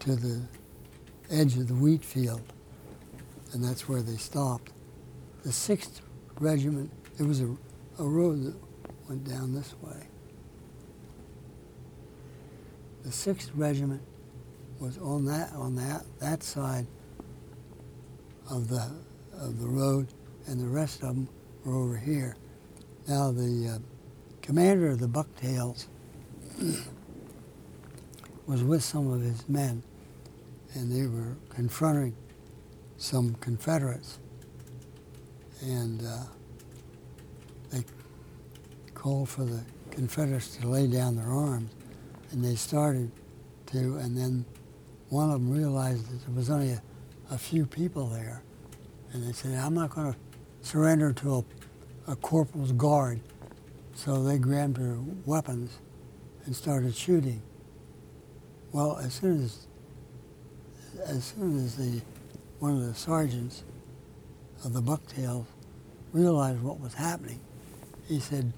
to 0.00 0.16
the 0.16 0.40
edge 1.30 1.56
of 1.56 1.68
the 1.68 1.74
wheat 1.74 2.04
field, 2.04 2.42
and 3.52 3.62
that's 3.62 3.88
where 3.88 4.02
they 4.02 4.16
stopped. 4.16 4.72
The 5.44 5.50
6th 5.50 6.00
Regiment, 6.38 6.90
there 7.18 7.26
was 7.26 7.40
a, 7.40 7.56
a 7.98 8.04
road 8.04 8.44
that 8.44 8.54
went 9.08 9.24
down 9.28 9.54
this 9.54 9.74
way. 9.82 10.06
The 13.04 13.10
6th 13.10 13.50
Regiment 13.54 14.02
was 14.78 14.96
on 14.98 15.26
that 15.26 15.52
on 15.52 15.76
that 15.76 16.04
that 16.20 16.42
side 16.42 16.86
of 18.50 18.68
the 18.68 18.90
of 19.34 19.60
the 19.60 19.66
road, 19.66 20.08
and 20.46 20.58
the 20.60 20.66
rest 20.66 21.02
of 21.02 21.08
them 21.08 21.28
were 21.64 21.76
over 21.76 21.96
here. 21.96 22.36
Now 23.08 23.32
the 23.32 23.76
uh, 23.76 23.78
commander 24.42 24.90
of 24.90 25.00
the 25.00 25.08
Bucktails 25.08 25.88
was 28.46 28.62
with 28.64 28.82
some 28.84 29.12
of 29.12 29.22
his 29.22 29.48
men, 29.48 29.82
and 30.74 30.92
they 30.92 31.06
were 31.06 31.36
confronting 31.50 32.14
some 32.98 33.34
Confederates. 33.36 34.18
and 35.62 36.02
uh, 36.06 36.24
they 37.70 37.84
called 38.94 39.28
for 39.28 39.44
the 39.44 39.62
Confederates 39.90 40.56
to 40.58 40.68
lay 40.68 40.86
down 40.86 41.16
their 41.16 41.30
arms, 41.30 41.70
and 42.30 42.44
they 42.44 42.54
started 42.54 43.10
to, 43.66 43.96
and 43.98 44.16
then 44.16 44.44
one 45.08 45.30
of 45.30 45.40
them 45.40 45.50
realized 45.50 46.10
that 46.10 46.26
there 46.26 46.34
was 46.34 46.50
only 46.50 46.72
a, 46.72 46.82
a 47.30 47.38
few 47.38 47.66
people 47.66 48.06
there, 48.06 48.42
and 49.12 49.26
they 49.26 49.32
said, 49.32 49.58
I'm 49.58 49.74
not 49.74 49.90
going 49.90 50.12
to 50.12 50.18
surrender 50.62 51.12
to 51.14 51.36
a, 51.36 51.44
a 52.06 52.16
corporal's 52.16 52.72
guard. 52.72 53.20
So 53.94 54.22
they 54.22 54.38
grabbed 54.38 54.76
their 54.76 54.96
weapons 55.26 55.78
and 56.44 56.56
started 56.56 56.94
shooting. 56.94 57.42
Well, 58.72 58.96
as 58.98 59.14
soon 59.14 59.42
as 59.44 59.66
as 61.06 61.24
soon 61.24 61.64
as 61.64 61.76
the 61.76 62.02
one 62.58 62.76
of 62.76 62.86
the 62.86 62.94
sergeants 62.94 63.64
of 64.64 64.72
the 64.72 64.82
Bucktails 64.82 65.46
realized 66.12 66.60
what 66.62 66.80
was 66.80 66.94
happening, 66.94 67.40
he 68.06 68.20
said, 68.20 68.52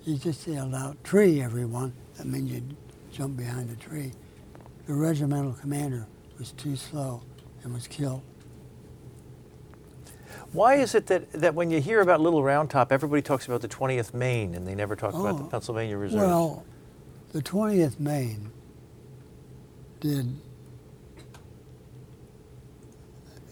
he 0.00 0.18
just 0.18 0.46
yelled 0.46 0.74
out, 0.74 1.02
"Tree, 1.04 1.40
everyone!" 1.42 1.92
That 2.16 2.26
means 2.26 2.50
you 2.50 2.62
jump 3.12 3.36
behind 3.36 3.70
a 3.70 3.76
tree. 3.76 4.12
The 4.86 4.94
regimental 4.94 5.52
commander 5.52 6.06
was 6.38 6.52
too 6.52 6.76
slow 6.76 7.22
and 7.62 7.72
was 7.72 7.86
killed. 7.86 8.22
Why 10.52 10.74
is 10.74 10.94
it 10.94 11.06
that, 11.06 11.32
that 11.32 11.54
when 11.54 11.70
you 11.70 11.80
hear 11.80 12.00
about 12.00 12.20
Little 12.20 12.42
Round 12.42 12.68
Top, 12.68 12.92
everybody 12.92 13.22
talks 13.22 13.46
about 13.46 13.62
the 13.62 13.68
20th 13.68 14.12
Maine 14.12 14.54
and 14.54 14.66
they 14.66 14.74
never 14.74 14.94
talk 14.94 15.14
about 15.14 15.38
the 15.38 15.44
Oh, 15.44 15.48
Pennsylvania 15.48 15.96
Reserve? 15.96 16.20
Well, 16.20 16.64
the 17.32 17.40
20th 17.42 17.98
Maine 17.98 18.50
did 20.00 20.36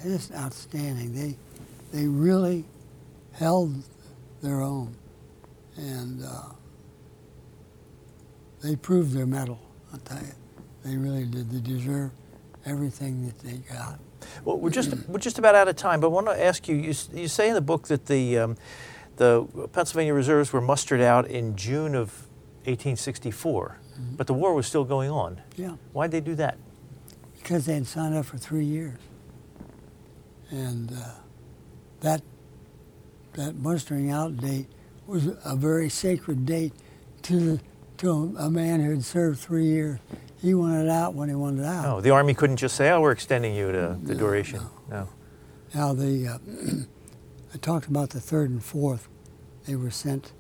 just 0.02 0.32
outstanding. 0.34 1.14
They 1.14 1.36
they 1.92 2.06
really 2.06 2.64
held 3.32 3.82
their 4.42 4.60
own, 4.60 4.94
and 5.76 6.24
uh, 6.24 6.52
they 8.62 8.76
proved 8.76 9.12
their 9.12 9.26
mettle. 9.26 9.60
I'll 9.92 9.98
tell 10.00 10.18
you, 10.18 10.32
they 10.84 10.96
really 10.96 11.26
did. 11.26 11.50
They 11.50 11.60
deserve 11.60 12.12
everything 12.64 13.26
that 13.26 13.38
they 13.40 13.58
got. 13.72 13.98
Well, 14.44 14.58
we're 14.58 14.70
just 14.70 14.94
we're 15.08 15.18
just 15.18 15.38
about 15.38 15.54
out 15.54 15.68
of 15.68 15.76
time, 15.76 16.00
but 16.00 16.08
I 16.08 16.10
want 16.10 16.26
to 16.26 16.44
ask 16.44 16.68
you. 16.68 16.76
You, 16.76 16.94
you 17.12 17.28
say 17.28 17.48
in 17.48 17.54
the 17.54 17.60
book 17.60 17.88
that 17.88 18.06
the 18.06 18.38
um, 18.38 18.56
the 19.16 19.46
Pennsylvania 19.72 20.14
reserves 20.14 20.52
were 20.52 20.60
mustered 20.60 21.00
out 21.00 21.26
in 21.26 21.56
June 21.56 21.94
of 21.94 22.08
1864, 22.64 23.78
but 24.16 24.26
the 24.26 24.34
war 24.34 24.54
was 24.54 24.66
still 24.66 24.84
going 24.84 25.10
on. 25.10 25.40
Yeah. 25.56 25.76
Why'd 25.92 26.10
they 26.10 26.20
do 26.20 26.34
that? 26.36 26.56
because 27.42 27.66
they 27.66 27.74
had 27.74 27.86
signed 27.86 28.14
up 28.14 28.26
for 28.26 28.38
three 28.38 28.64
years, 28.64 28.98
and 30.50 30.92
uh, 30.92 31.14
that 32.00 32.22
that 33.32 33.56
mustering 33.56 34.10
out 34.10 34.36
date 34.36 34.66
was 35.06 35.28
a 35.44 35.56
very 35.56 35.88
sacred 35.88 36.46
date 36.46 36.72
to 37.22 37.58
to 37.98 38.34
a 38.38 38.50
man 38.50 38.80
who 38.80 38.90
had 38.90 39.04
served 39.04 39.40
three 39.40 39.66
years. 39.66 39.98
He 40.40 40.54
wanted 40.54 40.88
out 40.88 41.14
when 41.14 41.28
he 41.28 41.34
wanted 41.34 41.66
out. 41.66 41.84
Oh, 41.86 42.00
the 42.00 42.10
army 42.10 42.32
couldn't 42.34 42.56
just 42.56 42.74
say, 42.76 42.90
"Oh, 42.90 43.00
we're 43.00 43.12
extending 43.12 43.54
you 43.54 43.70
to 43.72 43.98
the 44.02 44.14
No, 44.14 44.20
duration." 44.20 44.60
No. 44.88 45.08
Now 45.74 45.92
the 45.92 46.28
uh, 46.28 46.38
I 47.54 47.58
talked 47.58 47.86
about 47.86 48.10
the 48.10 48.20
third 48.20 48.50
and 48.50 48.62
fourth. 48.62 49.08
They 49.66 49.76
were 49.76 49.90
sent 49.90 50.32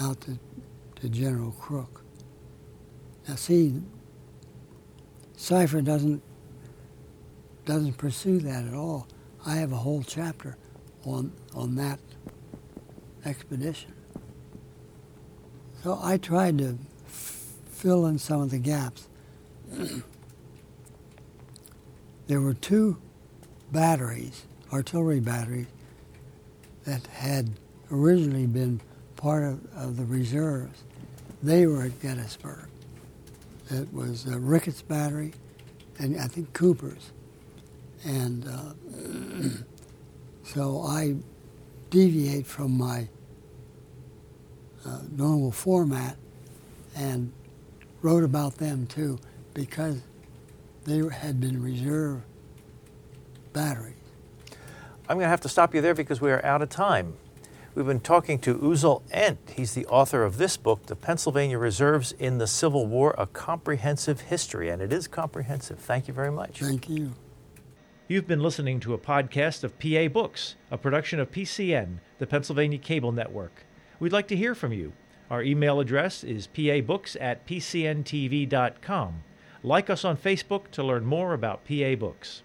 out 0.00 0.20
to, 0.22 0.38
to 0.96 1.08
General 1.08 1.52
Crook. 1.52 2.02
Now 3.28 3.36
see, 3.36 3.80
Sypher 5.36 5.80
doesn't 5.80 6.22
doesn't 7.64 7.94
pursue 7.94 8.40
that 8.40 8.64
at 8.64 8.74
all. 8.74 9.06
I 9.46 9.54
have 9.56 9.72
a 9.72 9.76
whole 9.76 10.02
chapter 10.02 10.56
on 11.04 11.32
on 11.54 11.76
that 11.76 12.00
expedition. 13.24 13.92
So 15.84 15.98
I 16.02 16.16
tried 16.16 16.58
to 16.58 16.78
fill 17.82 18.06
in 18.06 18.16
some 18.16 18.40
of 18.40 18.50
the 18.50 18.58
gaps. 18.58 19.08
there 22.28 22.40
were 22.40 22.54
two 22.54 22.96
batteries, 23.72 24.44
artillery 24.72 25.18
batteries, 25.18 25.66
that 26.84 27.04
had 27.08 27.50
originally 27.90 28.46
been 28.46 28.80
part 29.16 29.42
of, 29.42 29.60
of 29.76 29.96
the 29.96 30.04
reserves. 30.04 30.84
They 31.42 31.66
were 31.66 31.82
at 31.82 32.00
Gettysburg. 32.00 32.68
It 33.68 33.92
was 33.92 34.28
uh, 34.28 34.38
Ricketts 34.38 34.82
Battery 34.82 35.32
and 35.98 36.20
I 36.20 36.28
think 36.28 36.52
Cooper's. 36.52 37.10
And 38.04 38.46
uh, 38.46 39.48
so 40.44 40.82
I 40.82 41.16
deviate 41.90 42.46
from 42.46 42.78
my 42.78 43.08
uh, 44.86 45.00
normal 45.10 45.50
format 45.50 46.16
and 46.94 47.32
wrote 48.02 48.24
about 48.24 48.56
them 48.56 48.86
too 48.86 49.18
because 49.54 50.02
they 50.84 50.98
had 51.08 51.40
been 51.40 51.62
reserve 51.62 52.22
batteries. 53.52 53.94
I'm 55.08 55.16
going 55.16 55.24
to 55.24 55.30
have 55.30 55.40
to 55.42 55.48
stop 55.48 55.74
you 55.74 55.80
there 55.80 55.94
because 55.94 56.20
we 56.20 56.30
are 56.30 56.44
out 56.44 56.62
of 56.62 56.68
time. 56.68 57.14
We've 57.74 57.86
been 57.86 58.00
talking 58.00 58.38
to 58.40 58.54
Uzal 58.56 59.02
Ent. 59.10 59.52
He's 59.56 59.72
the 59.72 59.86
author 59.86 60.24
of 60.24 60.36
this 60.36 60.58
book, 60.58 60.86
The 60.86 60.96
Pennsylvania 60.96 61.58
Reserves 61.58 62.12
in 62.12 62.36
the 62.36 62.46
Civil 62.46 62.86
War, 62.86 63.14
A 63.16 63.26
Comprehensive 63.26 64.22
History, 64.22 64.68
and 64.68 64.82
it 64.82 64.92
is 64.92 65.08
comprehensive. 65.08 65.78
Thank 65.78 66.06
you 66.06 66.12
very 66.12 66.30
much. 66.30 66.60
Thank 66.60 66.90
you. 66.90 67.12
You've 68.08 68.26
been 68.26 68.42
listening 68.42 68.78
to 68.80 68.92
a 68.92 68.98
podcast 68.98 69.64
of 69.64 69.78
PA 69.78 70.08
Books, 70.12 70.56
a 70.70 70.76
production 70.76 71.18
of 71.18 71.30
PCN, 71.30 71.98
the 72.18 72.26
Pennsylvania 72.26 72.78
Cable 72.78 73.12
Network. 73.12 73.64
We'd 73.98 74.12
like 74.12 74.28
to 74.28 74.36
hear 74.36 74.54
from 74.54 74.72
you. 74.72 74.92
Our 75.32 75.42
email 75.42 75.80
address 75.80 76.22
is 76.24 76.46
pabooks 76.46 77.16
at 77.18 77.46
pcntv.com. 77.46 79.22
Like 79.62 79.88
us 79.88 80.04
on 80.04 80.18
Facebook 80.18 80.70
to 80.72 80.82
learn 80.82 81.06
more 81.06 81.32
about 81.32 81.64
PA 81.64 81.94
Books. 81.94 82.42